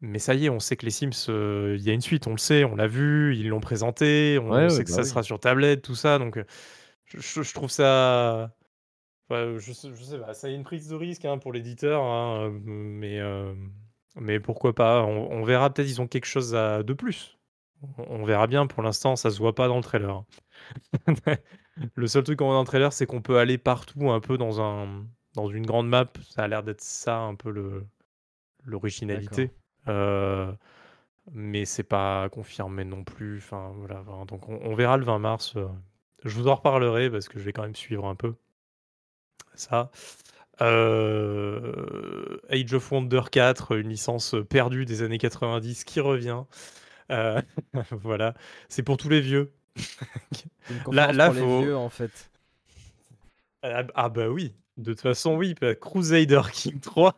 [0.02, 2.28] Mais ça y est, on sait que les Sims, euh, il y a une suite,
[2.28, 5.04] on le sait, on l'a vu, ils l'ont présenté, on Ouais, sait que bah ça
[5.04, 5.10] oui.
[5.10, 6.46] sera sur tablette, tout ça, donc euh,
[7.08, 8.56] je, trouve ça...
[9.30, 11.54] enfin, je, sais, je sais pas, ça y est une prise de risque hein, pour
[11.54, 13.54] l'éditeur, hein, euh, mais, euh,
[14.20, 17.38] mais pourquoi pas, on, on verra peut-être ils ont quelque chose à- de plus.
[18.00, 20.24] On, on verra bien, pour l'instant ça se voit pas dans le trailer.
[21.96, 24.38] le seul truc qu'on voit dans le trailer, c'est qu'on peut aller partout un peu
[24.38, 25.06] dans, un,
[25.36, 27.86] dans une grande map, ça a l'air d'être ça un peu le
[28.66, 29.52] l'originalité.
[29.90, 30.52] Euh,
[31.34, 33.38] mais c'est pas confirmé non plus.
[33.40, 35.56] Enfin, voilà, donc on, on verra le 20 mars.
[35.58, 35.68] euh.
[36.26, 38.36] Je vous en reparlerai parce que je vais quand même suivre un peu
[39.56, 39.90] ça.
[40.62, 46.44] Euh, Age of Wonder 4, une licence perdue des années 90 qui revient.
[47.12, 47.42] Euh,
[47.92, 48.34] voilà,
[48.70, 49.52] c'est pour tous les vieux.
[50.70, 52.30] Une Là- là, pour les faut- vieux, en fait.
[53.64, 57.14] Ah, ah bah oui, de toute façon oui, bah, Crusader King 3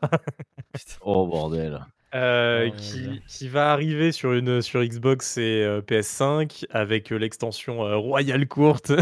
[0.73, 0.93] Putain.
[1.01, 1.85] Oh bordel.
[2.15, 7.11] Euh, Oh, mon qui, qui va arriver sur, une, sur Xbox et euh, PS5 avec
[7.11, 8.81] euh, l'extension euh, Royal Court.
[8.89, 8.97] Euh,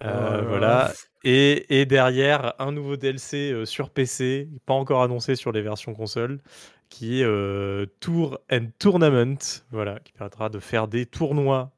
[0.00, 0.42] Oh là là.
[0.48, 0.92] voilà.
[1.24, 5.94] Et, et derrière, un nouveau DLC euh, sur PC, pas encore annoncé sur les versions
[5.94, 6.40] console,
[6.88, 9.38] qui est euh, Tour and Tournament,
[9.70, 11.70] voilà, qui permettra de faire des tournois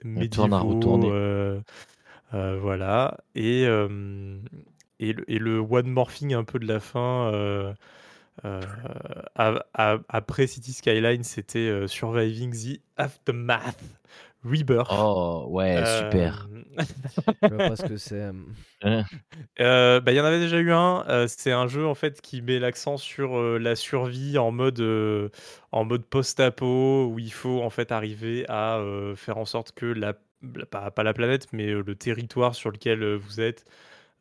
[0.00, 0.76] tourne médiévaux.
[0.76, 1.08] retourner.
[1.10, 1.60] euh,
[2.34, 3.18] euh, voilà.
[3.34, 7.32] Et, et, le, et le one morphing un peu de la fin.
[9.64, 13.82] après City Skyline, c'était Surviving the Aftermath
[14.44, 14.90] Rebirth.
[14.90, 16.48] Oh ouais, super.
[17.42, 18.22] Je vois pas ce que c'est.
[18.22, 19.04] Hein
[19.60, 21.04] euh, bah, il y en avait déjà eu un.
[21.08, 24.80] euh, c'est un jeu en fait qui met l'accent sur euh, la survie en mode
[24.80, 25.28] euh,
[25.72, 29.86] en mode post-apo où il faut en fait arriver à euh, faire en sorte que
[29.86, 33.64] la, la- pas, pas la planète mais euh, le territoire sur lequel euh, vous êtes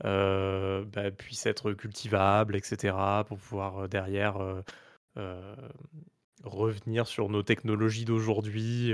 [0.05, 3.25] euh, bah, puisse être cultivable, etc.
[3.25, 4.63] pour pouvoir euh, derrière euh,
[5.17, 5.55] euh,
[6.43, 8.93] revenir sur nos technologies d'aujourd'hui.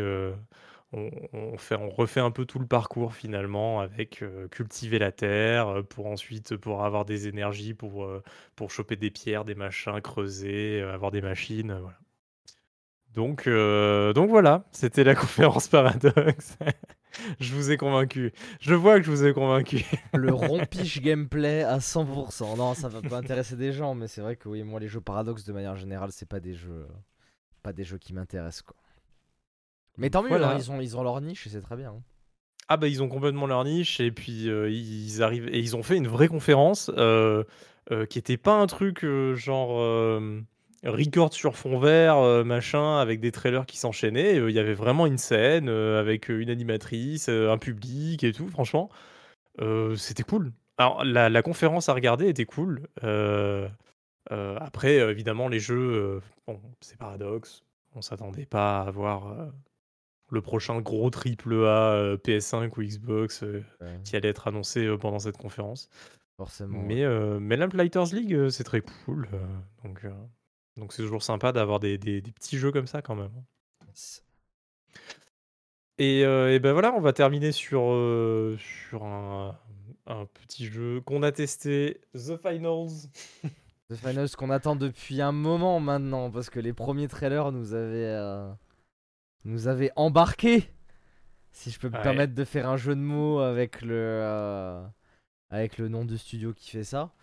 [0.94, 5.00] Euh, on, on fait, on refait un peu tout le parcours finalement avec euh, cultiver
[5.00, 8.24] la terre euh, pour ensuite pour avoir des énergies pour, euh,
[8.56, 11.72] pour choper des pierres, des machins, creuser, euh, avoir des machines.
[11.72, 11.82] euh.
[13.14, 16.58] Donc, euh, donc voilà, c'était la conférence Paradox.
[17.40, 18.34] je vous ai convaincu.
[18.60, 19.86] Je vois que je vous ai convaincu.
[20.14, 22.58] Le rompiche gameplay à 100%.
[22.58, 25.02] Non, ça va pas intéresser des gens, mais c'est vrai que oui, moi les jeux
[25.02, 26.88] paradoxes de manière générale, c'est pas des jeux,
[27.64, 28.78] pas des jeux qui m'intéressent quoi.
[29.98, 30.52] Mais tant mieux, Voilà.
[30.52, 31.92] hein, ils, ont, ils ont leur niche et c'est très bien.
[31.92, 32.02] hein.
[32.68, 35.84] Ah bah ils ont complètement leur niche et puis euh, ils arrivent et ils ont
[35.84, 37.44] fait une vraie conférence euh,
[37.92, 39.78] euh, qui était pas un truc genre
[40.84, 44.38] record sur fond vert machin avec des trailers qui s'enchaînaient.
[44.38, 48.48] Il y avait vraiment une scène avec une animatrice, un public et tout.
[48.48, 48.90] Franchement,
[49.96, 50.52] c'était cool.
[50.80, 52.88] Alors la, la conférence à regarder était cool.
[54.32, 57.64] Après évidemment les jeux, bon c'est paradoxe.
[57.94, 59.52] On s'attendait pas à avoir
[60.32, 64.86] le prochain gros triple A euh, PS5 ou Xbox euh, Ouais, qui allait être annoncé
[64.86, 65.90] euh, pendant cette conférence.
[66.38, 66.82] forcément.
[66.82, 67.04] Mais,
[67.40, 67.58] mais
[68.14, 69.28] League, c'est très cool.
[69.84, 70.06] donc
[70.78, 73.32] donc c'est toujours sympa d'avoir des, des- des petits jeux comme ça quand même.
[75.98, 77.80] Et, euh, et ben voilà, on va terminer sur,
[78.60, 79.58] sur un,
[80.08, 83.08] un petit jeu qu'on a testé, The Finals.
[83.90, 88.04] The Finals qu'on attend depuis un moment maintenant parce que les premiers trailers nous avaient
[89.46, 90.70] nous avaient embarqué
[91.52, 92.02] si je peux me Ouais.
[92.04, 94.86] permettre de faire un jeu de mots avec le euh,
[95.50, 97.14] avec le nom du studio qui fait ça.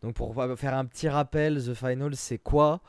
[0.00, 2.80] Donc pour faire un petit rappel, The Finals c'est quoi?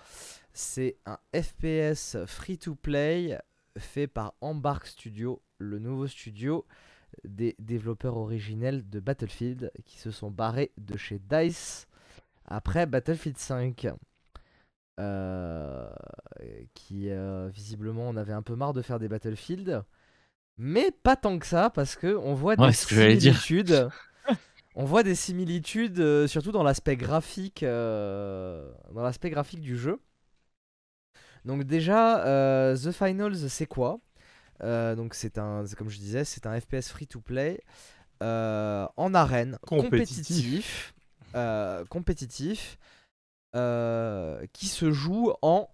[0.54, 3.38] C'est un FPS free to play
[3.78, 6.66] fait par Embark Studio, le nouveau studio
[7.24, 11.88] des développeurs originels de Battlefield qui se sont barrés de chez DICE
[12.46, 13.88] après Battlefield 5.
[15.00, 15.90] euh,
[16.74, 19.84] qui euh, visiblement on avait un peu marre de faire des Battlefield,
[20.58, 23.42] mais pas tant que ça parce que on voit Ouais, des dire.
[23.42, 23.90] similitudes.
[24.76, 30.00] on voit des similitudes euh, surtout dans l'aspect graphique, euh, dans l'aspect graphique du jeu.
[31.46, 34.00] Donc déjà, euh, The Finals, c'est quoi?
[34.64, 37.62] Euh, Donc c'est un, comme je disais, c'est un FPS free to play
[38.24, 39.86] euh, en arène, Compétitif.
[39.86, 40.96] compétitif,
[41.36, 42.80] euh, compétitif,
[43.56, 45.70] euh, qui se joue en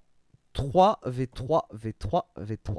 [0.59, 2.77] 3 v3 v3 v3.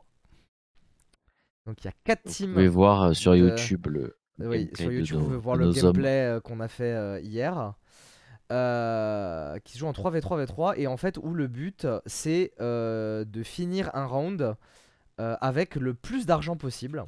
[1.67, 2.53] Donc il y a 4 Vous teams.
[2.53, 4.17] pouvez voir euh, sur de- YouTube le.
[4.39, 7.21] Oui, gameplay sur YouTube, nos- vous pouvez voir le gameplay euh, qu'on a fait euh,
[7.21, 7.75] hier.
[8.53, 13.25] euh, qui se joue en 3v3 v3 et en fait où le but c'est euh,
[13.25, 14.57] de finir un round
[15.21, 17.07] euh, avec le plus d'argent possible.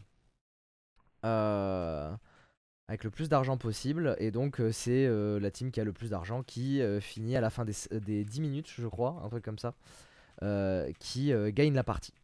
[1.25, 2.13] Euh,
[2.89, 5.93] avec le plus d'argent possible et donc euh, c'est euh, la team qui a le
[5.93, 9.29] plus d'argent qui euh, finit à la fin des, des 10 minutes je crois, un
[9.29, 9.73] truc comme ça, euh,
[10.99, 12.15] qui euh, gagne la partie.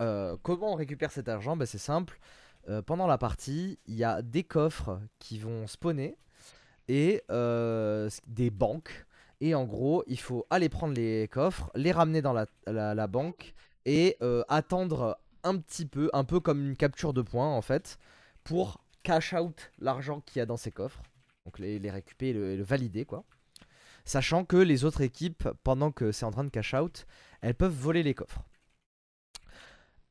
[0.00, 2.18] Euh, comment on récupère cet argent Bah, C'est simple.
[2.68, 6.16] Euh, pendant la partie, il y a des coffres qui vont spawner
[6.88, 9.06] et euh, des banques.
[9.40, 12.34] Et en gros, il faut aller prendre les coffres, les ramener dans
[12.66, 13.54] la, banque
[13.86, 17.98] et euh, attendre un petit peu, un peu comme une capture de points en fait,
[18.42, 21.02] pour cash out l'argent qu'il y a dans ces coffres.
[21.46, 23.24] Donc les, récupérer et le, le valider quoi.
[24.04, 27.06] Sachant que les autres équipes, pendant que c'est en train de cash out,
[27.40, 28.42] elles peuvent voler les coffres.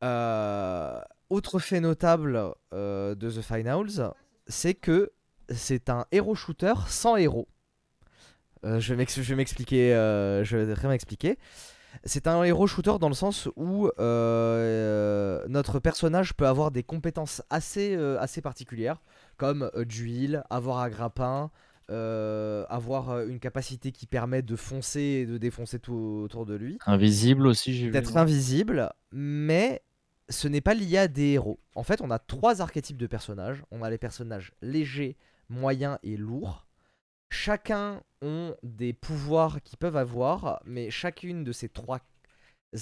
[0.03, 0.99] Euh,
[1.29, 4.13] autre fait notable euh, de The Finals,
[4.47, 5.11] c'est que
[5.49, 7.47] c'est un héros shooter sans héros.
[8.65, 9.89] Euh, je vais m'expliquer.
[10.43, 11.37] je vais très m'expliquer.
[12.03, 17.95] C'est un héros shooter dans le sens où notre personnage peut avoir des compétences assez,
[18.19, 19.01] assez particulières,
[19.37, 21.49] comme du heal, avoir un grappin,
[21.89, 26.53] euh, avoir euh, une capacité qui permet de foncer et de défoncer tout autour de
[26.53, 27.91] lui Invisible aussi, j'ai vu.
[27.91, 29.81] d'être invisible, mais
[30.29, 31.59] ce n'est pas lié à des héros.
[31.75, 33.63] En fait, on a trois archétypes de personnages.
[33.71, 35.15] On a les personnages légers,
[35.49, 36.67] moyens et lourds.
[37.29, 41.99] Chacun ont des pouvoirs qu'ils peuvent avoir, mais chacune de ces trois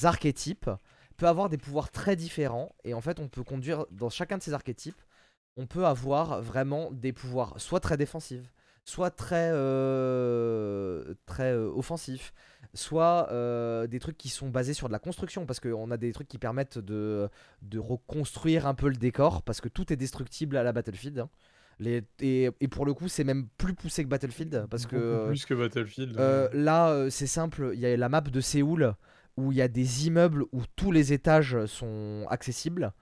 [0.04, 0.70] archétypes
[1.18, 2.76] peut avoir des pouvoirs très différents.
[2.84, 5.02] Et en fait, on peut conduire dans chacun de ces archétypes,
[5.58, 8.52] on peut avoir vraiment des pouvoirs soit très défensifs,
[8.86, 12.34] soit très, euh, très euh, offensifs,
[12.74, 16.12] soit euh, des trucs qui sont basés sur de la construction, parce qu'on a des
[16.14, 17.28] trucs qui permettent de,
[17.62, 21.20] de reconstruire un peu le décor, parce que tout est destructible à la Battlefield.
[21.20, 21.30] hein.
[21.80, 25.28] Les, et, et pour le coup, c'est même plus poussé que Battlefield, parce que...
[25.28, 26.18] Plus que Battlefield.
[26.18, 28.94] Euh, là, c'est simple, il y a la map de Séoul
[29.36, 32.94] où il y a des immeubles où tous les étages sont accessibles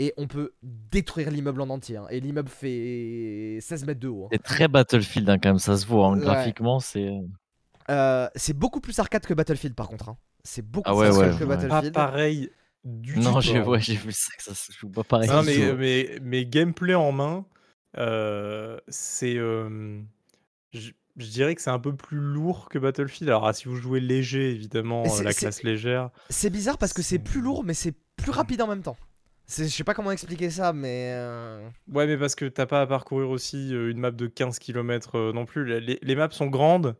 [0.00, 1.98] et on peut détruire l'immeuble en entier.
[1.98, 2.06] hein.
[2.10, 4.24] Et l'immeuble fait 16 mètres de haut.
[4.24, 4.28] hein.
[4.32, 6.06] C'est très Battlefield hein, quand même, ça se voit.
[6.08, 6.24] hein, Ouais.
[6.24, 7.10] Graphiquement, c'est.
[7.90, 10.08] Euh, c'est beaucoup plus arcade que Battlefield par contre.
[10.08, 10.16] hein.
[10.42, 11.56] C'est beaucoup Ah plus arcade ouais, que ouais.
[11.56, 11.94] pas Battlefield.
[11.94, 12.50] pareil
[12.84, 13.20] du tout.
[13.20, 15.28] Non, j'ai vu ça, que ça se joue pas pareil.
[15.28, 15.76] Non, du mais, tout.
[15.76, 17.44] mais, mais gameplay en main,
[17.98, 19.36] euh, c'est.
[19.36, 20.00] euh,
[20.72, 23.28] je je dirais que c'est un peu plus lourd que Battlefield.
[23.28, 26.08] Alors, ah, si vous jouez léger, évidemment, euh, la classe légère.
[26.30, 28.96] C'est bizarre parce que C'est- plus lourd mais c'est plus rapide en même temps.
[29.58, 31.12] Je sais pas comment expliquer ça mais...
[31.14, 34.58] euh, Ouais, mais parce que t'as pas à parcourir aussi euh, une map de 15
[34.58, 35.64] km non plus.
[35.80, 36.96] Les, les maps sont grandes,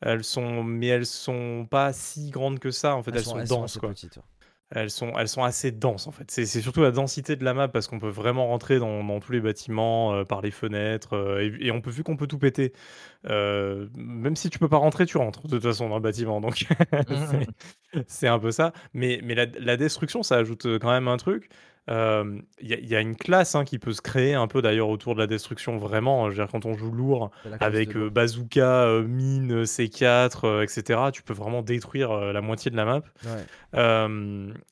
[0.00, 2.96] elles sont, mais elles sont pas si grandes que ça.
[2.96, 3.90] En fait, elles, sont, elles denses, quoi.
[3.90, 4.22] petites, ouais.
[4.70, 6.30] elles sont elles sont assez denses, en fait.
[6.30, 9.20] C'est c'est surtout la densité de la map parce qu'on peut vraiment rentrer dans dans
[9.20, 12.72] tous les bâtiments, par les fenêtres, et et on peut vu qu'on peut tout péter.
[13.24, 16.66] Même si tu peux pas rentrer, tu rentres de toute façon dans le bâtiment donc
[17.08, 17.46] c'est
[18.06, 18.72] c'est un peu ça.
[18.94, 21.48] Mais mais la la destruction, ça ajoute, quand même un truc.
[21.88, 24.62] Il y a il y a une classe, hein, qui peut se créer un peu
[24.62, 27.58] d'ailleurs autour de la destruction vraiment, je veux dire quand on joue lourd C'est la
[27.58, 28.08] classe de avec, l'eau.
[28.10, 32.70] bazooka, heu, mine, heu, C4, heu, et cetera, tu peux vraiment détruire, heu, la moitié
[32.70, 33.02] de la map.
[33.22, 33.48] Ouais.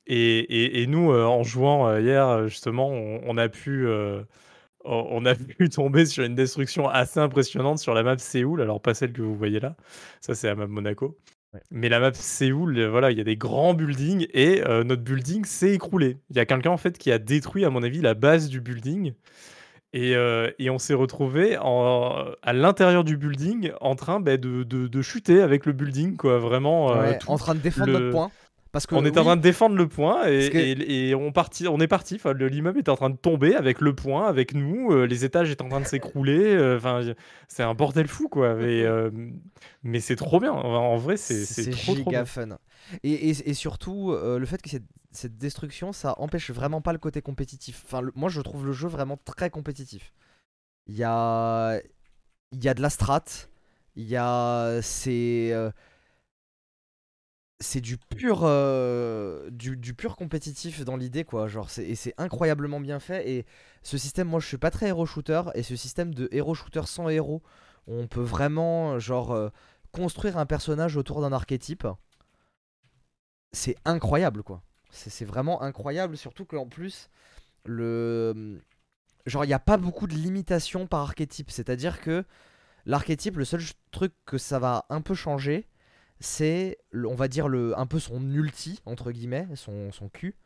[0.06, 3.86] Et et et nous, heu, en jouant, hier, justement, on on a pu,
[4.84, 8.94] on a pu tomber sur une destruction assez impressionnante sur la map Séoul, alors pas
[8.94, 9.76] celle que vous voyez là,
[10.20, 11.18] ça c'est la map Monaco.
[11.52, 11.60] Ouais.
[11.72, 15.44] Mais la map Séoul, voilà, il y a des grands buildings et heu, notre building
[15.44, 16.18] s'est écroulé.
[16.30, 18.60] Il y a quelqu'un en fait qui a détruit à mon avis la base du
[18.60, 19.14] building
[19.92, 20.12] et
[20.60, 25.02] et on s'est retrouvé en à l'intérieur du building en train, beh, de de de
[25.02, 28.30] chuter avec le building quoi, vraiment, Ouais, tout en train de défendre notre point.
[28.72, 31.32] Parce que on était en train de défendre le point et que- et et on
[31.32, 34.54] parti on est parti, enfin l'immeuble était en train de tomber avec le point, avec
[34.54, 37.14] nous, heu, les étages étaient en train de s'écrouler, enfin, y
[37.48, 39.40] c'est un bordel fou quoi, mais hem,
[39.82, 40.52] mais c'est trop bien.
[40.52, 42.24] En vrai, c'est trop, giga bien.
[42.24, 42.58] fun.
[43.02, 47.22] Et, surtout, euh, le fait que cette, cette destruction, ça empêche vraiment pas le côté
[47.22, 47.82] compétitif.
[47.86, 50.12] Enfin, le- moi, je trouve le jeu vraiment très compétitif.
[50.86, 51.80] Il y a,
[52.52, 53.24] il y a de la strat,
[53.96, 54.80] il y a.
[54.82, 55.52] C'est.
[57.60, 61.46] C'est du pur, euh, du, pur compétitif dans l'idée, quoi.
[61.46, 63.28] Genre, c'est, c'est incroyablement bien fait.
[63.28, 63.46] Et
[63.82, 65.42] ce système, moi, je suis pas très hero shooter.
[65.54, 67.42] Et ce système de hero shooter sans héros,
[67.86, 69.50] on peut vraiment, genre, euh,
[69.92, 71.86] construire un personnage autour d'un archétype,
[73.52, 74.62] c'est incroyable, quoi.
[74.90, 76.16] C'est, c'est vraiment incroyable.
[76.16, 77.10] Surtout qu'en plus,
[77.64, 78.62] le.
[79.26, 81.50] Genre, il n'y a pas beaucoup de limitations par archétype.
[81.50, 82.24] C'est-à-dire que
[82.86, 85.68] l'archétype, le seul truc que ça va un peu changer,
[86.20, 90.36] c'est, on va dire, le, un peu son ulti, entre guillemets, son, son Q,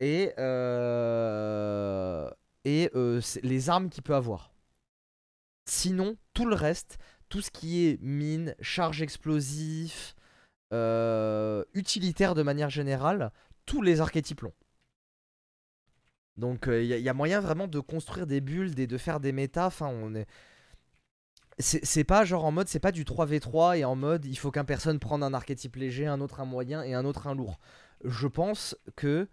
[0.00, 2.30] et, euh,
[2.64, 4.52] et euh, les armes qu'il peut avoir.
[5.66, 6.98] Sinon, tout le reste,
[7.28, 10.14] tout ce qui est mine, charge explosif,
[10.72, 13.32] euh, utilitaire de manière générale,
[13.66, 14.54] tous les archétypes l'ont.
[16.36, 19.20] Donc il y, a- y a moyen vraiment de construire des builds et de faire
[19.20, 19.66] des méta.
[19.66, 20.26] Enfin, on est.
[21.60, 24.50] C'est c'est pas genre en mode, c'est pas du 3v3 et en mode il faut
[24.52, 27.58] qu'un personne prenne un archétype léger, un autre un moyen et un autre un lourd.
[28.04, 29.28] Je pense que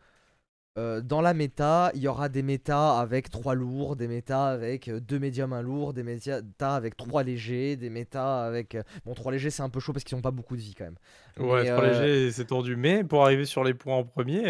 [0.77, 4.89] euh, dans la méta, il y aura des méta avec 3 lourds, des méta avec
[4.89, 6.41] 2 médiums, 1 lourd, des méta
[6.75, 8.75] avec 3 légers, des méta avec.
[8.75, 10.75] euh, Bon, 3 légers c'est un peu chaud parce qu'ils ont pas beaucoup de vie
[10.75, 10.97] quand même.
[11.37, 12.75] Ouais, Mais, trop euh, léger, c'est tendu.
[12.75, 14.43] Mais pour arriver sur les points en premier,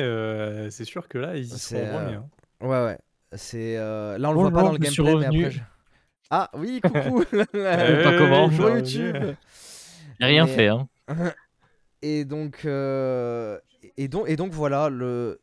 [0.71, 2.29] c'est sûr que là, ils y C'est, seront en premier, euh, hein.
[2.61, 2.97] Ouais, ouais.
[3.33, 3.77] C'est.
[3.77, 5.51] euh, Là, on le voit pas dans le gameplay, mais après.
[5.51, 5.61] je-
[6.29, 7.23] Ah oui, coucou
[7.55, 8.29] Euh.
[8.29, 9.35] Bonjour je YouTube
[10.19, 10.87] J'ai rien Mais- fait, hein.
[12.01, 13.57] Et donc, euh,
[13.97, 15.41] et donc, et donc voilà, le.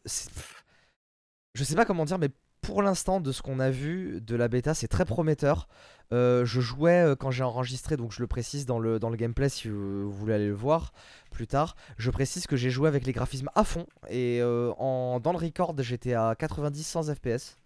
[1.55, 2.29] Je sais pas comment dire, mais
[2.61, 5.67] pour l'instant, de ce qu'on a vu de la bêta, c'est très prometteur.
[6.13, 9.17] Euh, je jouais euh, quand j'ai enregistré, donc je le précise dans le, dans le
[9.17, 10.93] gameplay si vous, vous voulez aller le voir
[11.33, 11.75] plus tard.
[11.97, 15.39] Je précise que j'ai joué avec les graphismes à fond et euh, en, dans le
[15.39, 17.57] record, j'étais à 90 100 FPS.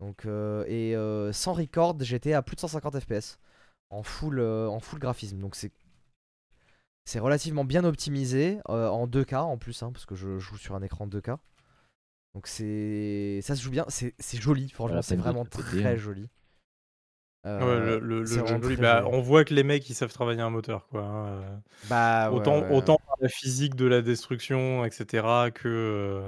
[0.00, 3.38] Donc, euh, et euh, sans record, j'étais à plus de 150 FPS
[3.90, 5.38] en full, euh, en full graphisme.
[5.38, 5.72] Donc c'est
[7.04, 10.74] c'est relativement bien optimisé euh, en 2K en plus, hein, parce que je joue sur
[10.74, 11.38] un écran 2K.
[12.34, 15.96] Donc c'est ça se joue bien, c'est c'est joli, franchement c'est vraiment très hein.
[15.96, 16.30] joli.
[17.60, 19.06] Ouais, Euh, le le le c'est jeu vraiment joli, bah, joli.
[19.06, 22.66] on voit que les mecs, ils savent travailler un moteur, quoi, hein, Bah autant ouais.
[22.68, 26.22] autant par la physique de la destruction et cetera que,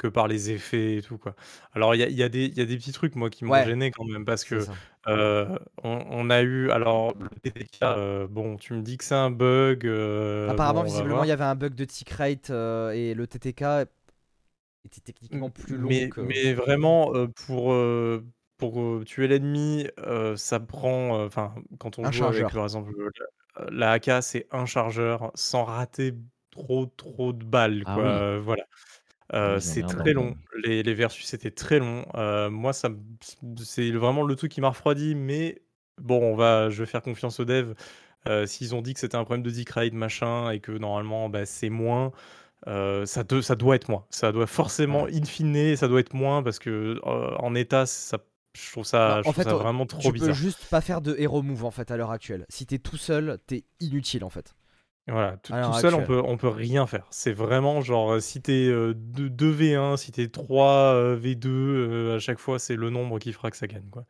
[0.00, 1.36] que par les effets et tout, quoi.
[1.74, 3.44] Alors il y a y a des il y a des petits trucs, moi, qui
[3.44, 4.66] m'ont Ouais, gêné quand même parce que,
[5.08, 5.46] heu,
[5.84, 9.30] on on a eu alors le TTK, heu, bon, tu me dis que c'est un
[9.30, 13.12] bug, heu, Apparemment bon, visiblement il y avait un bug de tick rate euh, et
[13.14, 13.62] le TTK
[14.86, 17.12] était techniquement plus long mais que mais vraiment,
[17.46, 17.74] pour,
[18.56, 19.86] pour, tuer l'ennemi,
[20.36, 22.92] ça prend, enfin, quand on un joue avec, par exemple,
[23.70, 26.14] la AK, c'est un chargeur sans rater
[26.50, 28.40] trop, trop de balles, Ah quoi, oui.
[28.40, 28.64] voilà.
[29.32, 30.34] Ah non, c'est très long.
[30.64, 32.04] Les les versus étaient très longs.
[32.14, 32.88] Heu, moi, ça
[33.64, 35.62] c'est vraiment le truc qui m'a refroidi, mais
[35.98, 37.74] bon, on va je vais faire confiance aux devs.
[38.28, 41.46] Heu, s'ils ont dit que c'était un problème de rate, machin et que normalement, bah,
[41.46, 42.12] c'est moins,
[42.66, 44.06] ça de ça doit être moins.
[44.10, 48.18] Ça doit forcément, in fine, ça doit être moins parce que, en état, ça
[48.54, 50.36] je trouve Non, ça je en trouve fait, ça vraiment trop tu peux bizarre.
[50.36, 52.46] juste pas faire de hero move en fait à l'heure actuelle.
[52.48, 54.54] Si t'es tout seul, t'es inutile en fait.
[55.08, 56.06] Voilà, tout À tout l'heure seul, on actuelle.
[56.06, 57.06] peut on peut rien faire.
[57.10, 61.14] C'est vraiment genre, heu, si tu es, heu, 2 2v1, si tu es 3, heu,
[61.14, 64.04] v2, heu, à chaque fois, c'est le nombre qui fera que ça gagne, quoi.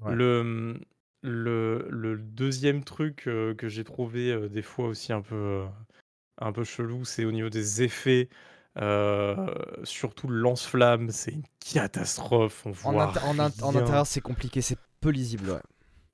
[0.00, 0.12] Ouais.
[0.12, 0.80] Le,
[1.22, 5.64] le le 2e truc, que j'ai trouvé, des fois aussi un peu,
[6.38, 8.28] un peu chelou, c'est au niveau des effets.
[8.78, 9.36] Euh,
[9.84, 12.66] surtout le lance-flamme, c'est une catastrophe.
[12.66, 15.50] On En, voit en, int- en intérieur, c'est compliqué, c'est peu lisible.
[15.50, 15.60] Ouais.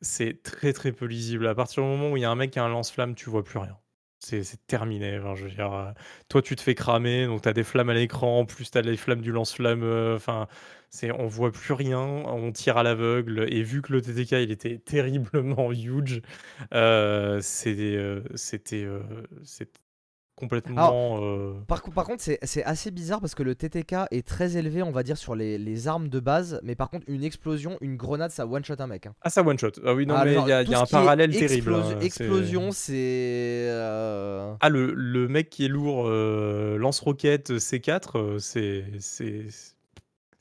[0.00, 1.46] C'est très très peu lisible.
[1.46, 3.28] À partir du moment où il y a un mec qui a un lance-flamme, tu
[3.30, 3.78] vois plus rien.
[4.42, 5.18] C'est terminé.
[5.18, 5.92] Enfin, je veux dire, euh,
[6.28, 8.82] toi, tu te fais cramer, donc tu as des flammes à l'écran, plus tu as
[8.82, 9.82] les flammes du lance-flamme.
[9.84, 10.48] euh, Enfin,
[10.90, 13.46] c'est on voit plus rien, on tire à l'aveugle.
[13.52, 16.22] Et vu que le TTK il était terriblement huge,
[16.74, 18.86] euh, euh, c'était
[20.36, 21.18] complètement.
[21.22, 24.56] euh, Par, co- par contre, c'est c'est assez bizarre parce que le TTK est très
[24.56, 26.60] élevé, on va dire, sur les, les armes de base.
[26.62, 29.06] Mais par contre, une explosion, une grenade, ça one-shot un mec.
[29.06, 29.14] hein.
[29.22, 29.72] Ah, ça one shot.
[29.84, 31.74] Ah oui, non, Ah, mais il y a, y un parallèle terrible.
[31.74, 33.66] hein, Explosion, c'est.
[33.68, 38.84] euh, Ah, le, le mec qui est lourd, euh, lance-roquette C4, euh, c'est.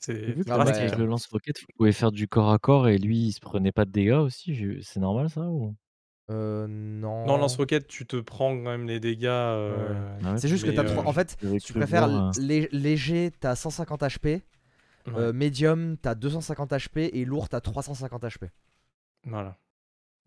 [0.08, 0.94] Ah le mec drastique, avec ouais.
[0.94, 0.98] hein.
[0.98, 3.84] le lance-roquette, vous pouvez faire du corps à corps et lui, il se prenait pas
[3.84, 4.56] de dégâts aussi.
[4.82, 5.74] C'est normal ça ou...
[6.30, 7.26] euh, non.
[7.26, 9.26] Non, lance-roquette, tu te prends quand même les dégâts.
[9.26, 11.06] euh, Ah ouais, C'est juste que mais, t'as euh, trop.
[11.08, 14.24] En fait, tu le préfères lé- léger, t'as 150 HP.
[14.26, 14.42] ouais,
[15.16, 17.10] euh, médium, t'as 250 HP.
[17.12, 18.50] Et lourd, t'as 350 HP.
[19.24, 19.56] voilà.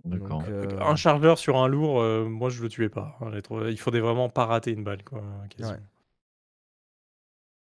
[0.05, 0.39] D'accord.
[0.39, 3.17] Donc, euh, Un chargeur sur un lourd, euh, moi je le tuais pas.
[3.19, 3.31] hein,
[3.69, 5.21] Il faudrait vraiment pas rater une balle, quoi.
[5.49, 5.77] quasiment.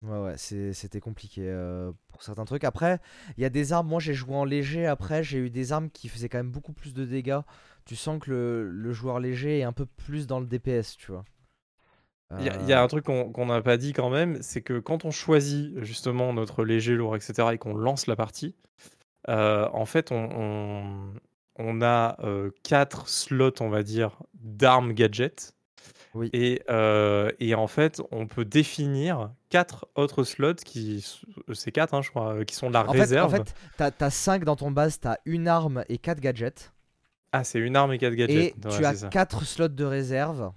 [0.05, 0.19] Ouais.
[0.19, 2.65] Ouais, c'était compliqué euh, pour certains trucs.
[2.65, 3.01] Après,
[3.39, 5.91] il y a des armes, moi j'ai joué en léger, après j'ai eu des armes
[5.91, 7.41] qui faisaient quand même beaucoup plus de dégâts.
[7.87, 11.25] Tu sens que le, joueur léger est un peu plus dans le DPS, tu vois.
[12.39, 15.05] Il y, a- Euh, un truc qu'on n'a pas dit quand même, c'est que quand
[15.05, 18.57] on choisit justement notre léger, lourd, etc., et qu'on lance la partie,
[19.29, 25.54] euh, en fait, on, a euh, quatre slots, on va dire, d'armes gadgets.
[26.15, 26.31] Oui.
[26.33, 31.05] Et, euh, et en fait, on peut définir quatre autres slots qui,
[31.53, 33.35] c'est quatre, hein, je crois, euh, qui sont la En fait, réserve.
[33.35, 36.73] en fait t'as as 5 dans ton base, t'as une arme et 4 gadgets.
[37.33, 38.55] Ah, c'est une arme et quatre gadgets.
[38.57, 39.09] Et Ouais, tu as.
[39.09, 40.53] 4 slots de réserve.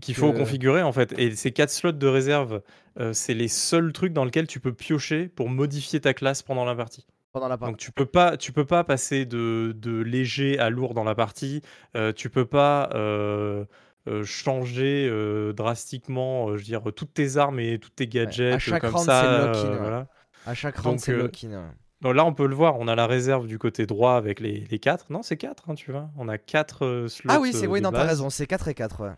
[0.00, 1.16] Qu'il faut que- configurer en fait.
[1.18, 2.62] Et ces quatre slots de réserve,
[2.98, 6.64] euh, c'est les seuls trucs dans lesquels tu peux piocher pour modifier ta classe pendant
[6.64, 7.06] la partie.
[7.32, 7.72] Pendant la partie.
[7.72, 11.14] Donc tu peux pas, tu peux pas passer de, de léger à lourd dans la
[11.14, 11.62] partie.
[11.96, 13.64] Euh, tu peux pas euh,
[14.08, 18.58] euh, changer euh, drastiquement, je veux dire, toutes tes armes et toutes tes gadgets À
[18.58, 19.52] chaque comme round, ça.
[19.54, 19.76] c'est ouais.
[19.78, 20.06] voilà.
[20.46, 21.50] À chaque round, c'est lock-in.
[21.50, 21.70] ouais.
[22.02, 22.78] Donc là, on peut le voir.
[22.80, 25.06] On a la réserve du côté droit avec les, les quatre.
[25.10, 26.10] Non, c'est quatre, hein, tu vois.
[26.18, 27.30] On a quatre euh, slots.
[27.32, 29.10] Ah oui, c'est oui, non, t'as raison, c'est 4 et 4, ouais.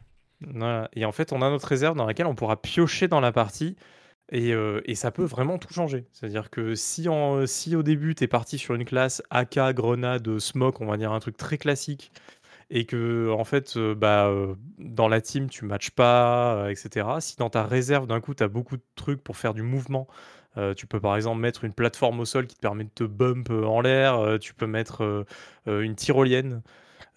[0.55, 0.89] Voilà.
[0.93, 3.75] Et en fait, on a notre réserve dans laquelle on pourra piocher dans la partie.
[4.31, 6.07] Et, euh, et ça peut vraiment tout changer.
[6.13, 10.39] C'est-à-dire que si, en, si au début, tu es parti sur une classe AK, grenade,
[10.39, 12.11] smoke, on va dire un truc très classique,
[12.71, 17.09] et que en fait, euh, bah, euh, dans la team, tu matches pas, etc.
[17.21, 20.09] Si dans ta réserve, d'un coup, tu as beaucoup de trucs pour faire du mouvement,
[20.77, 23.51] tu peux par exemple mettre une plateforme au sol qui te permet de te bump
[23.51, 25.27] en l'air, tu peux mettre
[25.67, 26.63] une tyrolienne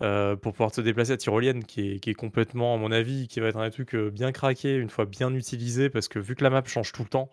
[0.01, 3.27] euh, pour pouvoir te déplacer à tyrolienne, qui est, qui est complètement, à mon avis,
[3.27, 6.35] qui va être un truc euh, bien craqué une fois bien utilisé, parce que vu
[6.35, 7.29] que la map change tout le temps,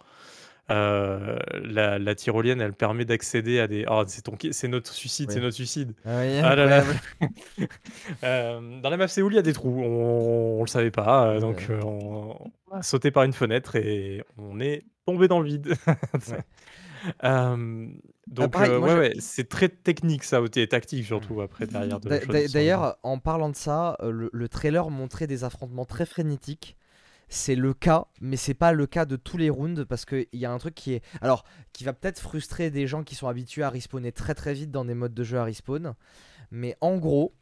[0.70, 3.84] euh, la, la tyrolienne, elle permet d'accéder à des.
[3.86, 4.32] Oh, c'est ton,
[4.68, 5.34] notre suicide, Oui.
[5.34, 5.92] c'est notre suicide.
[6.06, 6.76] Ah oui, Ah là là.
[6.78, 7.00] incroyable.
[8.24, 9.82] Euh, dans la map Séoul, il y a des trous.
[9.82, 11.78] On, on le savait pas, donc Ouais.
[11.84, 15.74] on, on a sauté par une fenêtre et on est tombé dans le vide.
[15.86, 16.38] Ouais.
[17.22, 17.86] Euh,
[18.26, 22.00] donc pareil, euh, ouais, ouais, c'est très technique ça, et tactique surtout après derrière.
[22.00, 26.76] de D'ailleurs, en parlant de ça, euh, le, le trailer montrait des affrontements très frénétiques.
[27.28, 30.44] C'est le cas, mais c'est pas le cas de tous les rounds parce qu'il y
[30.44, 31.02] a un truc qui est.
[31.20, 34.70] Alors, qui va peut-être frustrer des gens qui sont habitués à respawner très très vite
[34.70, 35.94] dans des modes de jeu à respawn.
[36.50, 37.34] Mais en gros,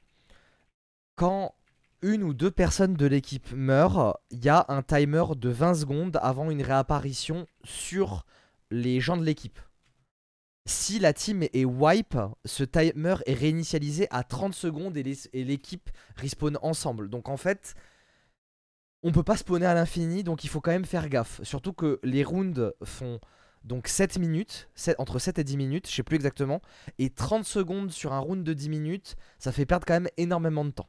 [1.16, 1.54] quand
[2.00, 6.18] une ou deux personnes de l'équipe meurent, il y a un timer de 20 secondes
[6.20, 8.24] avant une réapparition sur
[8.70, 9.60] les gens de l'équipe.
[10.64, 15.02] Si la team est wipe, ce timer est réinitialisé à 30 secondes et
[15.44, 17.08] l'équipe respawn ensemble.
[17.10, 17.74] Donc en fait,
[19.02, 21.42] on peut pas spawner à l'infini, donc il faut quand même faire gaffe.
[21.42, 23.18] Surtout que les rounds font
[23.64, 26.60] donc 7 minutes, entre 7 et 10 minutes, je sais plus exactement,
[26.98, 30.64] et 30 secondes sur un round de 10 minutes, ça fait perdre quand même énormément
[30.64, 30.88] de temps.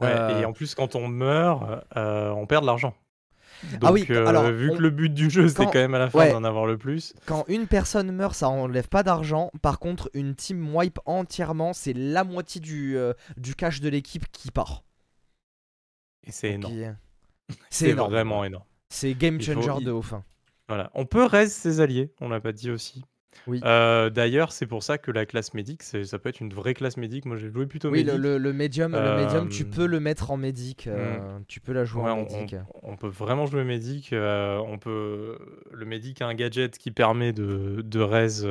[0.00, 2.94] Ouais, Euh, et en plus, quand on meurt, euh, on perd de l'argent.
[3.72, 5.78] Donc, Ah oui, euh, alors, vu on- que le but du jeu, c'était quand- quand
[5.80, 6.32] même à la fin ouais.
[6.32, 7.12] d'en avoir le plus.
[7.26, 9.50] Quand une personne meurt, ça enlève pas d'argent.
[9.62, 14.24] Par contre, une team wipe entièrement, c'est la moitié du, euh, du cash de l'équipe
[14.32, 14.82] qui part.
[16.24, 16.96] Et c'est énorme.
[17.70, 18.64] C'est vraiment énorme.
[18.90, 20.12] C'est game faut- changer il- de ouf.
[20.12, 20.22] hein.
[20.68, 20.90] Voilà.
[20.94, 23.04] On peut raise ses alliés, on l'a pas dit aussi.
[23.46, 23.60] Oui.
[23.64, 26.96] Euh, D'ailleurs, c'est pour ça que la classe médic, ça peut être une vraie classe
[26.96, 27.24] médic.
[27.26, 28.22] Moi, j'ai joué plutôt Oui, le, médic.
[28.22, 30.86] le, le medium, le medium, tu Euh, peux le mettre en médic.
[30.86, 32.56] euh, Tu peux la jouer Ouais, en on, médic.
[32.82, 34.10] on peut vraiment jouer médic.
[34.12, 35.38] on peut...
[35.72, 38.46] Le médic a un gadget qui permet de, de raise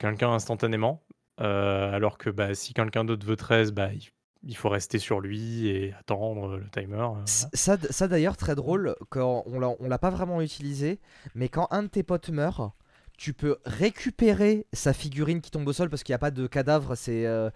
[0.00, 1.02] quelqu'un instantanément.
[1.38, 4.08] alors que bah, si quelqu'un d'autre veut 13, bah, il,
[4.42, 7.06] il faut rester sur lui et attendre le timer.
[7.26, 10.98] Ça, ça d'ailleurs, très drôle, quand on l'a, on l'a pas vraiment utilisé,
[11.34, 12.72] mais quand un de tes potes meurt,
[13.16, 16.46] tu peux récupérer sa figurine qui tombe au sol parce qu'il n'y a pas de
[16.46, 17.50] cadavre, c'est euh,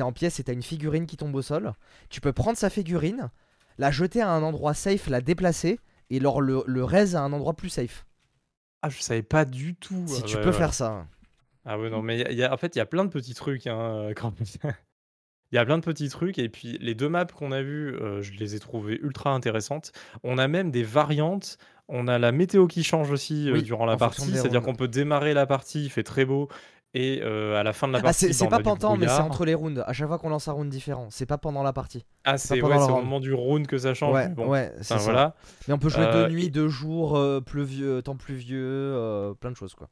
[0.00, 1.72] en pièces et t'as une figurine qui tombe au sol.
[2.10, 3.30] Tu peux prendre sa figurine,
[3.78, 5.78] la jeter à un endroit safe, la déplacer
[6.10, 8.06] et leur le, le raise à un endroit plus safe.
[8.82, 10.04] Ah, je savais pas du tout.
[10.06, 10.52] Si Ah, tu ouais, peux ouais.
[10.56, 11.06] faire ça.
[11.64, 12.86] Ah ouais, non, mais il y a- il y a- en fait, il y a
[12.86, 13.66] plein de petits trucs.
[13.66, 14.34] hein, euh, quand-
[15.52, 16.38] Il y a plein de petits trucs.
[16.38, 19.92] Et puis, les deux maps qu'on a vues, euh, je les ai trouvées ultra intéressantes.
[20.24, 21.56] On a même des variantes.
[21.88, 24.22] On a la météo qui change aussi euh, Oui, durant la partie.
[24.32, 26.48] C'est-à-dire qu'on peut démarrer la partie, il fait très beau.
[26.96, 29.20] Et euh, à la fin de la Ah, partie, c'est bah, pas pendant, mais c'est
[29.20, 29.82] entre les rounds.
[29.84, 32.04] À chaque fois qu'on lance un round différent, c'est pas pendant la partie.
[32.24, 34.14] Ah, c'est ouais, au moment du round que ça change.
[34.14, 34.48] Ouais, mais bon.
[34.48, 35.04] ouais, c'est Enfin, ça.
[35.04, 35.34] voilà.
[35.66, 39.34] Mais on peut jouer Euh, de nuit, et- de jour, euh, pluvieux, temps pluvieux, euh,
[39.34, 39.88] plein de choses quoi.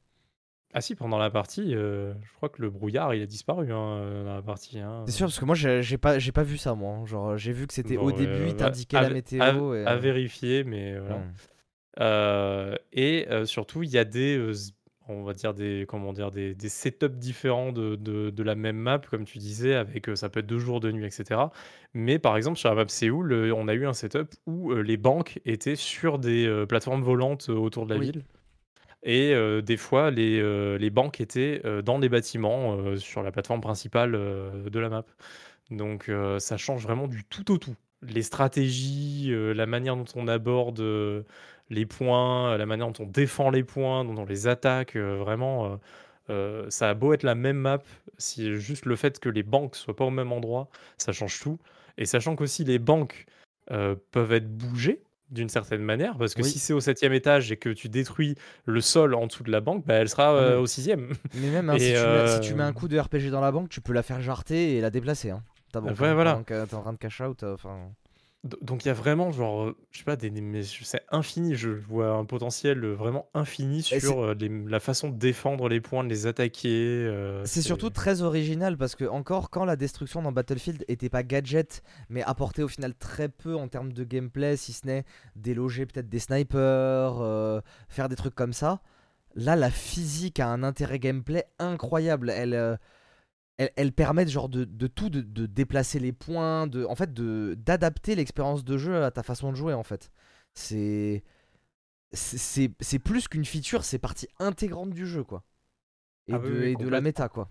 [0.75, 3.97] Ah si, pendant la partie, euh, je crois que le brouillard, il a disparu hein,
[3.99, 4.79] euh, dans la partie.
[4.79, 5.03] hein.
[5.07, 6.95] C'est sûr parce que moi j'ai pas j'ai pas vu ça moi.
[6.95, 7.05] hein.
[7.05, 9.75] Genre j'ai vu que c'était Bon, au début, il bah, t'indiquait à- la à- météo
[9.75, 11.21] et À euh, vérifier, mais voilà.
[12.01, 14.73] Euh, et euh, surtout, il y a des, euh, z-
[15.09, 18.77] on va dire des, comment dire, des, des setups différents de, de, de la même
[18.77, 21.41] map, comme tu disais, avec ça peut être deux jours, deux nuits, etc.
[21.93, 25.41] Mais par exemple, sur la map Séoul, on a eu un setup où les banques
[25.45, 28.07] étaient sur des plateformes volantes autour de la Oui.
[28.07, 28.23] ville.
[29.03, 34.79] Et des fois, les, les banques étaient dans des bâtiments sur la plateforme principale de
[34.79, 35.05] la map.
[35.71, 37.75] Donc ça change vraiment du tout au tout.
[38.03, 40.81] Les stratégies, la manière dont on aborde
[41.73, 45.17] les points, euh, la manière dont on défend les points, dont on les attaque, euh,
[45.17, 45.79] vraiment,
[46.31, 47.83] euh, ça a beau être la même map,
[48.19, 50.69] si juste le fait que les banques soient pas au même endroit,
[50.99, 51.59] ça change tout.
[51.99, 53.27] Et sachant qu'aussi les banques
[54.11, 55.01] peuvent être bougées
[55.31, 56.49] d'une certaine manière, parce que Oui.
[56.49, 58.35] si c'est au septième étage et que tu détruis
[58.67, 61.09] le sol en dessous de la banque, bah, elle sera euh, au sixième.
[61.35, 63.51] Mais même hein, si, tu mets, si tu mets un coup de RPG dans la
[63.51, 65.31] banque, tu peux la faire jarter et la déplacer.
[65.31, 65.43] Hein.
[65.73, 66.33] Ta banque, Ouais, hein, voilà.
[66.33, 67.43] pendant que T'es en train de cash out.
[67.45, 67.79] Enfin.
[68.45, 70.83] Do- Donc il y a vraiment genre, euh, je sais pas, des, des- mais je-
[70.83, 71.55] c'est infini.
[71.55, 75.17] Je vois un potentiel euh, vraiment infini Et c'est- sur euh, les- la façon de
[75.17, 76.69] défendre les points, de les attaquer.
[77.07, 81.23] euh, C'est surtout très original parce que encore quand la destruction dans Battlefield était pas
[81.23, 85.05] gadget mais apportait au final très peu en termes de gameplay si ce n'est
[85.37, 88.81] déloger peut-être des snipers, euh, faire des trucs comme ça.
[89.37, 92.29] Là la physique a un intérêt gameplay incroyable.
[92.29, 92.77] Elle, euh,
[93.59, 97.13] elle, elle permet genre de, de tout, de, de déplacer les points, de, en fait
[97.13, 100.11] de d'adapter l'expérience de jeu à ta façon de jouer en fait.
[100.55, 101.23] C'est
[102.13, 105.45] c'est- c'est c'est plus qu'une feature, c'est partie intégrante du jeu quoi.
[106.29, 107.51] Et Ah de, oui, et de la méta quoi.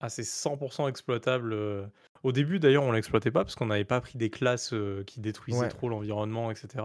[0.00, 1.52] Ah, c'est 100% exploitable.
[1.52, 1.84] euh.
[2.22, 5.20] Au début, d'ailleurs, on l'exploitait pas parce qu'on n'avait pas pris des classes euh, qui
[5.20, 5.68] détruisaient Ouais.
[5.68, 6.84] trop l'environnement, etc.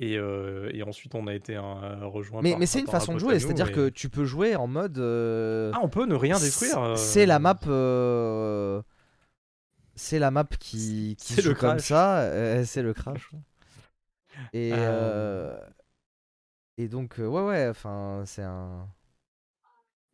[0.00, 1.60] Et, euh, et ensuite, on a été euh,
[2.06, 4.56] rejoint Mais, par, mais c'est une un façon de jouer, c'est-à-dire que tu peux jouer
[4.56, 4.98] en mode.
[4.98, 6.82] euh, Ah, on peut ne rien détruire.
[6.82, 7.58] euh, C'est la map.
[7.68, 8.82] euh,
[9.94, 12.64] C'est la map qui, qui se le joue comme ça.
[12.64, 13.30] c'est le crash.
[14.52, 14.72] Et,
[16.76, 18.88] et donc, ouais, ouais, enfin, c'est un.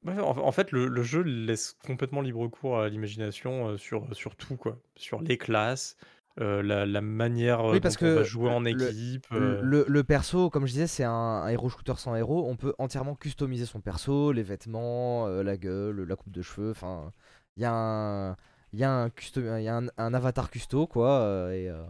[0.06, 4.78] En, fait, le, le jeu laisse complètement libre cours à l'imagination sur, sur tout, quoi.
[4.96, 5.96] Sur les classes,
[6.38, 9.26] euh, la, la manière euh, Oui, parce dont on va que jouer en le- équipe.
[9.32, 12.48] euh, Le, le perso, comme je disais, c'est un, un héros shooter sans héros.
[12.48, 16.70] On peut entièrement customiser son perso, les vêtements, euh, la gueule, la coupe de cheveux.
[16.70, 17.12] Enfin,
[17.56, 18.36] il y a un,
[18.72, 21.20] il y a un, custom- il y a un, un avatar custo, quoi.
[21.20, 21.82] euh, et euh,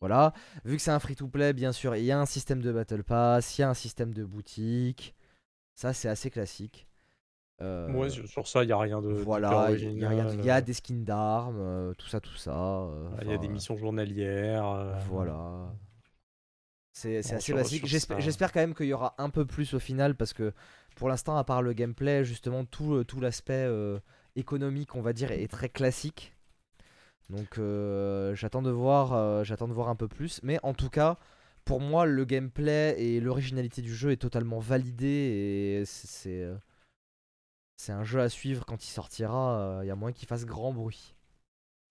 [0.00, 0.32] voilà.
[0.64, 3.58] Vu que c'est un free-to-play, bien sûr, il y a un système de battle pass,
[3.58, 5.14] il y a un système de boutique.
[5.74, 6.86] Ça, c'est assez classique.
[7.62, 9.08] Euh, Ouais, sur sur ça, il n'y a rien de.
[9.12, 12.52] voilà, il y, a y a euh, des skins d'armes, euh, tout ça, tout ça.
[12.56, 14.68] euh, Il y a des missions journalières.
[14.68, 15.72] euh, voilà.
[16.92, 17.86] C'est Bon, assez basique.
[17.86, 20.52] J'espère quand même qu'il y aura un peu plus au final parce que
[20.96, 23.98] pour l'instant, à part le gameplay, justement, tout, euh, tout l'aspect euh,
[24.36, 26.32] économique, on va dire, est très classique.
[27.30, 30.40] Donc euh, j'attends de voir, euh, de voir un peu plus.
[30.42, 31.18] Mais en tout cas,
[31.64, 35.06] pour moi, le gameplay et l'originalité du jeu est totalement validé
[35.80, 36.46] et c'est
[37.76, 39.80] c'est, euh, un jeu à suivre quand il sortira.
[39.82, 41.14] Il y a moins qu'il fasse grand bruit.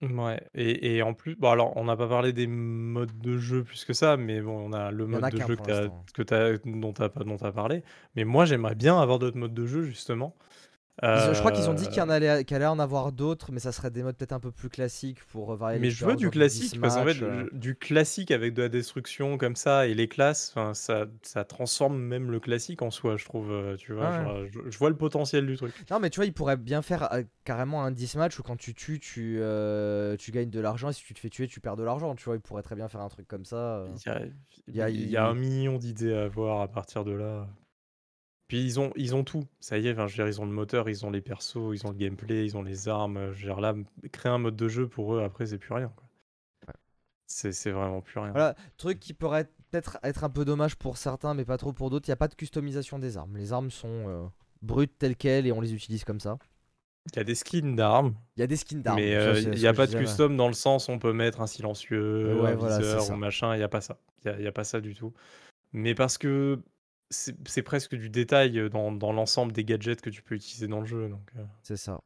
[0.02, 3.64] Ouais, et, et en plus, bon alors on n'a pas parlé des modes de jeu
[3.64, 5.62] plus que ça, mais bon, on a le mode a de jeu que
[6.24, 7.84] t'as- dont tu as, dont t'as parlé.
[8.16, 10.36] Mais moi, j'aimerais bien avoir d'autres modes de jeu, justement.
[11.02, 13.72] Je crois qu'ils ont dit Euh, qu'il y en allait, en avoir d'autres, mais ça
[13.72, 16.30] serait des modes peut-être un peu plus classiques pour euh, varier Mais je veux du
[16.30, 17.50] classique, parce qu'en fait, euh.
[17.52, 22.30] du classique avec de la destruction comme ça et les classes, ça, ça transforme même
[22.30, 23.52] le classique en soi, je trouve.
[23.78, 24.24] Tu vois, Ouais, ouais.
[24.24, 25.74] genre, je, je vois le potentiel du truc.
[25.90, 28.74] Non, mais tu vois, ils pourraient bien faire euh, carrément un deathmatch où quand tu
[28.76, 29.40] tues, tu,
[30.20, 32.14] tu gagnes de l'argent et si tu te fais tuer, tu perds de l'argent.
[32.16, 33.86] Tu vois, ils pourraient très bien faire un truc comme ça.
[34.06, 34.22] Il y a,
[34.68, 37.48] Il y a- il y a un million d'idées à avoir à partir de là.
[38.54, 39.48] Puis ils ont, ils ont tout.
[39.60, 41.74] Ça y est, enfin, je veux dire, ils ont le moteur, ils ont les persos,
[41.74, 43.34] ils ont le gameplay, ils ont les armes.
[43.34, 43.74] Je veux dire, là,
[44.12, 45.92] créer un mode de jeu pour eux, après, c'est plus rien.
[45.96, 46.04] quoi.
[46.68, 46.76] Ouais.
[47.26, 48.30] C'est vraiment plus rien.
[48.30, 51.90] Voilà, truc qui pourrait peut-être être un peu dommage pour certains, mais pas trop pour
[51.90, 52.08] d'autres.
[52.08, 53.36] Il n'y a pas de customisation des armes.
[53.38, 54.24] Les armes sont euh,
[54.62, 56.38] brutes telles quelles et on les utilise comme ça.
[57.12, 58.98] Il y a des skins d'armes, Il y a des skins d'armes.
[58.98, 61.48] mais euh, il n'y a pas de custom dans le sens on peut mettre un
[61.48, 63.98] silencieux, Ouais, un voilà, viseur ou machin, il n'y a pas ça.
[64.26, 65.12] Il n'y a pas ça du tout.
[65.74, 66.60] Mais parce que
[67.14, 70.86] c'est presque du détail dans, dans l'ensemble des gadgets que tu peux utiliser dans le
[70.86, 71.08] jeu.
[71.10, 72.02] Donc, euh, C'est ça.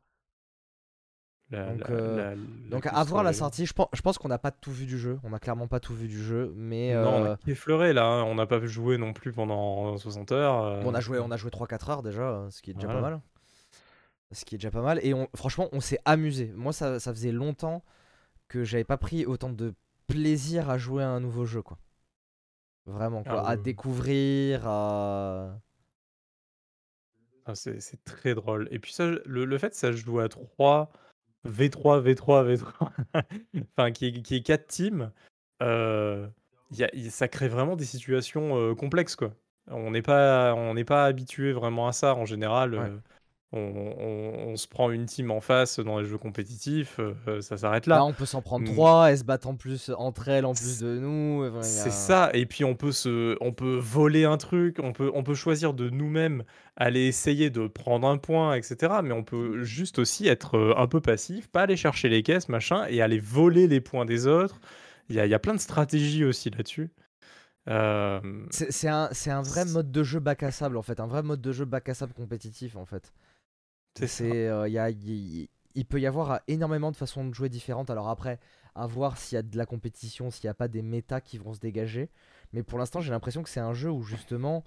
[1.50, 4.18] la, Donc, la- euh, la- la Donc à voir la sortie, je pense, je pense
[4.18, 5.18] qu'on n'a pas tout vu du jeu.
[5.24, 8.06] On a clairement pas tout vu du jeu, mais Non, on euh, a effleuré là,
[8.06, 8.24] hein.
[8.24, 10.62] on n'a pas joué non plus pendant 60 heures.
[10.64, 12.72] euh, bon, on a joué, euh, on a joué 3-4 heures déjà, euh, ce qui
[12.72, 13.22] est déjà pas mal.
[14.34, 15.00] Ce qui est déjà pas mal.
[15.04, 16.52] Et on, franchement, on s'est amusé.
[16.54, 17.82] Moi, ça, ça faisait longtemps
[18.50, 19.74] que j'avais pas pris autant de
[20.08, 21.78] plaisir à jouer à un nouveau jeu, quoi.
[22.88, 23.44] Vraiment, quoi.
[23.46, 25.60] Ah à découvrir, à.
[27.46, 28.68] ah, c'est très drôle.
[28.72, 30.90] Et puis ça, le, le fait que ça joue à 3,
[31.46, 32.92] V3, V3, V3,
[33.78, 35.12] enfin qui est, qui est 4 teams,
[35.62, 36.28] euh,
[36.72, 39.34] y a- y- ça crée vraiment des situations euh, complexes quoi.
[39.70, 42.74] On n'est pas, on n'est pas habitué vraiment à ça en général.
[42.74, 42.80] Ouais.
[42.80, 42.98] euh,
[43.54, 47.56] on, on- on se prend une team en face dans les jeux compétitifs, euh, ça
[47.58, 48.04] s'arrête Là, là.
[48.06, 48.74] on peut s'en prendre Mm.
[48.74, 51.46] 3, elles se battent en plus entre elles, en plus de nous.
[51.46, 54.80] enfin, y a- C'est ça, et puis on peut se, on peut voler un truc,
[54.84, 56.44] on peut, on peut choisir de nous-mêmes
[56.76, 58.96] aller essayer de prendre un point, etc.
[59.04, 62.50] Mais on peut juste aussi être euh, un peu passif, pas aller chercher les caisses,
[62.50, 64.60] machin, et aller voler les points des autres.
[65.10, 66.90] Il y a, y a plein de stratégies aussi là-dessus.
[67.70, 68.20] Euh,
[68.50, 71.42] C'est un, un vrai mode de jeu bac à sable en fait, un vrai mode
[71.42, 73.12] de jeu bac à sable compétitif en fait.
[75.76, 77.90] Il peut y avoir euh, énormément de façons de jouer différentes.
[77.90, 78.40] Alors après,
[78.76, 81.38] à voir s'il y a de la compétition, s'il n'y a pas des méta qui
[81.38, 82.10] vont se dégager.
[82.54, 84.64] Mais pour l'instant, j'ai l'impression que c'est un jeu où justement,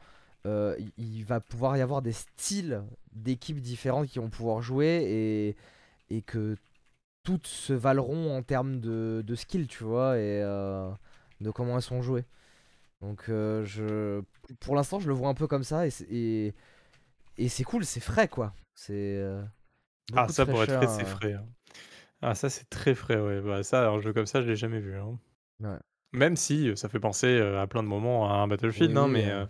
[0.47, 5.57] euh, il- va pouvoir y avoir des styles d'équipes différentes qui vont pouvoir jouer
[6.11, 6.57] et, et que
[7.22, 10.91] toutes se valeront en termes de, de skill, tu vois, et euh,
[11.41, 12.24] de comment elles sont jouées.
[13.01, 14.22] Donc, je,
[14.61, 15.91] pour l'instant, je le vois un peu comme ça et,
[17.39, 18.55] et c'est cool, c'est frais quoi.
[18.74, 18.93] C'est.
[19.16, 19.43] euh,
[20.14, 21.33] Ah, ça pour être frais, c'est euh, frais.
[21.35, 21.47] hein.
[22.22, 23.41] Ah, ça c'est très frais, ouais.
[23.43, 24.97] Bah, ça, un jeu comme ça, je l'ai jamais vu.
[24.99, 25.18] hein.
[25.61, 25.78] Ouais.
[26.12, 29.07] Même si euh, ça fait penser euh, à plein de moments à un Battlefield, hein,
[29.07, 29.31] Oui, mais, euh.
[29.31, 29.47] euh,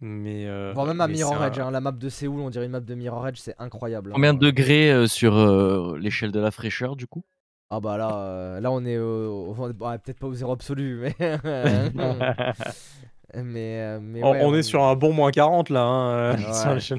[0.00, 2.50] mais, euh, Voire même à mais Mirror un- Edge, hein, la map de Séoul, on
[2.50, 4.12] dirait une map de Mirror Edge, c'est incroyable.
[4.12, 4.34] Combien hein.
[4.34, 7.24] de degrés euh, sur euh, l'échelle de la fraîcheur du coup?
[7.68, 11.16] Ah bah là, euh, là on est au, peut-être pas au zéro absolu, mais
[13.44, 15.82] mais, euh, mais on, ouais, on est sur un bon moins 40 là.
[15.82, 16.36] hein, euh,
[16.74, 16.80] Ouais.
[16.80, 16.96] sur.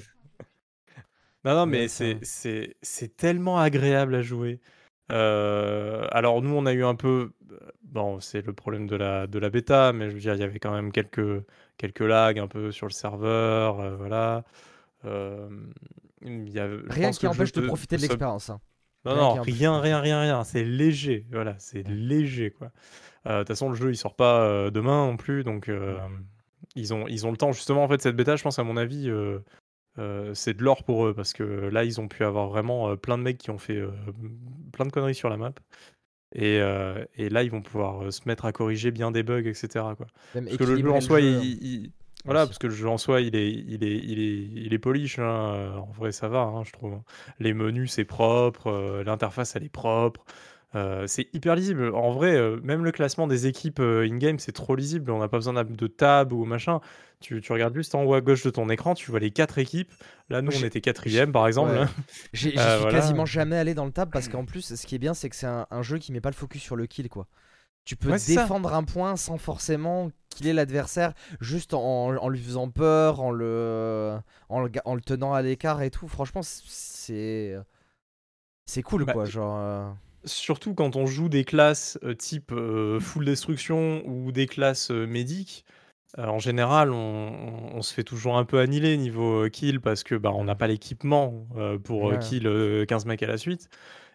[1.46, 4.60] Non, non, Mais c'est tellement agréable à jouer.
[5.12, 7.32] Euh, alors, nous, on a eu un peu.
[7.84, 10.44] Bon, c'est le problème de la, de la bêta, mais je veux dire, il y
[10.44, 11.44] avait quand même quelques,
[11.78, 13.80] quelques lags un peu sur le serveur.
[13.80, 14.44] euh, voilà.
[15.06, 15.48] Euh,
[16.22, 18.50] il y a- je rien qui empêche de profiter de l'expérience.
[18.50, 18.60] hein.
[19.06, 20.44] Non, non, rien, rien, rien, rien.
[20.44, 21.26] C'est léger.
[21.32, 22.72] Voilà, c'est léger, quoi.
[23.26, 25.98] Euh, De toute façon, le jeu, il sort pas euh, demain non plus, donc euh,
[26.76, 27.52] ils, ont, ils ont le temps.
[27.52, 29.10] Justement, en fait, cette bêta, je pense, à mon avis,
[30.34, 33.24] c'est de l'or pour eux, parce que là, ils ont pu avoir vraiment plein de
[33.24, 33.82] mecs qui ont fait
[34.72, 35.52] plein de conneries sur la map.
[36.36, 36.58] Et,
[37.16, 39.68] et là, ils vont pouvoir se mettre à corriger bien des bugs, etc.
[39.98, 40.08] Quoi.
[40.46, 41.92] Parce que le jeu en soi, il, il-
[42.26, 44.80] voilà, parce que le jeu en soi, il est, il est, il est, il est
[44.80, 45.18] polish.
[45.20, 46.94] hein, En vrai, ça va, hein, je trouve.
[46.94, 47.04] hein.
[47.40, 48.68] Les menus, c'est propre.
[48.68, 50.26] euh, L'interface, elle est propre.
[50.76, 51.94] euh, c'est hyper lisible.
[51.96, 55.10] En vrai, euh, même le classement des équipes in-game, c'est trop lisible.
[55.12, 56.82] On n'a pas besoin de tab ou machin.
[57.22, 59.58] Tu, tu regardes juste en haut à gauche de ton écran, tu vois les quatre
[59.58, 59.92] équipes.
[60.30, 61.72] Là, nous, on était quatrième, par exemple.
[61.72, 61.86] Ouais.
[62.34, 62.92] J'ai suis voilà.
[62.92, 65.36] quasiment jamais allé dans le tab parce qu'en plus, ce qui est bien, c'est que
[65.36, 67.28] c'est un, un jeu qui met pas le focus sur le kill, quoi.
[67.88, 68.42] Tu peux Ouais, c'est ça.
[68.42, 74.18] défendre un point sans forcément killer l'adversaire, juste en, en lui faisant peur, en le,
[74.50, 76.08] en le, ga- en le tenant à l'écart et tout.
[76.10, 77.56] Franchement, c'est
[78.66, 79.26] c'est cool, Bah, quoi.
[79.26, 79.90] Genre, euh,
[80.26, 85.64] Surtout quand on joue des classes euh, type euh, full destruction ou des classes médiques,
[86.20, 90.16] euh, en général, on, on se fait toujours un peu annihiler niveau kill parce que
[90.16, 91.48] bah, on n'a pas l'équipement
[91.84, 92.20] pour Ouais.
[92.20, 93.70] kill euh, 15 mecs à la suite.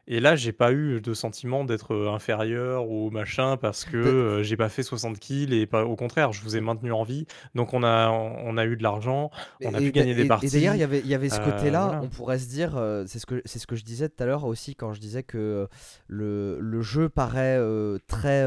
[0.08, 4.42] Et là, j'ai pas eu de sentiment d'être euh, inférieur ou machin parce que euh,
[4.42, 7.24] j'ai pas fait 60 kills et pas au contraire, je vous ai maintenu en vie.
[7.54, 9.30] Donc on a, on a eu de l'argent,
[9.64, 10.50] on a Et- pu gagner et- des et parties.
[10.50, 12.02] d'ailleurs, il y avait, il y avait ce Euh, côté-là, voilà.
[12.02, 14.26] on pourrait se dire, euh, c'est ce, que, c'est ce que je disais tout à
[14.26, 15.68] l'heure aussi quand je disais que
[16.08, 18.44] le, le jeu paraît euh, très,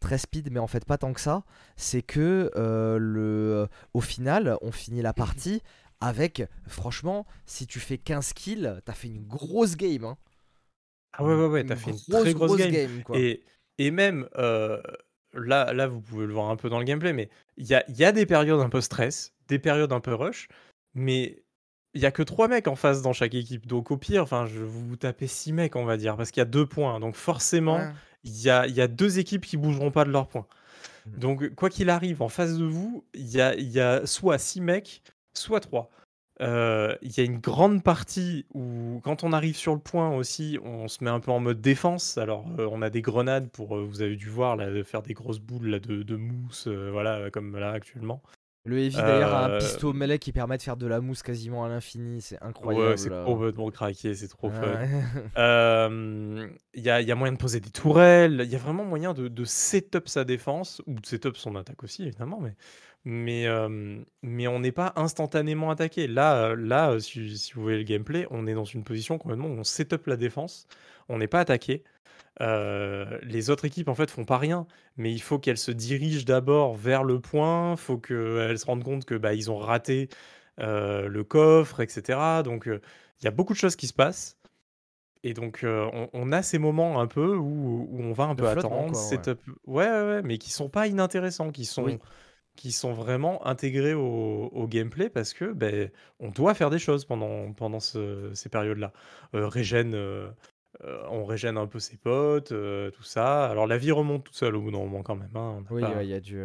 [0.00, 1.44] très speed, mais en fait pas tant que ça.
[1.76, 2.50] C'est que
[2.98, 5.62] le, au final, on finit la partie
[6.00, 10.04] avec, franchement, si tu fais 15 kills, t'as fait une grosse game.
[10.04, 10.16] hein.
[11.18, 13.02] Ah ouais, ouais, ouais, t'as fait une grosse, très grosse, game.
[13.04, 13.18] quoi.
[13.18, 13.42] Et,
[13.78, 14.80] et même, euh,
[15.34, 17.84] là, là, vous pouvez le voir un peu dans le gameplay, mais il y a,
[17.88, 20.48] y a des périodes un peu stress, des périodes un peu rush,
[20.94, 21.42] mais
[21.94, 24.46] il y a que 3 mecs en face dans chaque équipe, donc au pire, enfin,
[24.46, 27.16] je vous tapez 6 mecs, on va dire, parce qu'il y a 2 points, donc
[27.16, 27.90] forcément, Ouais.
[28.24, 30.46] il y a y a 2 équipes qui bougeront pas de leurs points.
[31.06, 31.18] Mmh.
[31.18, 34.60] Donc quoi qu'il arrive, en face de vous, il y a y a soit 6
[34.60, 35.02] mecs,
[35.34, 35.90] soit 3.
[36.40, 40.58] Heu, il y a une grande partie où quand on arrive sur le point aussi,
[40.62, 42.18] on se met un peu en mode défense.
[42.18, 45.02] Alors, heu, on a des grenades pour, heu, vous avez dû voir là, de faire
[45.02, 48.22] des grosses boules là de de mousse, voilà, comme là actuellement.
[48.64, 51.22] Le Heavy d'ailleurs a un Euh, pistolet melee qui permet de faire de la mousse
[51.22, 52.74] quasiment à l'infini, c'est incroyable.
[52.74, 54.78] Ouais, c'est complètement craqué, c'est trop fun.
[54.78, 54.88] Ouais.
[55.36, 58.58] Hem, il y a il y a moyen de poser des tourelles, il y a
[58.58, 62.56] vraiment moyen de de setup sa défense ou de setup son attaque aussi évidemment, mais
[63.06, 66.08] mais hem, mais on n'est pas instantanément attaqué.
[66.08, 69.18] Là, heu, là, heu, si si vous voyez le gameplay, on est dans une position
[69.18, 70.66] complètement où on setup la défense,
[71.08, 71.84] on n'est pas attaqué.
[72.40, 74.66] Les autres équipes en fait font pas rien,
[74.96, 78.84] mais il faut qu'elles se dirigent d'abord vers le point, il faut qu'elles se rendent
[78.84, 80.08] compte que, bah, ils ont raté,
[80.58, 82.42] le coffre et cetera.
[82.42, 84.38] Donc, il y a beaucoup de choses qui se passent
[85.24, 88.44] et donc, on on a ces moments un peu où où on va un De
[88.44, 88.94] peu attendre, ouais.
[88.94, 91.98] setup ouais, ouais, ouais, mais qui sont pas inintéressants, qui sont Oui.
[92.56, 97.04] Qui sont vraiment intégrés au au gameplay parce que, beh, on doit faire des choses
[97.04, 98.92] pendant pendant ce ces périodes-là.
[99.34, 100.30] Heu, régène, heu
[100.84, 102.48] heu, on régène un peu ses potes,
[102.94, 103.46] tout ça.
[103.46, 105.82] Alors la vie remonte toute seule au bout d'un moment quand même, hein, on Oui,
[105.82, 106.40] pas ouais, il y a du.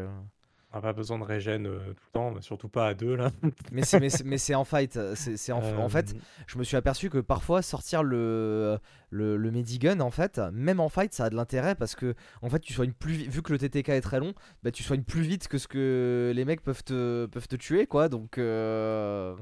[0.73, 3.15] Euh, on n'a pas besoin de régène, heu, tout le temps, surtout pas à 2
[3.15, 3.31] là.
[3.71, 4.97] Mais c'est mais c'est mais c'est en fight.
[4.97, 8.79] euh, C'est en, en fait, Hem, je me suis aperçu que parfois sortir le
[9.09, 12.49] le, le Medigun en fait, même en fight, ça a de l'intérêt parce que en
[12.49, 13.27] fait, tu soignes plus.
[13.29, 14.33] Vu que le TTK est très long,
[14.63, 17.87] bah tu soignes plus vite que ce que les mecs peuvent te peuvent te tuer
[17.87, 18.09] quoi.
[18.09, 19.35] Donc euh,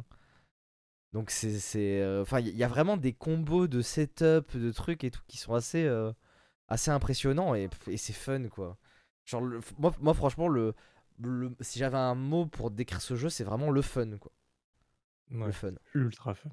[1.13, 5.09] donc c'est euh, enfin il y a vraiment des combos de setup de trucs et
[5.11, 6.11] tout qui sont assez euh,
[6.67, 8.77] assez impressionnants et, et c'est fun quoi.
[9.25, 10.73] Genre le- moi, moi franchement le,
[11.21, 14.31] le si j'avais un mot pour décrire ce jeu, c'est vraiment le fun quoi.
[15.31, 15.73] ouais, Le fun.
[15.93, 16.51] ultra fun,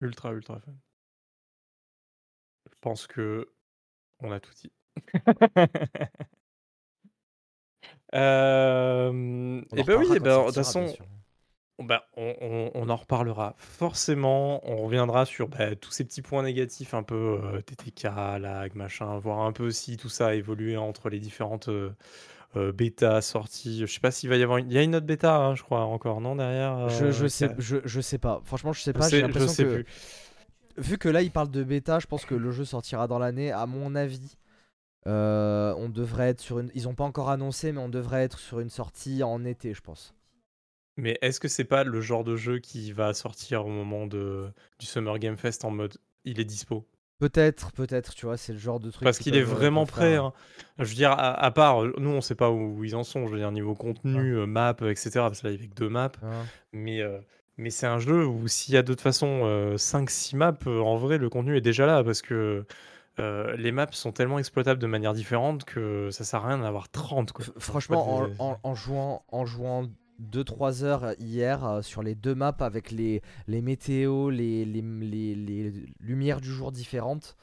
[0.00, 0.74] ultra, ultra fun.
[2.70, 3.52] Je pense que
[4.20, 4.72] on a tout dit.
[9.72, 10.96] On et en bah, oui, bah, il de toute façon,
[11.80, 14.60] bah, on on on en reparlera forcément.
[14.70, 18.04] On reviendra sur, bah, tous ces petits points négatifs un peu, heu, TTK,
[18.40, 21.94] lag, machin, voir un peu si tout ça a évolué entre les différentes, heu
[22.56, 23.80] heu, bêtas sorties.
[23.80, 25.54] Je sais pas s'il va y avoir une il y a une autre bêta, hein,
[25.54, 28.40] je crois encore, non, derrière, Je, je sais a je, je sais pas.
[28.44, 29.86] Franchement, je sais pas, j'ai l'impression que plus.
[30.76, 33.50] vu que là il parle de bêta, je pense que le jeu sortira dans l'année
[33.52, 34.36] à mon avis.
[35.06, 38.38] euh, on devrait être sur une ils ont pas encore annoncé mais on devrait être
[38.38, 40.14] sur une sortie en été, je pense.
[40.96, 44.52] Mais est-ce que c'est pas le genre de jeu qui va sortir au moment de
[44.78, 46.86] du Summer Game Fest en mode il est dispo?
[47.18, 49.86] Peut-être, peut-être, tu vois, c'est le genre de truc Parce qui qu'il est euh, vraiment
[49.86, 50.32] prêt, hein.
[50.78, 53.02] Je veux dire, à, à part, euh, nous on sait pas où, où ils en
[53.02, 55.10] sont, je veux dire, niveau contenu, euh, map, euh, etc.
[55.26, 56.12] Parce que là, il y avait que deux maps.
[56.72, 57.18] Mais, euh,
[57.56, 60.96] mais c'est un jeu où s'il y a de toute façon 5-6 maps, euh, en
[60.96, 62.04] vrai, le contenu est déjà là.
[62.04, 62.64] Parce que
[63.18, 66.64] euh, les maps sont tellement exploitables de manière différente que ça sert à rien d'en
[66.66, 67.32] avoir 30.
[67.32, 67.44] Quoi.
[67.44, 68.06] F- Enfin, franchement,
[68.62, 69.88] en jouant, en jouant
[70.18, 75.34] 2-3 heures hier euh, sur les deux maps avec les, les météos, les, les, les-
[75.34, 77.36] les lumières du jour différentes.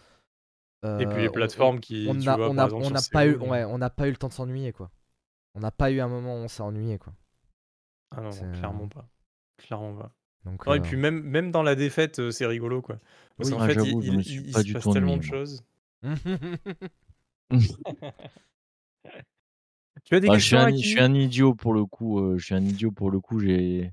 [0.83, 3.25] Et puis euh, les plateformes on, qui, on a, vois, on a, on n'a pas
[3.25, 4.91] eu, Séoul, ouais, on n'a pas eu le temps de s'ennuyer quoi.
[5.55, 7.13] On n'a pas eu un moment où on s'est ennuyé quoi.
[8.11, 9.07] Ah non, euh, clairement pas.
[9.57, 10.11] Clairement pas.
[10.45, 12.99] Donc, Non, et euh, puis même, même dans la défaite, euh, c'est rigolo, quoi.
[13.37, 13.55] Parce Oui.
[13.57, 15.63] qu'en Ah, fait, il, il- se passe tellement ennuyé, de choses.
[20.05, 21.85] Tu as des Ah, je suis un, i- je suis un Aki idiot pour le
[21.85, 22.19] coup.
[22.19, 23.39] euh, je suis un idiot pour le coup.
[23.39, 23.91] J'ai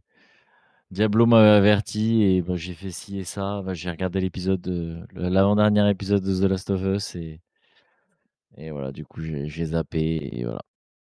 [0.90, 3.62] Diablo m'avait averti et bah, j'ai fait ci et ça.
[3.64, 7.40] Bah, j'ai regardé l'épisode, de- le- l'avant-dernier épisode de The Last of Us et,
[8.58, 8.92] et voilà.
[8.92, 10.60] Du coup, j'ai j'ai zappé et voilà.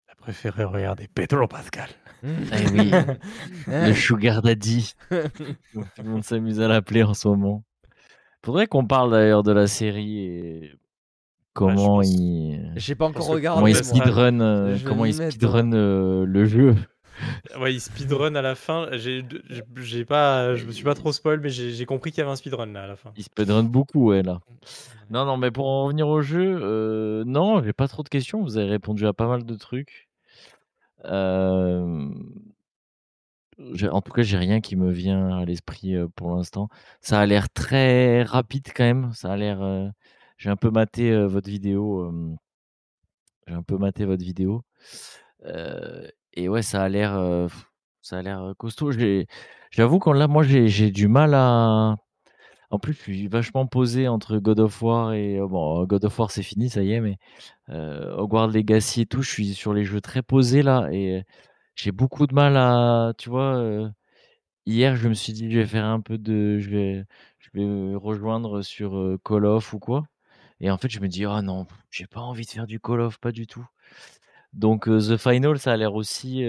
[0.06, 1.88] T'as préféré regarder Pedro Pascal.
[2.22, 2.90] Eh oui,
[3.66, 5.16] le Sugar Daddy, tout
[6.02, 7.62] le monde s'amuse à l'appeler en ce moment.
[8.44, 10.87] Faudrait qu'on parle d'ailleurs de la série et Bah,
[11.58, 16.74] comment pense, il, J'ai pas encore comment speedrun, euh, comment il speedrun euh, le jeu.
[17.60, 18.86] Ouais, il speedrun à la fin.
[18.92, 19.24] J'ai,
[19.80, 22.30] j'ai- pas, je me suis pas trop spoil, mais j'ai j'ai compris qu'il y avait
[22.30, 23.12] un speedrun là à la fin.
[23.16, 24.38] Il speedrun beaucoup, ouais, là.
[25.10, 28.40] Non, non, mais pour en revenir au jeu, euh, non, j'ai pas trop de questions.
[28.40, 30.08] Vous avez répondu à pas mal de trucs.
[31.06, 32.08] Euh,
[33.90, 36.68] en tout cas, j'ai rien qui me vient à l'esprit pour l'instant.
[37.00, 39.12] Ça a l'air très rapide quand même.
[39.12, 39.58] Ça a l'air.
[40.38, 42.10] J'ai un peu maté votre vidéo.
[43.46, 44.62] j'ai un peu maté votre vidéo.
[46.34, 47.12] Et ouais, ça a l'air.
[48.02, 48.92] ça a l'air costaud.
[49.70, 51.96] J'avoue qu'en là, moi, j'ai du mal à.
[52.70, 55.38] En plus, je suis vachement posé entre God of War et.
[55.40, 57.18] Bon, God of War, c'est fini, ça y est, mais
[57.68, 61.24] Hogwarts Legacy et tout, je suis sur les jeux très posés là et
[61.76, 63.90] j'ai beaucoup de mal à, tu vois,
[64.66, 67.04] hier, je me suis dit: «Je vais faire un peu de je vais
[67.38, 70.04] je vais rejoindre sur, Call of ou quoi»
[70.60, 73.00] et en fait, je me dis: «Oh non, j'ai pas envie de faire du Call
[73.00, 73.66] of, pas du tout».
[74.52, 76.42] Donc The Final, ça a l'air aussi,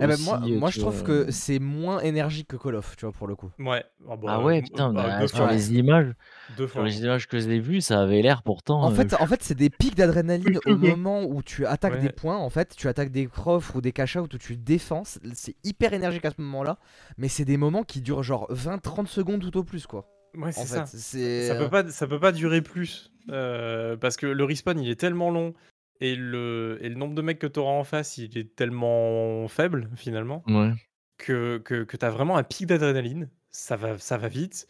[0.00, 2.96] Eh ben moi, aussi, moi je tu trouve que c'est moins énergique que Call of,
[2.96, 3.50] tu vois, pour le coup.
[3.58, 5.52] Ouais, ah Ah bah, ouais, m putain, bah, bah, 2 sur fois, Ouais.
[5.54, 6.12] les images
[6.50, 7.04] 2 sur fois, les hein.
[7.04, 9.94] images que j'ai vues, ça avait l'air pourtant, En fait, en fait, c'est des pics
[9.94, 12.12] d'adrénaline au moment où tu attaques des Ouais.
[12.12, 12.38] points.
[12.38, 15.04] En fait, tu attaques des coffres ou des cash-out où tu défends.
[15.04, 16.78] C'est- C'est hyper énergique à ce moment-là,
[17.18, 20.08] mais c'est des moments qui durent genre 20-30 secondes tout au plus, quoi.
[20.36, 20.86] Ouais, c'est ça.
[20.86, 21.48] c'est.
[21.48, 24.96] Ça peut pas ça peut pas durer plus, heu, parce que le respawn, il est
[25.00, 25.54] tellement long
[26.00, 29.46] et le et le nombre de mecs que tu auras en face, il est tellement
[29.48, 30.72] faible, finalement, ouais.
[31.18, 33.28] que que que tu as vraiment un pic d'adrénaline.
[33.50, 34.66] Ça va ça va vite,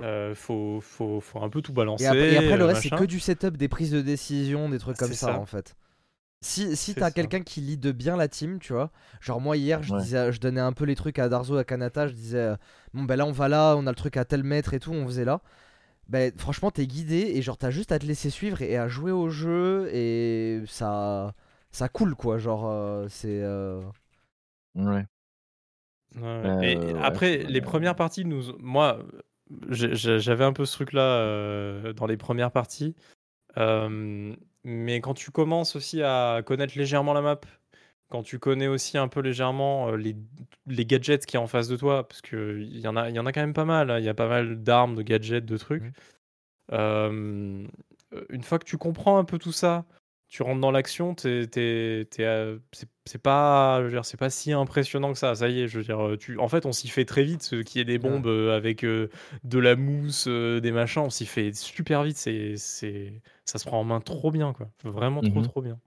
[0.00, 2.82] heu, faut faut faut un peu tout Et balancer, après, et après, le heu, reste,
[2.82, 5.38] c'est que du setup, des prises de décision, des trucs comme C'est ça, ça.
[5.38, 5.74] en fait.
[6.42, 8.90] Si, si t'as quelqu'un qui lead bien la team, tu vois,
[9.20, 10.00] genre moi hier, je, Ouais.
[10.00, 12.56] disais, je donnais un peu les trucs à Darzo, à Kanata, je disais, euh,
[12.94, 14.92] bon ben là on va là, on a le truc à tel mètre et tout,
[14.92, 15.40] on faisait là.
[16.08, 19.12] Ben franchement, t'es guidé et genre t'as juste à te laisser suivre et à jouer
[19.12, 21.34] au jeu et ça,
[21.72, 23.40] ça coule quoi, genre euh, c'est.
[23.42, 23.80] euh,
[24.74, 25.04] Ouais.
[26.16, 28.98] Et ouais, après, les premières parties, nous, moi,
[29.68, 32.94] j'avais un peu ce truc-là euh, dans les premières parties.
[33.58, 34.34] Euh,
[34.66, 37.40] mais quand tu commences aussi à connaître légèrement la map,
[38.10, 40.16] quand tu connais aussi un peu légèrement euh, les,
[40.66, 43.18] les gadgets qui y a en face de toi, parce qu'il y, en a- y
[43.20, 45.46] en a quand même pas mal, hein, il y a pas mal d'armes, de gadgets,
[45.46, 45.82] de trucs.
[45.84, 45.92] Mhm.
[46.72, 47.68] Euh,
[48.30, 49.84] une fois que tu comprends un peu tout ça,
[50.28, 55.34] tu rentres dans l'action, c'est, c'est pas, c'est pas si impressionnant que ça.
[55.34, 57.42] Ça y est, je veux dire, tu, en fait, on s'y fait très vite.
[57.42, 59.08] Ce qui est des bombes euh, avec euh,
[59.44, 62.16] de la mousse, euh, des machins, on s'y fait super vite.
[62.16, 64.68] C'est, c'est, ça se prend en main trop bien, quoi.
[64.84, 65.78] Vraiment trop, Mmh trop bien.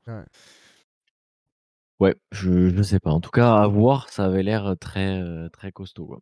[1.99, 3.11] Ouais, je je sais pas.
[3.11, 5.21] En tout cas, à voir, ça avait l'air, très,
[5.51, 6.21] très costaud, quoi.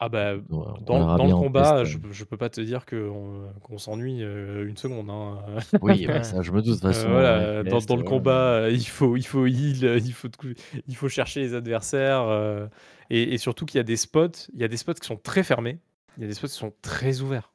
[0.00, 2.48] Ah bah, on dans, verra dans le bien en test, combat, je, je peux pas
[2.50, 5.10] te dire qu'on qu'on s'ennuie euh, une seconde.
[5.10, 5.44] hein.
[5.80, 6.22] Oui, bah, Ouais.
[6.22, 8.86] ça, je me doute, de toute Euh, façon, voilà, avec dans, le combat, euh, il
[8.86, 10.46] faut, il faut heal, euh, il faut, te
[10.86, 12.22] il faut chercher les adversaires.
[12.28, 12.66] euh,
[13.10, 15.16] et, et surtout qu'il y a des spots, il y a des spots qui sont
[15.16, 15.80] très fermés,
[16.16, 17.52] il y a des spots qui sont très ouverts.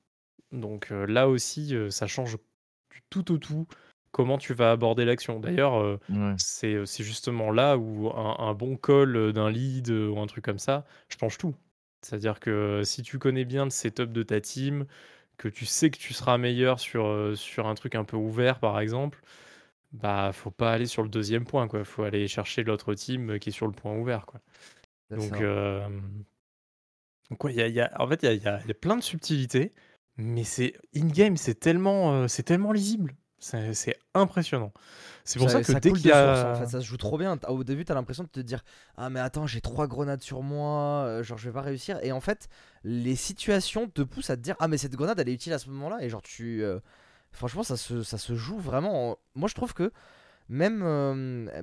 [0.52, 2.38] Donc euh, là aussi, euh, ça change
[2.91, 3.68] du tout au tout
[4.11, 5.40] comment tu vas aborder l'action.
[5.40, 6.36] D'ailleurs, euh, Ouais.
[6.38, 10.44] c'est c'est justement là où un, un bon call d'un lead euh, ou un truc
[10.45, 10.86] comme ça
[11.20, 11.56] change tout.
[12.05, 14.85] C'est-à-dire que euh, si tu connais bien le setup de ta team,
[15.38, 18.59] que tu sais que tu seras meilleur sur, euh, sur un truc un peu ouvert,
[18.59, 19.21] par exemple,
[19.93, 21.85] bah faut pas aller sur le deuxième point, quoi.
[21.85, 24.41] Faut aller chercher l'autre team euh, qui est sur le point ouvert, quoi.
[25.15, 25.88] Donc, euh,
[27.30, 28.67] donc ouais, y a, il y a- en fait, il y a, y a- il
[28.67, 29.71] y a plein de subtilités,
[30.17, 33.15] mais c'est in-game, c'est tellement, euh, c'est tellement lisible.
[33.74, 34.72] C'est impressionnant.
[35.26, 36.36] C'est pour ça, que dès coule qu'il y a...
[36.36, 37.38] source en fait, ça se joue trop bien.
[37.48, 38.64] Au début, t'as l'impression de te dire
[38.98, 41.99] Ah, mais attends, j'ai trois grenades sur moi, euh, genre je vais pas réussir.
[42.03, 42.48] Et en fait,
[42.84, 45.60] les situations te poussent à te dire Ah, mais cette grenade elle est utile à
[45.60, 45.98] ce moment-là.
[46.03, 46.64] Et genre, tu.
[46.64, 46.80] euh,
[47.32, 49.11] Franchement, ça se, ça se joue vraiment.
[49.14, 49.91] en- Moi, je trouve que
[50.49, 51.14] même, euh,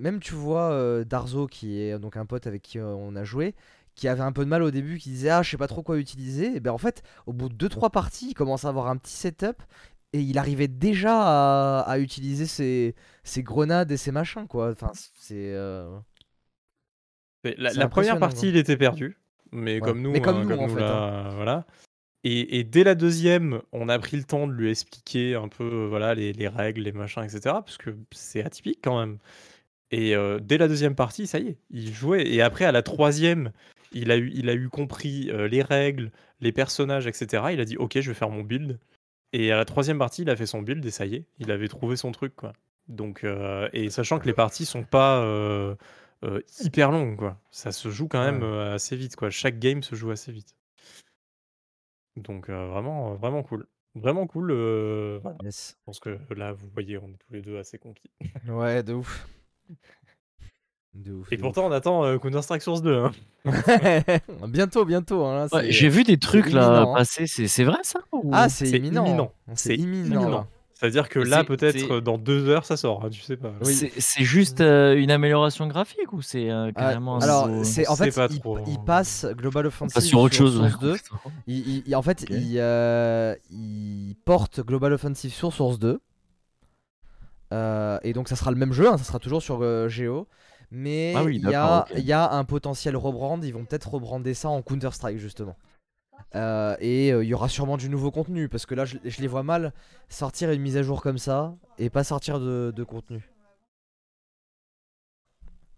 [0.01, 3.55] même tu vois euh, Darzo, qui est donc un pote avec qui on a joué,
[3.95, 5.83] qui avait un peu de mal au début, qui disait Ah, je sais pas trop
[5.83, 6.57] quoi utiliser.
[6.57, 9.13] Et ben en fait, au bout de 2-3 parties, il commence à avoir un petit
[9.15, 9.63] setup.
[10.13, 14.71] Et il arrivait déjà à, à utiliser ses, ses grenades et ses machins, quoi.
[14.73, 15.53] Enfin, c'est.
[15.55, 15.89] euh,
[17.45, 18.49] La, première partie, quoi.
[18.49, 19.17] il était perdu,
[19.53, 19.81] mais Ouais.
[19.81, 21.67] comme nous, Mais comme hein, nous, comme en nous fait, là, euh, voilà.
[22.23, 25.65] Et, et dès la deuxième, on a pris le temps de lui expliquer un peu,
[25.65, 27.41] euh, voilà, les, les règles, les machins, etc.
[27.65, 29.19] Parce que c'est atypique quand même.
[29.93, 32.27] Et euh, dès la deuxième partie, ça y est, il jouait.
[32.29, 33.53] Et après, à la troisième,
[33.93, 36.11] il a eu, il a eu compris euh, les règles,
[36.41, 37.45] les personnages, etc.
[37.53, 38.79] Il a dit, ok, je vais faire mon build.
[39.33, 41.51] Et à la troisième partie, il a fait son build et ça y est, il
[41.51, 42.53] avait trouvé son truc, quoi.
[42.89, 45.77] Donc, euh, et sachant que les parties sont pas euh,
[46.25, 47.41] euh, hyper longues, quoi.
[47.51, 49.31] Ça se joue quand même assez vite, quoi.
[49.31, 50.57] Chaque game se joue assez vite.
[52.17, 53.67] Donc, vraiment, vraiment cool.
[53.95, 54.53] Vraiment cool.
[55.23, 55.37] voilà.
[55.43, 55.77] Yes.
[55.79, 58.11] Je pense que là, vous voyez, on est tous les deux assez conquis.
[58.49, 59.29] Ouais, de ouf.
[60.95, 61.33] De ouf.
[61.33, 62.97] Et de pourtant, on attend euh, Counter-Strike Source 2.
[62.99, 63.13] Hein.
[63.47, 63.55] ouf.
[64.49, 65.25] bientôt, bientôt.
[65.25, 66.97] hein, là, Ouais, c'est- j'ai vu des trucs là imminent, hein.
[66.97, 69.05] passer, c'est c'est vrai ça ou Ah, c'est C'est imminent.
[69.07, 69.33] imminent.
[69.55, 70.05] C'est imminent.
[70.23, 70.31] imminent.
[70.31, 70.47] là.
[70.75, 73.05] C'est-à-dire que là, c'est- peut-être c'est- euh, dans deux heures, ça sort.
[73.05, 73.53] hein, tu sais pas.
[73.63, 73.73] Oui.
[73.73, 77.65] c'est c'est juste euh, une amélioration graphique ou c'est euh, Ah, carrément un alors, nouveau-
[77.65, 78.59] c'est en fait, pas il, trop.
[78.67, 80.57] il passe Global On Offensive passe sur autre chose.
[80.57, 80.81] Source ouais.
[80.81, 80.97] 2.
[81.47, 82.29] Il, il- il- en fait, Ok.
[82.31, 86.01] il, euh, il porte Global Offensive sur Source 2.
[87.53, 90.27] Euh, et donc, ça sera le même jeu, hein, ça sera toujours sur euh, Geo.
[90.71, 93.41] Mais Ah oui, il y, a, y un potentiel rebrand.
[93.43, 95.57] Ils vont peut-être rebrander ça en Counter-Strike, justement.
[96.37, 98.49] Euh, et euh, il y aura sûrement du nouveau contenu.
[98.49, 99.73] Parce que là, je, je les vois mal
[100.09, 103.29] sortir une mise à jour comme ça et pas sortir de, de contenu.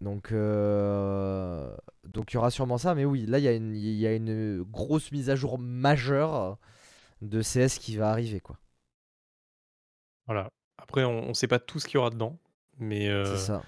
[0.01, 1.75] Donc, euh,
[2.05, 4.05] donc il y aura sûrement ça, mais oui, là il y, a une- il y
[4.07, 6.59] a une grosse mise à jour majeure
[7.23, 8.59] de CS qui va arriver, quoi.
[10.27, 10.51] Voilà.
[10.79, 12.37] Après, on ne sait pas tout ce qu'il y aura dedans,
[12.79, 13.63] mais, C'est euh, ça.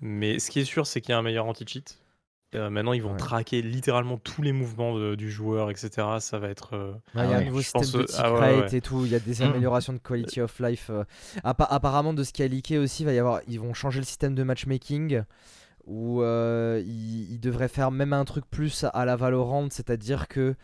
[0.00, 1.98] Mais ce qui est sûr, c'est qu'il y a un meilleur anti-cheat.
[2.54, 3.16] Euh, maintenant, ils vont Ouais.
[3.18, 5.90] traquer littéralement tous les mouvements de- du joueur, etc.
[6.18, 6.74] Ça va être.
[6.74, 8.74] euh, Ah il y a ouais, un nouveau système pense, de tick ah ouais, ouais.
[8.74, 9.04] et tout.
[9.04, 10.88] Il y a des améliorations de quality of life.
[10.88, 11.04] euh.
[11.44, 14.06] Appa- apparemment, de ce qui a leaké aussi, va y avoir, ils vont changer le
[14.06, 15.22] système de matchmaking
[15.86, 20.54] où ils, ils devraient faire même un truc plus à la Valorant, c'est-à-dire que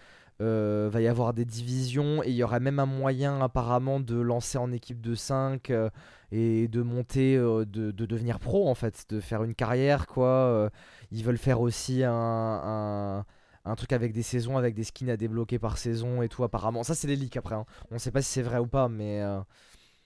[0.41, 4.17] euh, va y avoir des divisions et il y aurait même un moyen apparemment de
[4.17, 5.91] lancer en équipe de 5 euh,
[6.35, 10.29] et de monter, euh, de, de devenir pro en fait, de faire une carrière quoi.
[10.29, 10.71] Euh,
[11.13, 13.25] ils veulent faire aussi un,
[13.65, 16.83] un, truc avec des saisons, avec des skins à débloquer par saison et tout apparemment.
[16.83, 17.67] Ça c'est les leaks après, hein.
[17.93, 19.23] on sait pas si c'est vrai ou pas mais...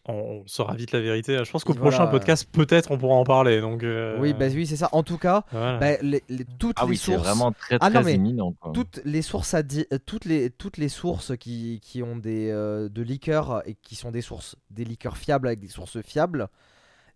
[0.09, 1.39] euh, on, saura vite la vérité.
[1.45, 3.61] Je pense qu'au prochain podcast, peut-être, on pourra en parler.
[3.61, 4.89] Donc, euh, Oui, bah oui c'est ça.
[4.93, 5.79] En tout cas, voilà.
[5.79, 7.27] bah, les- les- toutes Ah les oui, c'est sources...
[7.27, 8.53] vraiment très Ah non, très mais imminent.
[8.61, 8.73] Quoi.
[8.73, 12.51] toutes les sources à di- euh, toutes les toutes les sources qui, qui ont des
[12.51, 16.49] euh, de leakers et qui sont des sources des leakers fiables avec des sources fiables,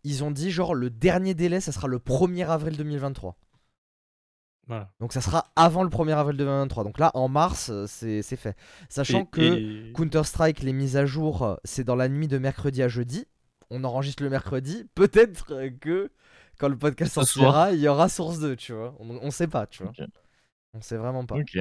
[0.05, 3.37] ils ont dit genre le dernier délai ça sera le 1er avril 2023.
[4.69, 4.91] Voilà.
[5.01, 6.85] Donc ça sera avant le 1er avril 2023.
[6.85, 8.57] Donc là en mars euh, c'est c'est fait.
[8.89, 9.41] Sachant Et- que
[9.89, 13.27] et- Counter-Strike les mises à jour euh, c'est dans la nuit de mercredi à jeudi.
[13.71, 15.47] On enregistre le mercredi, peut-être
[15.81, 16.11] que
[16.59, 18.95] quand le podcast sortira, il y aura source 2, tu vois.
[19.01, 19.93] On, on sait pas, tu vois.
[20.75, 21.37] On sait vraiment pas.
[21.37, 21.59] Ok.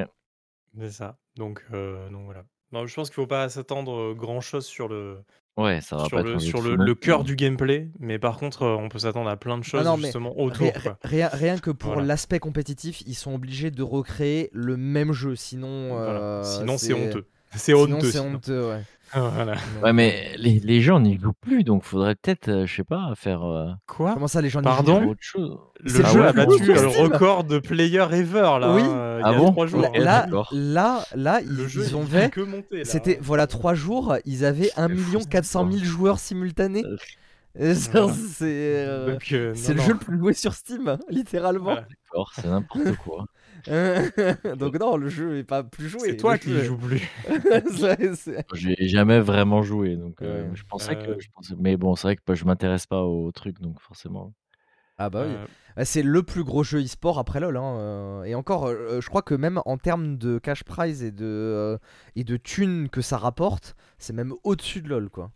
[0.78, 1.18] C'est ça.
[1.38, 2.44] Donc, euh, donc voilà.
[2.74, 5.24] Non, je pense qu'il faut pas s'attendre grand chose sur le,
[5.58, 8.64] Ouais, ça va sur pas le, être sur le, cœur du gameplay, mais par contre,
[8.64, 10.72] euh, on peut s'attendre à plein de choses non, mais justement autour.
[10.82, 10.98] quoi.
[11.04, 12.08] rien, rien que pour Voilà.
[12.08, 15.36] l'aspect compétitif, ils sont obligés de recréer le même jeu.
[15.36, 16.20] Sinon, Voilà.
[16.22, 17.28] euh, Sinon, c'est honteux.
[17.54, 18.10] C'est honteux.
[18.12, 18.82] c'est honteux, ouais.
[19.34, 19.56] Voilà.
[19.84, 23.12] Ouais, mais les, les gens n'y jouent plus, donc faudrait peut-être, euh, je sais pas,
[23.16, 24.14] faire euh, Quoi?
[24.14, 24.94] Comment ça, les gens n'y Pardon?
[24.96, 25.10] jouent plus?
[25.10, 25.58] Autre chose.
[25.80, 27.04] Le C'est le jeu a le plus battu le Steam.
[27.04, 28.74] record de player ever là.
[28.74, 28.82] Oui.
[28.84, 29.52] hein, il Ah y a bon?
[29.52, 29.82] trois jours.
[29.92, 30.50] Ouais, Là, d'accord.
[30.54, 32.30] là, là, ils, Le jeu ils il ont fait fait.
[32.32, 32.86] que monter là.
[32.86, 35.92] C'était voilà trois jours, ils avaient 1 C'est fou, million cette 400 000 histoire.
[35.92, 36.84] joueurs simultanés.
[37.60, 38.14] Euh, ça, Voilà.
[38.34, 39.88] C'est euh, Donc, euh, c'est non, le non.
[39.88, 41.64] jeu le plus joué sur Steam, hein, littéralement.
[41.66, 41.82] Voilà.
[41.82, 43.26] D'accord, c'est n'importe quoi.
[44.58, 46.02] Donc non, le jeu est pas plus joué.
[46.12, 47.02] C'est toi le qui joues plus.
[48.54, 50.56] J'ai jamais vraiment joué, donc euh, Ouais.
[50.56, 51.16] je pensais Euh.
[51.16, 53.80] que, je pensais, mais bon, c'est vrai que bah, je m'intéresse pas au truc, donc
[53.80, 54.34] forcément.
[54.98, 55.34] Ah bah oui.
[55.34, 55.46] Euh,
[55.78, 57.58] Ah, C'est le plus gros jeu e-sport après LoL.
[57.58, 61.80] hein, Et encore, je crois que même en termes de cash prize et de,
[62.16, 65.32] et de thunes que ça rapporte, c'est même au-dessus de LoL quoi.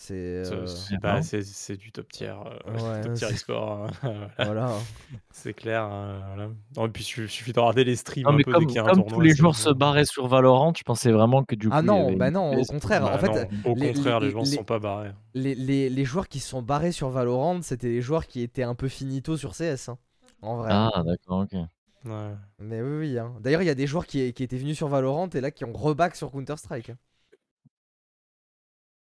[0.00, 0.14] C'est.
[0.14, 2.28] euh, c'est c'est bah, c'est- du top tier.
[2.28, 3.86] euh, Ouais, top tier hein.
[4.38, 4.72] voilà.
[5.32, 5.82] C'est clair.
[5.82, 6.50] hein, voilà.
[6.76, 8.66] Non, et puis il suffit de regarder les streams Non, un mais peu comme, dès
[8.66, 9.14] qu'il y a un comme tournoi.
[9.16, 11.74] tous les joueurs se barraient sur Valorant, je pensais vraiment que du coup.
[11.76, 13.02] Ah il y non, avait bah une non, au contraire.
[13.02, 15.10] Bah en fait, non, au les- contraire, les, les- gens se les- sont pas barrés.
[15.34, 18.62] les, les, les joueurs qui se sont barrés sur Valorant, c'était les joueurs qui étaient
[18.62, 19.88] un peu finito sur CS.
[19.88, 19.98] hein,
[20.42, 20.70] en vrai.
[20.72, 21.58] Ah, d'accord, ok.
[22.04, 22.34] Ouais.
[22.60, 23.18] Mais oui, oui.
[23.18, 23.34] hein.
[23.40, 25.64] D'ailleurs, il y a des joueurs qui, qui étaient venus sur Valorant et là qui
[25.64, 26.92] ont reback sur Counter-Strike.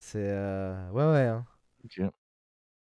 [0.05, 0.19] C'est.
[0.29, 1.27] euh, Ouais, ouais.
[1.27, 1.45] hein.
[1.83, 2.11] ok.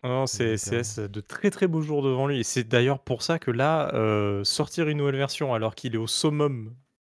[0.05, 2.41] Non, c'est Donc, euh, CS de très très beaux jours devant lui.
[2.41, 5.99] Et c'est d'ailleurs pour ça que là, euh, sortir une nouvelle version alors qu'il est
[5.99, 6.75] au summum,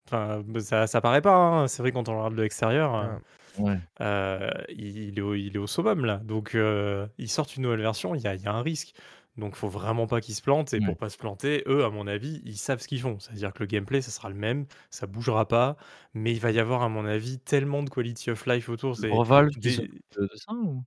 [0.07, 3.18] enfin, ça, ça paraît pas, hein, c'est vrai quand on regarde de l'extérieur, euh,
[3.57, 3.80] Ouais.
[4.02, 6.18] euh, il, il est au, il est au summum là.
[6.20, 8.94] Donc, euh, ils sortent une nouvelle version, il y a, il y a un risque.
[9.38, 10.73] Donc, faut vraiment pas qu'ils se plantent.
[10.73, 10.85] Et Ouais.
[10.85, 13.19] pour pas se planter, eux, à mon avis, ils savent ce qu'ils font.
[13.19, 15.76] C'est-à-dire que le gameplay, ça sera le même, ça bougera pas.
[16.14, 18.95] Mais il va y avoir, à mon avis, tellement de quality of life autour.
[18.95, 19.84] c'est Pour Valve, des- ils ont
[20.18, 20.84] de, de ça ou?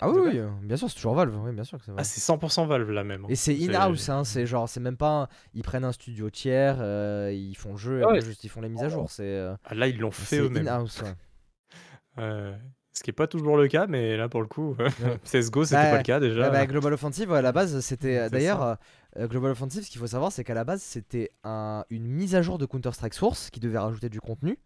[0.00, 0.30] Ah oui, De quoi?
[0.32, 1.36] oui, euh, bien sûr, c'est toujours Valve.
[1.36, 2.04] Oui, bien sûr que c'est Ah, Valve.
[2.04, 3.24] c'est 100% Valve là même.
[3.24, 3.28] hein.
[3.30, 5.22] Et c'est C'est- in-house, hein, c'est genre, c'est même pas.
[5.22, 8.18] un- Ils prennent un studio tiers, euh, ils font le jeu, et Ah ouais.
[8.18, 9.10] après juste ils font les mises à jour.
[9.10, 10.64] C'est euh, Ah, là, ils l'ont fait c'est eux-mêmes.
[10.66, 11.14] in-house, ouais.
[12.18, 12.56] Euh,
[12.98, 14.76] ce qui est pas toujours le cas, mais là pour le coup.
[15.24, 16.50] CSGO c'était Bah, pas le cas déjà.
[16.50, 18.24] Bah, Global Offensive, à la base, c'était.
[18.24, 18.78] C'est D'ailleurs, ça.
[19.18, 22.34] euh, Global Offensive, ce qu'il faut savoir, c'est qu'à la base, c'était un- une mise
[22.34, 24.58] à jour de Counter-Strike Source qui devait rajouter du contenu.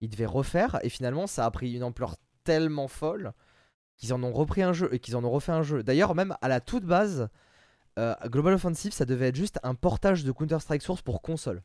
[0.00, 3.32] Ils devaient refaire, et finalement, ça a pris une ampleur tellement folle
[3.96, 5.82] qu'ils en ont repris un jeu et qu'ils en ont refait un jeu.
[5.82, 7.28] D'ailleurs, même à la toute base,
[7.98, 11.62] euh, Global Offensive, ça devait être juste un portage de Counter-Strike Source pour console.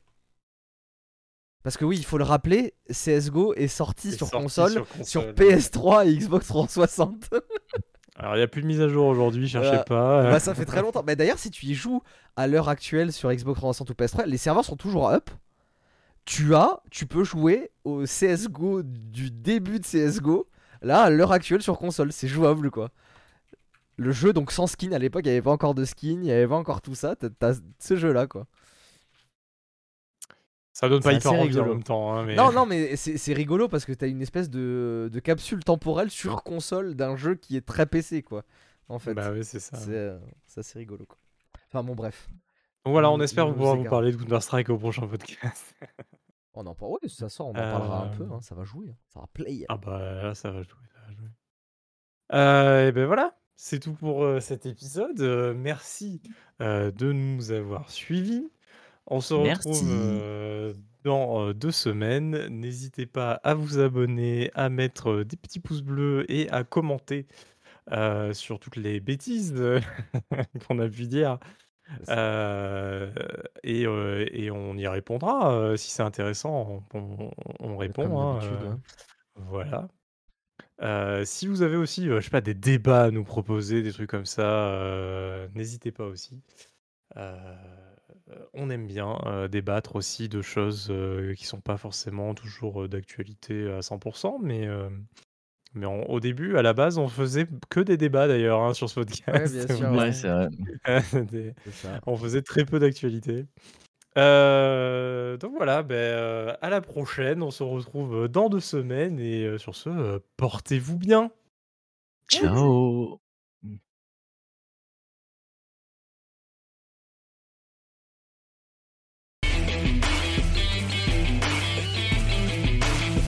[1.67, 5.21] Parce que oui, il faut le rappeler, CSGO est sorti sur sorti console, sur sur
[5.21, 5.33] console.
[5.33, 7.29] PS3 et Xbox 360.
[8.15, 9.83] Alors il y a plus de mise à jour aujourd'hui, cherchez Voilà.
[9.83, 10.31] pas.
[10.31, 11.03] Bah, ça fait très longtemps.
[11.05, 12.01] Mais d'ailleurs, si tu y joues
[12.37, 15.29] à l'heure actuelle sur Xbox 360 ou PS3, les serveurs sont toujours up.
[16.23, 20.47] Tu as, tu peux jouer au CS:GO du début de CS:GO.
[20.81, 22.91] Là, à l'heure actuelle sur console, c'est jouable quoi.
[23.97, 26.19] Le jeu donc sans skin à l'époque, il n'y avait pas encore de skin, il
[26.21, 27.17] n'y avait pas encore tout ça.
[27.17, 28.45] T'as t'as ce jeu là quoi.
[30.79, 32.13] Ça donne pas hyper envie en même temps.
[32.13, 32.35] hein, mais...
[32.35, 36.43] Non, non, mais c'est rigolo parce que t'as une espèce de, de capsule temporelle sur
[36.43, 38.43] console d'un jeu qui est très PC quoi.
[38.87, 39.75] En fait, Bah oui, c'est ça.
[39.77, 40.19] c'est euh,
[40.55, 41.17] assez rigolo quoi.
[41.67, 42.29] Enfin bon, bref.
[42.85, 45.75] Donc voilà, on espère pouvoir vous parler de Counter-Strike au prochain podcast.
[46.53, 46.91] On en parle.
[46.91, 48.23] Ouais, ça sort, on en parlera un peu.
[48.23, 48.89] Euh, hein, Ça va jouer.
[48.91, 49.65] hein, Ça va play.
[49.69, 51.29] Ah bah là, ça va jouer, ça va jouer.
[52.33, 55.19] Euh, et ben voilà, c'est tout pour cet épisode.
[55.55, 56.21] Merci
[56.59, 58.47] de nous avoir suivis.
[59.07, 59.89] On se retrouve
[60.21, 60.73] euh,
[61.03, 62.47] dans euh, deux semaines.
[62.47, 67.25] N'hésitez pas à vous abonner, à mettre euh, des petits pouces bleus et à commenter
[67.91, 69.55] euh, sur toutes les bêtises
[70.67, 71.39] qu'on a pu dire.
[72.09, 73.09] Euh,
[73.63, 76.83] et, euh, et on y répondra euh, si c'est intéressant.
[76.93, 77.31] On, on-
[77.61, 78.19] on répond.
[78.19, 78.39] Hein,
[79.35, 79.87] voilà.
[81.25, 84.25] Si vous avez aussi, je sais pas, des débats à nous proposer, des trucs comme
[84.25, 86.41] ça, n'hésitez pas aussi.
[88.29, 92.83] Euh, on aime bien euh, débattre aussi de choses euh, qui sont pas forcément toujours
[92.83, 94.89] euh, d'actualité à 100%, mais, euh,
[95.73, 98.95] mais au début, à la base, on faisait que des débats d'ailleurs hein, sur ce
[98.95, 99.53] podcast.
[99.53, 99.97] bien sûr, On ouais.
[99.99, 100.49] Ouais, c'est vrai.
[101.31, 102.01] des- C'est ça.
[102.05, 103.45] on faisait très peu d'actualité.
[104.17, 107.43] Euh, donc voilà, ben, euh, à la prochaine.
[107.43, 109.19] On se retrouve dans deux semaines.
[109.19, 111.31] Et euh, sur ce, euh, portez-vous bien.
[112.27, 113.21] Ciao.